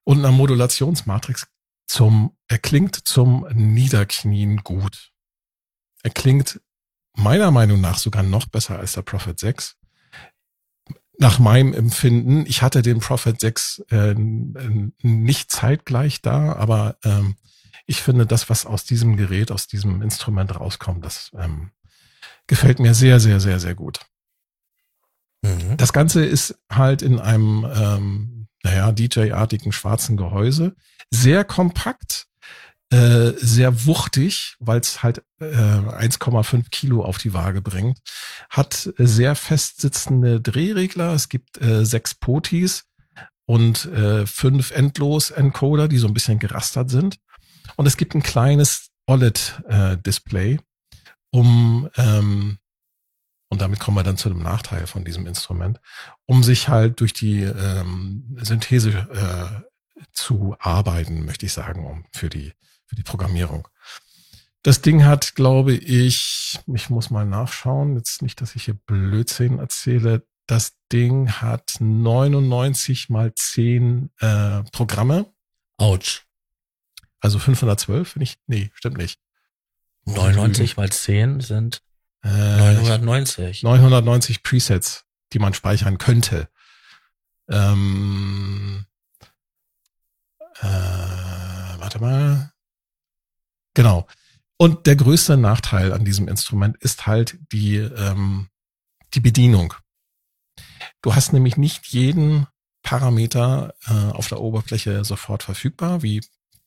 und 0.03 0.19
einer 0.19 0.31
Modulationsmatrix 0.31 1.47
zum 1.87 2.35
er 2.47 2.59
klingt 2.59 3.07
zum 3.07 3.47
Niederknien 3.53 4.57
gut. 4.57 5.11
Er 6.01 6.09
klingt 6.09 6.59
meiner 7.15 7.51
Meinung 7.51 7.79
nach 7.81 7.97
sogar 7.97 8.23
noch 8.23 8.47
besser 8.47 8.79
als 8.79 8.93
der 8.93 9.03
Prophet 9.03 9.39
6. 9.39 9.75
Nach 11.19 11.37
meinem 11.37 11.73
Empfinden, 11.73 12.45
ich 12.45 12.61
hatte 12.61 12.81
den 12.81 12.99
Prophet 12.99 13.39
6 13.39 13.83
äh, 13.89 14.15
nicht 14.15 15.51
zeitgleich 15.51 16.21
da, 16.21 16.53
aber 16.53 16.97
ähm, 17.03 17.35
ich 17.85 18.01
finde, 18.01 18.25
das, 18.25 18.49
was 18.49 18.65
aus 18.65 18.85
diesem 18.85 19.17
Gerät, 19.17 19.51
aus 19.51 19.67
diesem 19.67 20.01
Instrument 20.01 20.57
rauskommt, 20.57 21.03
das 21.03 21.31
ähm, 21.37 21.71
gefällt 22.47 22.79
mir 22.79 22.93
sehr, 22.93 23.19
sehr, 23.19 23.39
sehr, 23.39 23.59
sehr 23.59 23.75
gut. 23.75 23.99
Mhm. 25.41 25.77
Das 25.77 25.93
Ganze 25.93 26.25
ist 26.25 26.57
halt 26.71 27.01
in 27.01 27.19
einem, 27.19 27.65
ähm, 27.73 28.47
naja, 28.63 28.91
DJ-artigen 28.91 29.71
schwarzen 29.71 30.17
Gehäuse, 30.17 30.75
sehr 31.11 31.43
kompakt, 31.43 32.27
äh, 32.91 33.33
sehr 33.37 33.85
wuchtig, 33.85 34.55
weil 34.59 34.79
es 34.79 35.03
halt 35.03 35.23
äh, 35.39 35.45
1,5 35.45 36.69
Kilo 36.71 37.03
auf 37.03 37.19
die 37.19 37.33
Waage 37.33 37.61
bringt. 37.61 37.99
Hat 38.49 38.91
sehr 38.97 39.35
fest 39.35 39.79
sitzende 39.81 40.41
Drehregler. 40.41 41.13
Es 41.13 41.29
gibt 41.29 41.61
äh, 41.61 41.85
sechs 41.85 42.15
Potis 42.15 42.85
und 43.45 43.85
äh, 43.85 44.25
fünf 44.25 44.71
Endlos-Encoder, 44.71 45.87
die 45.87 45.99
so 45.99 46.07
ein 46.07 46.13
bisschen 46.13 46.39
gerastert 46.39 46.89
sind. 46.89 47.17
Und 47.75 47.85
es 47.85 47.95
gibt 47.95 48.15
ein 48.15 48.23
kleines 48.23 48.89
OLED-Display, 49.07 50.53
äh, 50.53 50.59
um 51.31 51.89
ähm, 51.95 52.57
und 53.49 53.61
damit 53.61 53.79
kommen 53.79 53.97
wir 53.97 54.03
dann 54.03 54.17
zu 54.17 54.29
dem 54.29 54.43
Nachteil 54.43 54.87
von 54.87 55.03
diesem 55.03 55.25
Instrument, 55.25 55.79
um 56.25 56.43
sich 56.43 56.69
halt 56.69 56.99
durch 56.99 57.13
die 57.13 57.41
ähm, 57.41 58.37
Synthese 58.41 58.89
äh, 59.11 60.03
zu 60.13 60.55
arbeiten, 60.59 61.25
möchte 61.25 61.45
ich 61.45 61.53
sagen, 61.53 61.85
um 61.85 62.05
für 62.11 62.29
die 62.29 62.53
für 62.89 62.95
die 62.95 63.03
Programmierung. 63.03 63.67
Das 64.63 64.81
Ding 64.81 65.05
hat, 65.05 65.35
glaube 65.35 65.73
ich, 65.73 66.59
ich 66.67 66.89
muss 66.89 67.11
mal 67.11 67.25
nachschauen, 67.25 67.95
jetzt 67.95 68.21
nicht, 68.21 68.41
dass 68.41 68.55
ich 68.55 68.65
hier 68.65 68.73
Blödsinn 68.73 69.59
erzähle. 69.59 70.27
Das 70.47 70.73
Ding 70.91 71.31
hat 71.31 71.75
99 71.79 73.09
mal 73.09 73.33
10 73.33 74.09
äh, 74.19 74.63
Programme. 74.71 75.31
Autsch. 75.77 76.25
Also 77.21 77.39
512, 77.39 78.15
wenn 78.15 78.23
ich, 78.23 78.37
nee, 78.47 78.71
stimmt 78.73 78.97
nicht. 78.97 79.19
99 80.05 80.75
mal 80.75 80.89
10 80.89 81.41
sind 81.41 81.81
äh, 82.23 82.73
990. 82.73 83.63
990 83.63 84.43
Presets, 84.43 85.05
die 85.33 85.39
man 85.39 85.53
speichern 85.53 85.97
könnte. 85.97 86.49
Ähm, 87.49 88.85
äh, 90.61 90.65
warte 90.65 91.99
mal. 91.99 92.51
Genau. 93.73 94.07
Und 94.57 94.87
der 94.87 94.97
größte 94.97 95.37
Nachteil 95.37 95.93
an 95.93 96.03
diesem 96.03 96.27
Instrument 96.27 96.75
ist 96.77 97.07
halt 97.07 97.37
die, 97.51 97.77
ähm, 97.77 98.49
die 99.13 99.21
Bedienung. 99.21 99.73
Du 101.01 101.15
hast 101.15 101.31
nämlich 101.31 101.55
nicht 101.55 101.85
jeden 101.87 102.45
Parameter 102.83 103.73
äh, 103.87 103.93
auf 103.93 104.27
der 104.27 104.41
Oberfläche 104.41 105.05
sofort 105.05 105.43
verfügbar, 105.43 106.03
wie 106.03 106.21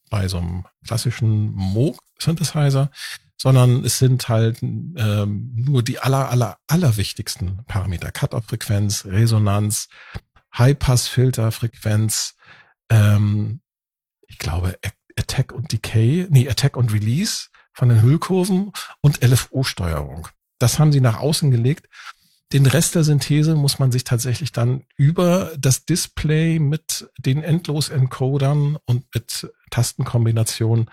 bei 0.08 0.28
so 0.28 0.38
einem 0.38 0.66
klassischen 0.86 1.52
Moog-Synthesizer, 1.52 2.90
sondern 3.42 3.84
es 3.84 3.98
sind 3.98 4.28
halt 4.28 4.62
ähm, 4.62 5.50
nur 5.56 5.82
die 5.82 5.98
aller, 5.98 6.30
aller, 6.30 6.58
aller 6.68 6.96
wichtigsten 6.96 7.64
Parameter. 7.66 8.12
Cut-off-Frequenz, 8.12 9.04
Resonanz, 9.04 9.88
High-Pass-Filter-Frequenz, 10.56 12.36
ähm, 12.88 13.60
ich 14.28 14.38
glaube, 14.38 14.78
Attack 15.18 15.50
und 15.50 15.72
Decay, 15.72 16.28
nee, 16.30 16.48
Attack 16.48 16.76
und 16.76 16.92
Release 16.92 17.48
von 17.72 17.88
den 17.88 18.00
Hüllkurven 18.00 18.70
und 19.00 19.24
LFO-Steuerung. 19.24 20.28
Das 20.60 20.78
haben 20.78 20.92
sie 20.92 21.00
nach 21.00 21.18
außen 21.18 21.50
gelegt. 21.50 21.88
Den 22.52 22.64
Rest 22.66 22.94
der 22.94 23.02
Synthese 23.02 23.56
muss 23.56 23.80
man 23.80 23.90
sich 23.90 24.04
tatsächlich 24.04 24.52
dann 24.52 24.84
über 24.96 25.50
das 25.58 25.84
Display 25.84 26.60
mit 26.60 27.10
den 27.18 27.42
Endlos-Encodern 27.42 28.78
und 28.84 29.12
mit 29.12 29.52
Tastenkombinationen 29.70 30.88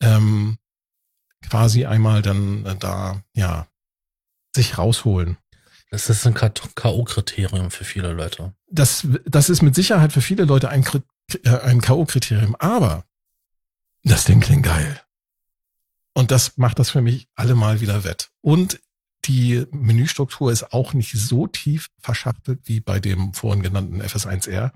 ähm, 0.00 0.56
quasi 1.48 1.86
einmal 1.86 2.22
dann 2.22 2.64
äh, 2.66 2.76
da, 2.76 3.22
ja, 3.34 3.66
sich 4.54 4.78
rausholen. 4.78 5.36
Das 5.90 6.10
ist 6.10 6.26
ein 6.26 6.34
K.O.-Kriterium 6.34 7.70
für 7.70 7.84
viele 7.84 8.12
Leute. 8.12 8.54
Das, 8.68 9.06
das 9.24 9.48
ist 9.48 9.62
mit 9.62 9.74
Sicherheit 9.74 10.12
für 10.12 10.20
viele 10.20 10.44
Leute 10.44 10.68
ein, 10.68 10.84
äh, 11.44 11.48
ein 11.58 11.80
K.O.-Kriterium. 11.80 12.54
Aber 12.58 13.04
das 14.02 14.24
Ding 14.24 14.40
klingt 14.40 14.64
geil. 14.64 15.00
Und 16.14 16.30
das 16.30 16.56
macht 16.56 16.78
das 16.78 16.90
für 16.90 17.02
mich 17.02 17.28
allemal 17.34 17.80
wieder 17.80 18.04
wett. 18.04 18.30
Und 18.40 18.80
die 19.26 19.66
Menüstruktur 19.70 20.52
ist 20.52 20.72
auch 20.72 20.92
nicht 20.92 21.12
so 21.12 21.46
tief 21.46 21.90
verschachtelt 21.98 22.60
wie 22.64 22.80
bei 22.80 23.00
dem 23.00 23.34
vorhin 23.34 23.62
genannten 23.62 24.00
FS1R, 24.00 24.72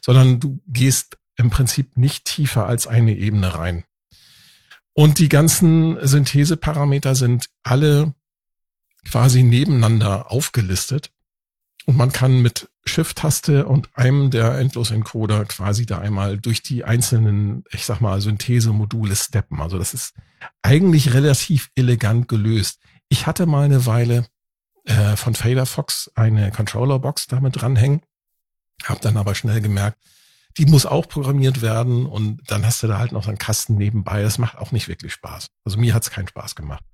sondern 0.00 0.40
du 0.40 0.60
gehst 0.66 1.18
im 1.36 1.50
Prinzip 1.50 1.96
nicht 1.96 2.24
tiefer 2.24 2.66
als 2.66 2.86
eine 2.86 3.14
Ebene 3.14 3.54
rein. 3.54 3.84
Und 4.94 5.18
die 5.18 5.28
ganzen 5.28 5.96
Syntheseparameter 6.06 7.14
sind 7.14 7.48
alle 7.62 8.14
quasi 9.08 9.42
nebeneinander 9.42 10.30
aufgelistet. 10.30 11.10
Und 11.86 11.96
man 11.96 12.12
kann 12.12 12.42
mit 12.42 12.68
Shift-Taste 12.84 13.66
und 13.66 13.88
einem 13.94 14.30
der 14.30 14.58
Endlos-Encoder 14.58 15.44
quasi 15.46 15.86
da 15.86 15.98
einmal 15.98 16.38
durch 16.38 16.62
die 16.62 16.84
einzelnen, 16.84 17.64
ich 17.70 17.86
sag 17.86 18.00
mal, 18.00 18.20
Synthese-Module 18.20 19.16
steppen. 19.16 19.60
Also 19.60 19.78
das 19.78 19.94
ist 19.94 20.14
eigentlich 20.62 21.14
relativ 21.14 21.70
elegant 21.74 22.28
gelöst. 22.28 22.80
Ich 23.08 23.26
hatte 23.26 23.46
mal 23.46 23.64
eine 23.64 23.86
Weile 23.86 24.26
äh, 24.84 25.16
von 25.16 25.34
Fader 25.34 25.66
Fox 25.66 26.10
eine 26.14 26.50
Controller-Box 26.50 27.28
damit 27.28 27.60
dranhängen, 27.60 28.02
habe 28.84 29.00
dann 29.00 29.16
aber 29.16 29.34
schnell 29.34 29.60
gemerkt, 29.60 29.98
die 30.58 30.66
muss 30.66 30.86
auch 30.86 31.08
programmiert 31.08 31.62
werden 31.62 32.06
und 32.06 32.42
dann 32.50 32.64
hast 32.64 32.82
du 32.82 32.86
da 32.86 32.98
halt 32.98 33.12
noch 33.12 33.28
einen 33.28 33.38
Kasten 33.38 33.76
nebenbei. 33.76 34.22
Das 34.22 34.38
macht 34.38 34.58
auch 34.58 34.72
nicht 34.72 34.88
wirklich 34.88 35.12
Spaß. 35.12 35.48
Also 35.64 35.78
mir 35.78 35.94
hat's 35.94 36.10
keinen 36.10 36.28
Spaß 36.28 36.54
gemacht. 36.54 36.84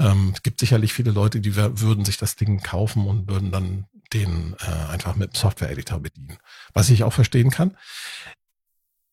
Ähm, 0.00 0.32
es 0.34 0.42
gibt 0.42 0.60
sicherlich 0.60 0.92
viele 0.92 1.10
Leute, 1.10 1.40
die 1.40 1.56
würden 1.56 2.04
sich 2.04 2.18
das 2.18 2.36
Ding 2.36 2.62
kaufen 2.62 3.06
und 3.06 3.28
würden 3.28 3.50
dann 3.50 3.86
den 4.12 4.54
äh, 4.60 4.92
einfach 4.92 5.16
mit 5.16 5.34
dem 5.34 5.38
Software-Editor 5.38 6.00
bedienen. 6.00 6.38
Was 6.72 6.90
ich 6.90 7.04
auch 7.04 7.12
verstehen 7.12 7.50
kann. 7.50 7.76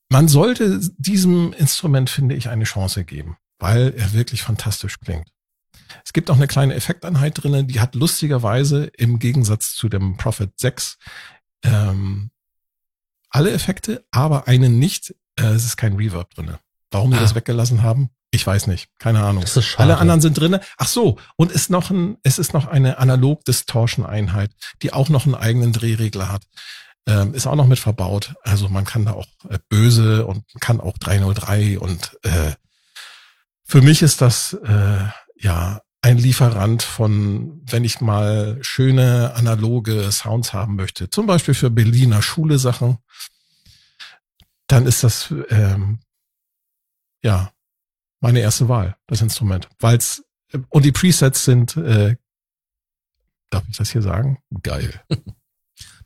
Man 0.10 0.28
sollte 0.28 0.80
diesem 0.98 1.54
Instrument, 1.54 2.10
finde 2.10 2.36
ich, 2.36 2.50
eine 2.50 2.64
Chance 2.66 3.04
geben, 3.04 3.38
weil 3.60 3.94
er 3.98 4.14
wirklich 4.14 4.44
fantastisch 4.44 5.00
klingt. 5.00 5.28
Es 6.06 6.14
gibt 6.14 6.30
auch 6.30 6.36
eine 6.36 6.48
kleine 6.48 6.76
Effekteinheit 6.76 7.42
drinnen, 7.44 7.68
die 7.68 7.80
hat 7.80 7.96
lustigerweise 7.96 8.86
im 8.86 9.20
Gegensatz 9.20 9.74
zu 9.74 9.90
dem 9.90 10.18
Prophet 10.18 10.52
6 10.60 10.98
ähm, 11.64 12.30
alle 13.36 13.52
Effekte, 13.52 14.06
aber 14.12 14.48
einen 14.48 14.80
nicht. 14.80 15.14
Äh, 15.36 15.48
es 15.48 15.66
ist 15.66 15.78
kein 15.78 15.96
Reverb 15.96 16.34
drinne. 16.34 16.60
Warum 16.92 17.12
ah. 17.12 17.18
die 17.18 17.22
das 17.22 17.36
weggelassen 17.36 17.84
haben, 17.84 18.10
ich 18.32 18.46
weiß 18.46 18.68
nicht, 18.68 18.90
keine 19.00 19.24
Ahnung. 19.24 19.42
Das 19.42 19.58
ist 19.58 19.66
schade. 19.66 19.84
Alle 19.84 19.98
anderen 20.00 20.22
sind 20.22 20.38
drinne. 20.40 20.62
Ach 20.78 20.88
so, 20.88 21.18
und 21.36 21.52
ist 21.52 21.70
noch 21.70 21.90
ein, 21.90 22.18
es 22.24 22.40
ist 22.40 22.54
noch 22.54 22.68
eine 22.68 22.98
analog 22.98 23.44
Distortion 23.46 24.06
Einheit, 24.06 24.52
die 24.82 24.94
auch 24.94 25.10
noch 25.10 25.26
einen 25.26 25.36
eigenen 25.36 25.74
Drehregler 25.74 26.32
hat. 26.32 26.44
Ähm, 27.08 27.34
ist 27.34 27.46
auch 27.46 27.56
noch 27.56 27.68
mit 27.68 27.78
verbaut. 27.78 28.36
Also 28.42 28.68
man 28.70 28.86
kann 28.86 29.06
da 29.06 29.12
auch 29.12 29.28
äh, 29.50 29.60
böse 29.70 30.26
und 30.26 30.44
kann 30.60 30.82
auch 30.82 30.98
303 30.98 31.80
und 31.80 32.18
äh, 32.24 32.54
für 33.64 33.82
mich 33.82 34.02
ist 34.02 34.22
das 34.22 34.54
äh, 34.54 35.06
ja 35.38 35.82
ein 36.06 36.18
Lieferant 36.18 36.84
von, 36.84 37.62
wenn 37.66 37.84
ich 37.84 38.00
mal 38.00 38.60
schöne 38.62 39.34
analoge 39.36 40.12
Sounds 40.12 40.54
haben 40.54 40.76
möchte, 40.76 41.10
zum 41.10 41.26
Beispiel 41.26 41.56
für 41.56 41.72
Berliner 41.72 42.22
Schule 42.22 42.60
Sachen, 42.60 43.00
dann 44.68 44.86
ist 44.86 45.04
das 45.04 45.34
ähm, 45.50 46.00
ja 47.24 47.52
meine 48.20 48.40
erste 48.40 48.70
Wahl, 48.70 48.96
das 49.08 49.22
Instrument. 49.22 49.68
Weil's, 49.80 50.24
und 50.70 50.86
die 50.86 50.92
Presets 50.92 51.44
sind 51.44 51.76
äh, 51.76 52.16
Darf 53.50 53.64
ich 53.70 53.78
das 53.78 53.92
hier 53.92 54.02
sagen? 54.02 54.40
Geil. 54.64 55.02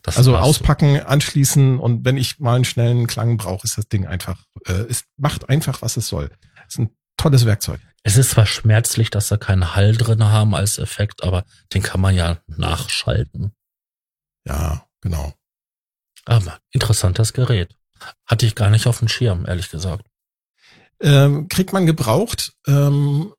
Das 0.01 0.15
Also 0.15 0.37
auspacken, 0.37 1.01
anschließen 1.01 1.77
und 1.77 2.05
wenn 2.05 2.15
ich 2.15 2.39
mal 2.39 2.55
einen 2.55 2.63
schnellen 2.63 3.05
Klang 3.05 3.35
brauche, 3.35 3.65
ist 3.65 3.77
das 3.77 3.89
Ding 3.89 4.07
einfach, 4.07 4.45
äh, 4.65 4.85
es 4.89 5.03
macht 5.17 5.49
einfach, 5.49 5.81
was 5.81 5.97
es 5.97 6.07
soll. 6.07 6.31
Es 6.65 6.75
ist 6.75 6.79
ein 6.79 6.89
tolles 7.17 7.45
Werkzeug. 7.45 7.81
Es 8.03 8.17
ist 8.17 8.31
zwar 8.31 8.45
schmerzlich, 8.45 9.09
dass 9.09 9.27
da 9.27 9.37
keinen 9.37 9.75
Hall 9.75 9.95
drin 9.95 10.23
haben 10.23 10.55
als 10.55 10.77
Effekt, 10.77 11.23
aber 11.23 11.45
den 11.73 11.83
kann 11.83 12.01
man 12.01 12.15
ja 12.15 12.39
nachschalten. 12.47 13.53
Ja, 14.45 14.87
genau. 15.01 15.33
Aber 16.25 16.59
interessantes 16.71 17.33
Gerät. 17.33 17.75
Hatte 18.25 18.45
ich 18.45 18.55
gar 18.55 18.69
nicht 18.69 18.87
auf 18.87 18.99
dem 18.99 19.07
Schirm, 19.07 19.45
ehrlich 19.45 19.69
gesagt. 19.69 20.05
Ähm, 21.01 21.47
kriegt 21.49 21.73
man 21.73 21.85
gebraucht. 21.85 22.53
Ähm, 22.67 23.33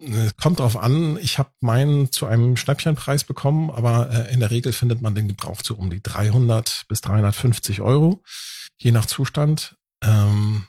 äh, 0.00 0.30
kommt 0.40 0.60
drauf 0.60 0.76
an. 0.76 1.18
Ich 1.18 1.38
habe 1.38 1.50
meinen 1.60 2.10
zu 2.12 2.26
einem 2.26 2.56
Schnäppchenpreis 2.56 3.24
bekommen, 3.24 3.70
aber 3.70 4.10
äh, 4.10 4.32
in 4.32 4.40
der 4.40 4.50
Regel 4.50 4.72
findet 4.72 5.02
man 5.02 5.14
den 5.14 5.28
gebraucht 5.28 5.64
so 5.64 5.74
um 5.74 5.90
die 5.90 6.02
300 6.02 6.84
bis 6.88 7.00
350 7.00 7.80
Euro, 7.80 8.22
je 8.78 8.92
nach 8.92 9.06
Zustand. 9.06 9.76
Ähm, 10.02 10.66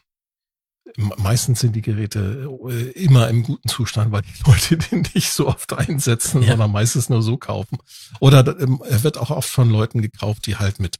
meistens 0.97 1.59
sind 1.59 1.75
die 1.75 1.81
Geräte 1.81 2.49
äh, 2.69 2.89
immer 2.91 3.29
im 3.29 3.43
guten 3.43 3.69
Zustand, 3.69 4.11
weil 4.11 4.23
die 4.23 4.43
Leute 4.49 4.77
den 4.77 5.05
nicht 5.13 5.31
so 5.31 5.47
oft 5.47 5.71
einsetzen, 5.73 6.41
Ja. 6.41 6.49
sondern 6.49 6.71
meistens 6.71 7.07
nur 7.09 7.21
so 7.21 7.37
kaufen. 7.37 7.77
Oder 8.19 8.59
ähm, 8.59 8.81
er 8.87 9.03
wird 9.03 9.17
auch 9.17 9.29
oft 9.29 9.49
von 9.49 9.69
Leuten 9.69 10.01
gekauft, 10.01 10.45
die 10.47 10.57
halt 10.57 10.79
mit 10.79 10.97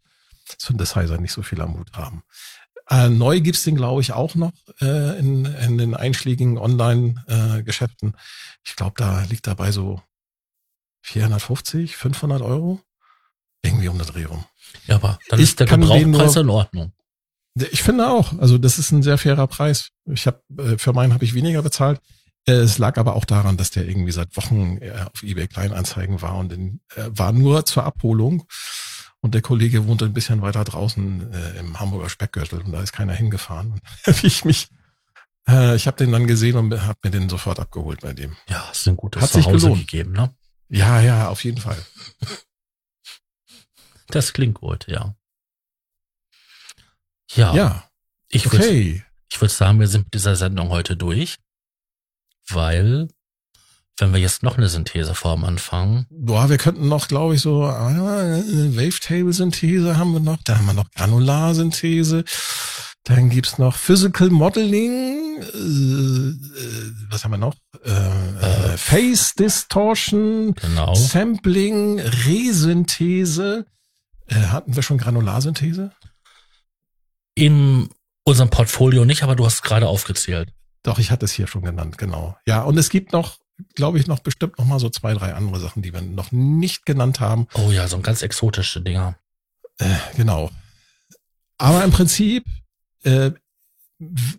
Synthesizer 0.58 1.18
nicht 1.20 1.34
so 1.34 1.42
viel 1.42 1.60
am 1.62 1.74
Hut 1.78 1.92
haben. 1.94 2.24
Äh, 2.90 3.10
neu 3.10 3.42
gibt's 3.42 3.64
den, 3.64 3.76
glaube 3.76 4.02
ich, 4.02 4.14
auch 4.14 4.36
noch 4.36 4.54
äh, 4.80 5.20
in, 5.20 5.44
in 5.46 5.78
den 5.78 5.94
einschlägigen 5.94 6.58
Online-Geschäften. 6.58 8.16
ich 8.64 8.76
glaube, 8.78 8.94
da 8.98 9.24
liegt 9.24 9.46
dabei 9.48 9.72
so 9.74 10.02
450, 11.02 11.98
500 11.98 12.42
Euro. 12.42 12.80
Irgendwie 13.64 13.88
um 13.90 13.98
den 13.98 14.08
Dreh 14.08 14.26
rum. 14.26 14.46
Ja, 14.86 14.96
aber 14.96 15.20
dann 15.30 15.40
Ich 15.40 15.46
ist 15.50 15.60
der 15.60 15.68
Gebrauchpreis 15.68 16.36
in 16.38 16.50
Ordnung. 16.50 16.94
Ich 17.72 17.84
finde 17.84 18.10
auch, 18.10 18.38
also 18.40 18.58
das 18.58 18.78
ist 18.80 18.92
ein 18.92 19.04
sehr 19.04 19.18
fairer 19.18 19.48
Preis. 19.48 19.90
Ich 20.06 20.28
habe 20.28 20.42
äh, 20.58 20.78
für 20.78 20.94
meinen 20.94 21.14
habe 21.14 21.24
ich 21.26 21.34
weniger 21.34 21.62
bezahlt. 21.62 22.00
Äh, 22.46 22.54
Es 22.54 22.78
lag 22.78 22.98
aber 22.98 23.16
auch 23.16 23.26
daran, 23.26 23.58
dass 23.58 23.72
der 23.72 23.88
irgendwie 23.88 24.12
seit 24.12 24.36
Wochen 24.38 24.78
äh, 24.82 24.92
auf 25.14 25.24
eBay 25.24 25.48
Kleinanzeigen 25.48 26.22
war 26.22 26.36
und 26.38 26.52
in, 26.54 26.82
war 26.96 27.32
nur 27.32 27.66
zur 27.66 27.84
Abholung. 27.84 28.46
Und 29.20 29.34
der 29.34 29.42
Kollege 29.42 29.88
wohnte 29.88 30.06
ein 30.06 30.14
bisschen 30.14 30.42
weiter 30.42 30.64
draußen 30.64 31.34
äh, 31.34 31.60
im 31.60 31.80
Hamburger 31.80 32.08
Speckgürtel 32.10 32.62
und 32.62 32.72
da 32.72 32.82
ist 32.82 32.94
keiner 32.94 33.14
hingefahren. 33.14 33.82
Ich 34.24 34.46
mich, 34.46 34.70
äh, 35.50 35.76
ich 35.76 35.88
habe 35.88 35.98
den 35.98 36.12
dann 36.12 36.28
gesehen 36.28 36.56
und 36.56 36.82
habe 36.86 37.00
mir 37.04 37.12
den 37.12 37.28
sofort 37.28 37.60
abgeholt 37.60 38.02
bei 38.02 38.14
dem. 38.14 38.38
Ja, 38.48 38.64
ist 38.72 38.88
ein 38.88 38.96
gutes 38.96 39.22
Hat 39.24 39.32
sich 39.32 39.48
gelohnt. 39.48 39.80
gegeben, 39.88 40.12
ne? 40.12 40.34
Ja, 40.70 41.02
ja, 41.02 41.30
auf 41.30 41.44
jeden 41.44 41.60
Fall. 41.60 41.78
Das 44.10 44.32
klingt 44.34 44.56
gut, 44.56 44.86
ja. 44.88 45.16
Ja, 47.36 47.54
Ja, 47.54 47.84
ich 48.30 48.52
würde 48.52 48.66
okay. 48.66 49.04
ich 49.32 49.42
würd 49.42 49.52
sagen, 49.52 49.80
wir 49.80 49.88
sind 49.88 50.06
mit 50.06 50.14
dieser 50.14 50.36
Sendung 50.36 50.70
heute 50.70 50.96
durch, 50.96 51.36
weil, 52.50 53.08
wenn 54.00 54.14
wir 54.14 54.20
jetzt 54.20 54.44
noch 54.44 54.58
eine 54.58 54.70
Syntheseform 54.70 55.44
anfangen, 55.44 56.06
Boah, 56.10 56.50
wir 56.50 56.58
könnten 56.58 56.88
noch, 56.88 57.08
glaube 57.08 57.36
ich, 57.36 57.42
so 57.42 57.64
ah, 57.66 57.92
Wavetable-Synthese 57.92 59.98
haben 59.98 60.14
wir 60.14 60.20
noch. 60.20 60.38
Da 60.44 60.58
haben 60.58 60.66
wir 60.68 60.74
noch 60.74 60.90
Granularsynthese. 60.92 62.24
Dann 63.04 63.30
gibt's 63.30 63.58
noch 63.58 63.76
Physical 63.76 64.30
Modeling. 64.30 65.42
Äh, 65.42 65.48
äh, 65.48 66.36
was 67.10 67.24
haben 67.24 67.32
wir 67.32 67.38
noch? 67.38 67.56
Äh, 67.86 67.90
äh, 67.92 68.74
Äh, 68.74 68.78
Face 68.78 69.34
Distortion, 69.36 70.54
genau, 70.56 70.94
Sampling, 70.96 72.00
Resynthese. 72.00 73.66
Äh, 74.28 74.36
hatten 74.36 74.76
wir 74.76 74.84
schon 74.84 74.98
Granularsynthese? 74.98 75.92
In 77.38 77.90
unserem 78.24 78.50
Portfolio 78.50 79.06
nicht, 79.06 79.22
aber 79.22 79.36
du 79.36 79.46
hast 79.46 79.56
es 79.56 79.62
gerade 79.62 79.88
aufgezählt. 79.88 80.52
Doch, 80.82 80.98
ich 80.98 81.12
hatte 81.12 81.26
es 81.26 81.32
hier 81.32 81.46
schon 81.46 81.62
genannt, 81.62 82.00
genau. 82.00 82.36
Ja, 82.48 82.64
und 82.64 82.78
es 82.78 82.90
gibt 82.90 83.14
noch, 83.14 83.38
glaube 83.76 84.00
ich, 84.00 84.08
noch 84.08 84.20
bestimmt 84.20 84.58
noch 84.58 84.66
mal 84.66 84.80
so 84.80 84.90
zwei, 84.90 85.14
drei 85.14 85.36
andere 85.36 85.60
Sachen, 85.60 85.84
die 85.84 85.94
wir 85.94 86.02
noch 86.02 86.32
nicht 86.32 86.86
genannt 86.86 87.20
haben. 87.20 87.48
Oh 87.54 87.70
ja, 87.72 87.88
so 87.88 87.96
ein 87.96 88.02
ganz 88.02 88.24
exotische 88.24 88.82
Dinger. 88.82 89.20
Äh, 89.78 89.96
genau. 90.16 90.50
Aber 91.60 91.84
im 91.84 91.92
Prinzip, 91.92 92.44
äh, 93.04 93.32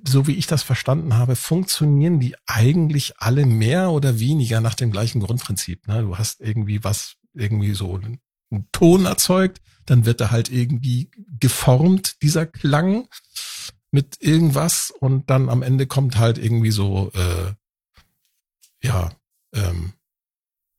so 0.07 0.27
wie 0.27 0.35
ich 0.35 0.49
das 0.49 0.65
verstanden 0.65 1.15
habe, 1.15 1.37
funktionieren 1.37 2.19
die 2.19 2.35
eigentlich 2.47 3.15
alle 3.19 3.47
mehr 3.47 3.91
oder 3.93 4.19
weniger 4.19 4.61
nach 4.61 4.75
dem 4.75 4.91
gleichen 4.91 5.21
Grundprinzip. 5.21 5.87
Ne? 5.87 6.03
Du 6.03 6.19
hast 6.19 6.41
irgendwie 6.41 6.83
was, 6.83 7.15
irgendwie 7.33 7.75
so 7.75 7.95
einen 7.95 8.69
Ton 8.73 9.05
erzeugt, 9.05 9.61
dann 9.91 10.05
wird 10.05 10.21
er 10.21 10.31
halt 10.31 10.51
irgendwie 10.51 11.11
geformt, 11.41 12.23
dieser 12.23 12.47
Klang 12.47 13.09
mit 13.91 14.17
irgendwas 14.21 14.91
und 14.91 15.31
dann 15.31 15.49
am 15.49 15.63
Ende 15.63 15.87
kommt 15.87 16.19
halt 16.19 16.39
irgendwie 16.39 16.71
so, 16.71 17.11
äh, 17.15 17.55
ja, 18.87 19.11
ähm, 19.55 19.95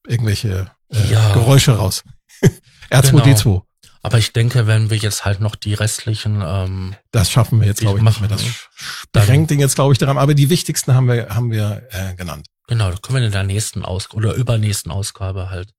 irgendwelche 0.08 0.72
äh, 0.90 1.12
Ja. 1.12 1.34
Geräusche 1.34 1.76
raus. 1.76 2.04
R2D2. 2.92 3.64
Aber 4.02 4.18
ich 4.18 4.32
denke, 4.32 4.66
wenn 4.66 4.90
wir 4.90 4.98
jetzt 4.98 5.26
halt 5.26 5.42
noch 5.42 5.56
die 5.56 5.74
restlichen, 5.74 6.42
ähm, 6.46 6.96
Das 7.12 7.30
schaffen 7.30 7.60
wir 7.60 7.68
jetzt, 7.68 7.82
glaube 7.82 7.98
ich, 7.98 8.04
nicht 8.04 8.20
machen 8.22 8.28
mehr. 8.28 8.38
Das 8.38 8.44
wir. 8.46 9.22
sprengt 9.24 9.50
den 9.50 9.60
jetzt, 9.60 9.76
glaube 9.76 9.92
ich, 9.92 9.98
daran. 10.00 10.18
Aber 10.18 10.34
die 10.36 10.50
wichtigsten 10.50 10.94
haben 10.94 11.08
wir, 11.08 11.30
haben 11.30 11.52
wir 11.52 11.84
äh, 11.92 12.16
genannt. 12.16 12.48
genau, 12.68 12.92
da 12.92 12.98
können 12.98 13.20
wir 13.20 13.26
in 13.26 13.32
der 13.34 13.44
nächsten 13.44 13.84
Ausgabe 13.84 14.18
oder 14.18 14.34
übernächsten 14.36 14.92
Ausgabe 14.92 15.50
halt 15.50 15.74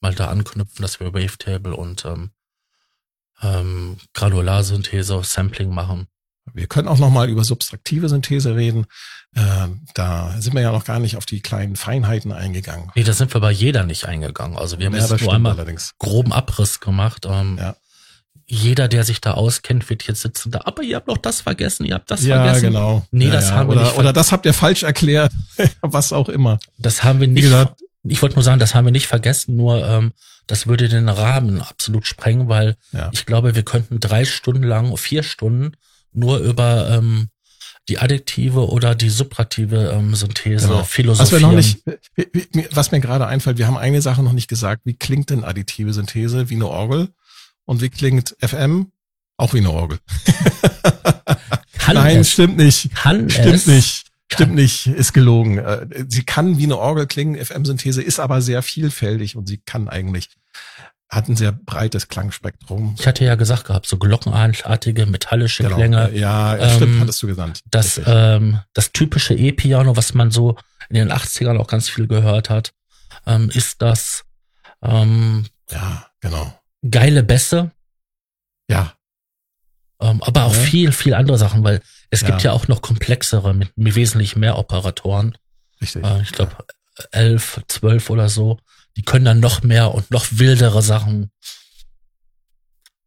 mal 0.00 0.14
da 0.14 0.28
anknüpfen, 0.28 0.82
dass 0.82 0.98
wir 0.98 1.14
Wavetable 1.14 1.76
und 1.76 2.04
ähm, 2.04 2.32
ähm, 3.42 3.96
Granularsynthese, 4.14 5.20
Sampling 5.24 5.70
machen. 5.74 6.06
Wir 6.54 6.66
können 6.66 6.88
auch 6.88 6.98
noch 6.98 7.10
mal 7.10 7.28
über 7.30 7.44
subtraktive 7.44 8.08
Synthese 8.08 8.56
reden. 8.56 8.86
Äh, 9.34 9.68
da 9.94 10.34
sind 10.38 10.54
wir 10.54 10.60
ja 10.62 10.72
noch 10.72 10.84
gar 10.84 10.98
nicht 10.98 11.16
auf 11.16 11.24
die 11.24 11.40
kleinen 11.40 11.76
Feinheiten 11.76 12.32
eingegangen. 12.32 12.90
Nee, 12.94 13.04
da 13.04 13.12
sind 13.12 13.32
wir 13.32 13.40
bei 13.40 13.52
jeder 13.52 13.84
nicht 13.84 14.06
eingegangen. 14.06 14.56
Also 14.58 14.78
wir 14.78 14.86
haben 14.86 14.94
Ja, 14.96 15.06
jetzt 15.06 15.20
nur 15.22 15.32
einmal 15.34 15.52
allerdings. 15.52 15.92
groben 15.98 16.32
Abriss 16.32 16.80
gemacht. 16.80 17.26
Ähm, 17.28 17.58
Ja. 17.58 17.76
Jeder, 18.44 18.88
der 18.88 19.04
sich 19.04 19.20
da 19.20 19.32
auskennt, 19.32 19.88
wird 19.88 20.06
jetzt 20.06 20.20
sitzen 20.20 20.50
da, 20.50 20.62
aber 20.64 20.82
ihr 20.82 20.96
habt 20.96 21.06
noch 21.06 21.16
das 21.16 21.40
vergessen, 21.40 21.86
ihr 21.86 21.94
habt 21.94 22.10
das 22.10 22.22
ja, 22.24 22.42
vergessen. 22.42 22.66
genau. 22.66 23.06
Nee, 23.10 23.26
ja, 23.26 23.30
das 23.32 23.48
ja. 23.48 23.54
haben 23.54 23.68
wir 23.70 23.76
oder, 23.76 23.84
nicht 23.84 23.96
Oder 23.98 24.12
das 24.12 24.30
habt 24.32 24.44
ihr 24.44 24.52
falsch 24.52 24.82
erklärt. 24.82 25.32
Was 25.80 26.12
auch 26.12 26.28
immer. 26.28 26.58
Das 26.76 27.02
haben 27.02 27.20
wir 27.20 27.28
Wie 27.28 27.32
nicht. 27.34 27.44
gesagt, 27.44 27.80
ich 28.04 28.20
wollte 28.22 28.34
nur 28.36 28.42
sagen, 28.44 28.58
das 28.60 28.74
haben 28.74 28.84
wir 28.84 28.92
nicht 28.92 29.06
vergessen, 29.06 29.56
nur 29.56 29.86
ähm, 29.86 30.12
das 30.46 30.66
würde 30.66 30.88
den 30.88 31.08
Rahmen 31.08 31.60
absolut 31.60 32.06
sprengen, 32.06 32.48
weil 32.48 32.76
Ja. 32.92 33.10
ich 33.12 33.26
glaube, 33.26 33.54
wir 33.54 33.62
könnten 33.62 34.00
drei 34.00 34.24
Stunden 34.24 34.64
lang, 34.64 34.96
vier 34.96 35.22
Stunden 35.22 35.72
nur 36.12 36.38
über 36.38 36.90
ähm, 36.90 37.28
die 37.88 37.98
additive 37.98 38.68
oder 38.68 38.94
die 38.94 39.08
subtraktive 39.10 39.92
ähm, 39.96 40.14
Synthese 40.14 40.68
Genau. 40.68 40.82
philosophieren. 40.84 41.32
Was 41.32 41.32
wir 41.32 41.40
noch 41.40 41.54
nicht, 42.56 42.74
was 42.76 42.92
mir 42.92 43.00
gerade 43.00 43.26
einfällt, 43.26 43.58
wir 43.58 43.66
haben 43.66 43.76
eine 43.78 44.02
Sache 44.02 44.22
noch 44.22 44.32
nicht 44.32 44.48
gesagt. 44.48 44.82
Wie 44.84 44.94
klingt 44.94 45.30
denn 45.30 45.42
additive 45.44 45.92
Synthese 45.92 46.48
wie 46.50 46.54
eine 46.54 46.68
Orgel? 46.68 47.08
Und 47.64 47.80
wie 47.80 47.90
klingt 47.90 48.36
FM? 48.40 48.92
Auch 49.36 49.54
wie 49.54 49.58
eine 49.58 49.70
Orgel. 49.70 49.98
Nein, 51.92 52.18
es, 52.18 52.32
stimmt 52.32 52.56
nicht. 52.56 52.94
kann 52.94 53.28
Stimmt 53.28 53.54
es, 53.54 53.66
nicht. 53.66 54.04
Stimmt 54.32 54.54
nicht, 54.54 54.86
ist 54.86 55.12
gelogen. 55.12 55.58
Äh, 55.58 55.86
Sie 56.08 56.24
kann 56.24 56.58
wie 56.58 56.64
eine 56.64 56.78
Orgel 56.78 57.06
klingen, 57.06 57.42
FM-Synthese 57.42 58.02
ist 58.02 58.18
aber 58.20 58.40
sehr 58.42 58.62
vielfältig 58.62 59.36
und 59.36 59.46
sie 59.48 59.58
kann 59.58 59.88
eigentlich, 59.88 60.30
hat 61.08 61.28
ein 61.28 61.36
sehr 61.36 61.52
breites 61.52 62.08
Klangspektrum. 62.08 62.96
Ich 62.98 63.06
hatte 63.06 63.24
ja 63.24 63.34
gesagt 63.34 63.66
gehabt, 63.66 63.86
so 63.86 63.98
glockenartige, 63.98 65.06
metallische 65.06 65.62
Genau. 65.62 65.76
Klänge. 65.76 66.10
Ja, 66.14 66.56
Ähm, 66.56 66.76
stimmt, 66.76 67.00
hattest 67.00 67.22
du 67.22 67.26
gesagt. 67.26 67.60
Das, 67.70 67.98
Richtig. 67.98 68.04
ähm, 68.14 68.60
das 68.72 68.92
typische 68.92 69.34
E-Piano, 69.34 69.96
was 69.96 70.14
man 70.14 70.30
so 70.30 70.56
in 70.88 70.96
den 70.96 71.12
80ern 71.12 71.58
auch 71.58 71.66
ganz 71.68 71.88
viel 71.88 72.06
gehört 72.06 72.48
hat, 72.50 72.72
ähm, 73.26 73.50
ist 73.52 73.82
das 73.82 74.24
ähm, 74.82 75.46
ja, 75.70 76.06
genau. 76.20 76.58
geile 76.88 77.22
Bässe, 77.22 77.70
Ja, 78.68 78.94
ähm, 80.02 80.22
aber 80.22 80.44
auch 80.44 80.54
Ja. 80.54 80.60
viel, 80.60 80.92
viel 80.92 81.14
andere 81.14 81.38
Sachen, 81.38 81.64
weil 81.64 81.80
es 82.10 82.20
gibt 82.24 82.42
Ja. 82.42 82.50
ja 82.50 82.52
auch 82.52 82.68
noch 82.68 82.82
komplexere 82.82 83.54
mit, 83.54 83.76
mit 83.76 83.94
wesentlich 83.94 84.36
mehr 84.36 84.58
Operatoren. 84.58 85.36
richtig. 85.80 86.04
Äh, 86.04 86.22
ich 86.22 86.32
glaube 86.32 86.52
elf, 87.12 87.60
zwölf 87.68 88.10
oder 88.10 88.28
so. 88.28 88.58
Die 88.96 89.02
können 89.02 89.24
dann 89.24 89.40
noch 89.40 89.62
mehr 89.62 89.94
und 89.94 90.10
noch 90.10 90.26
wildere 90.30 90.82
Sachen. 90.82 91.30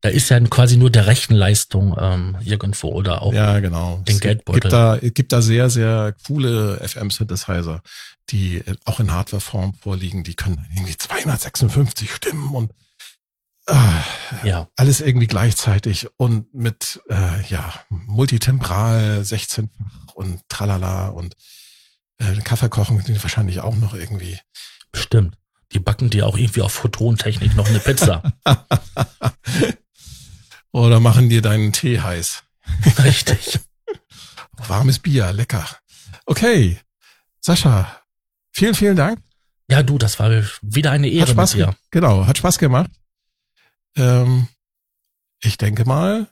Da 0.01 0.09
ist 0.09 0.29
ja 0.29 0.39
quasi 0.41 0.77
nur 0.77 0.89
der 0.91 1.07
Rechenleistung 1.07 1.95
ähm, 1.99 2.37
irgendwo 2.43 2.89
oder 2.89 3.21
auch 3.23 3.33
Ja, 3.33 3.59
genau. 3.59 4.01
den 4.07 4.15
Es 4.15 4.21
Geldbeutel. 4.21 4.61
Gibt 4.61 4.73
da, 4.73 4.95
es 4.97 5.13
gibt 5.13 5.31
da 5.31 5.41
sehr, 5.41 5.69
sehr 5.69 6.15
coole 6.27 6.77
FM-Synthesizer, 6.87 7.81
die 8.29 8.57
äh, 8.57 8.75
auch 8.85 8.99
in 8.99 9.11
Hardwareform 9.11 9.73
vorliegen. 9.75 10.23
Die 10.23 10.35
können 10.35 10.65
irgendwie 10.75 10.95
256 10.97 12.11
Stimmen 12.13 12.49
und 12.53 12.71
ah, 13.67 14.03
ja. 14.43 14.67
alles 14.75 15.01
irgendwie 15.01 15.27
gleichzeitig 15.27 16.07
und 16.17 16.53
mit 16.53 17.01
äh, 17.09 17.41
ja 17.49 17.73
multitembral 17.89 19.23
16 19.23 19.69
und 20.13 20.41
tralala 20.49 21.07
und 21.09 21.35
äh, 22.17 22.35
Kaffee 22.41 22.69
kochen 22.69 23.03
die 23.05 23.21
wahrscheinlich 23.21 23.59
auch 23.61 23.75
noch 23.75 23.93
irgendwie. 23.93 24.39
Bestimmt. 24.91 25.37
Die 25.73 25.79
backen 25.79 26.09
dir 26.09 26.27
auch 26.27 26.37
irgendwie 26.37 26.61
auf 26.61 26.71
Photontechnik 26.73 27.55
noch 27.55 27.67
eine 27.67 27.79
Pizza. 27.79 28.23
Oder 30.71 30.99
machen 30.99 31.29
dir 31.29 31.41
deinen 31.41 31.73
Tee 31.73 31.99
heiß. 32.01 32.43
Richtig. 33.03 33.59
Warmes 34.67 34.99
Bier, 34.99 35.31
lecker. 35.33 35.65
Okay, 36.25 36.79
Sascha, 37.41 38.01
vielen, 38.51 38.73
vielen 38.75 38.95
Dank. 38.95 39.19
Ja, 39.69 39.83
du, 39.83 39.97
das 39.97 40.19
war 40.19 40.31
wieder 40.61 40.91
eine 40.91 41.09
Ehre 41.09 41.23
Hat 41.23 41.29
Spaß, 41.29 41.55
mit 41.55 41.61
dir. 41.63 41.71
ge- 41.71 41.75
genau, 41.91 42.25
hat 42.25 42.37
Spaß 42.37 42.57
gemacht. 42.59 42.89
Ähm, 43.95 44.47
ich 45.41 45.57
denke 45.57 45.85
mal, 45.85 46.27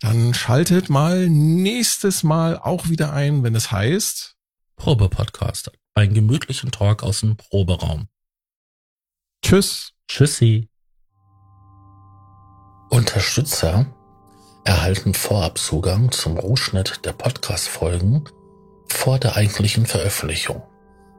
dann 0.00 0.32
schaltet 0.32 0.88
mal 0.88 1.28
nächstes 1.28 2.22
Mal 2.22 2.58
auch 2.58 2.88
wieder 2.88 3.12
ein, 3.12 3.42
wenn 3.42 3.54
es 3.54 3.70
heißt, 3.70 4.36
Probe-Podcast. 4.76 5.72
Einen 5.94 6.14
gemütlichen 6.14 6.70
Talk 6.70 7.02
aus 7.02 7.20
dem 7.20 7.36
Proberaum. 7.36 8.08
Tschüss. 9.42 9.92
Tschüssi. 10.08 10.68
Unterstützer 12.88 13.86
erhalten 14.64 15.14
Vorabzugang 15.14 16.10
zum 16.12 16.38
Rohschnitt 16.38 17.04
der 17.04 17.12
Podcast-Folgen 17.12 18.24
vor 18.88 19.18
der 19.18 19.36
eigentlichen 19.36 19.86
Veröffentlichung. 19.86 20.62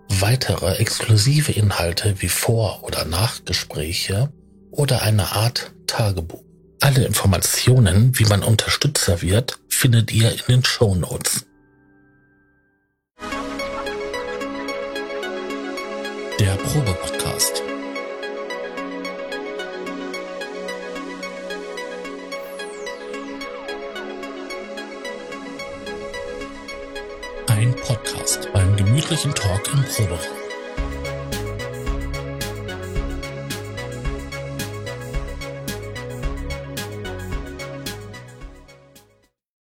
Weitere 0.10 0.76
exklusive 0.76 1.52
Inhalte 1.52 2.22
wie 2.22 2.28
Vor- 2.30 2.84
oder 2.84 3.06
Nachgespräche 3.06 4.34
oder 4.72 5.02
eine 5.02 5.32
Art 5.34 5.72
Tagebuch. 5.88 6.44
Alle 6.80 7.06
Informationen, 7.06 8.18
wie 8.18 8.26
man 8.26 8.42
Unterstützer 8.42 9.22
wird, 9.22 9.60
findet 9.70 10.12
ihr 10.12 10.32
in 10.32 10.42
den 10.48 10.66
Show 10.66 10.96
Notes. 10.96 11.46
Der 16.40 16.56
Probe-Podcast. 16.56 17.62
Ein 27.46 27.76
Podcast 27.76 28.50
beim 28.54 28.76
gemütlichen 28.76 29.36
Talk 29.36 29.72
im 29.72 29.84
Proberaum. 29.84 30.51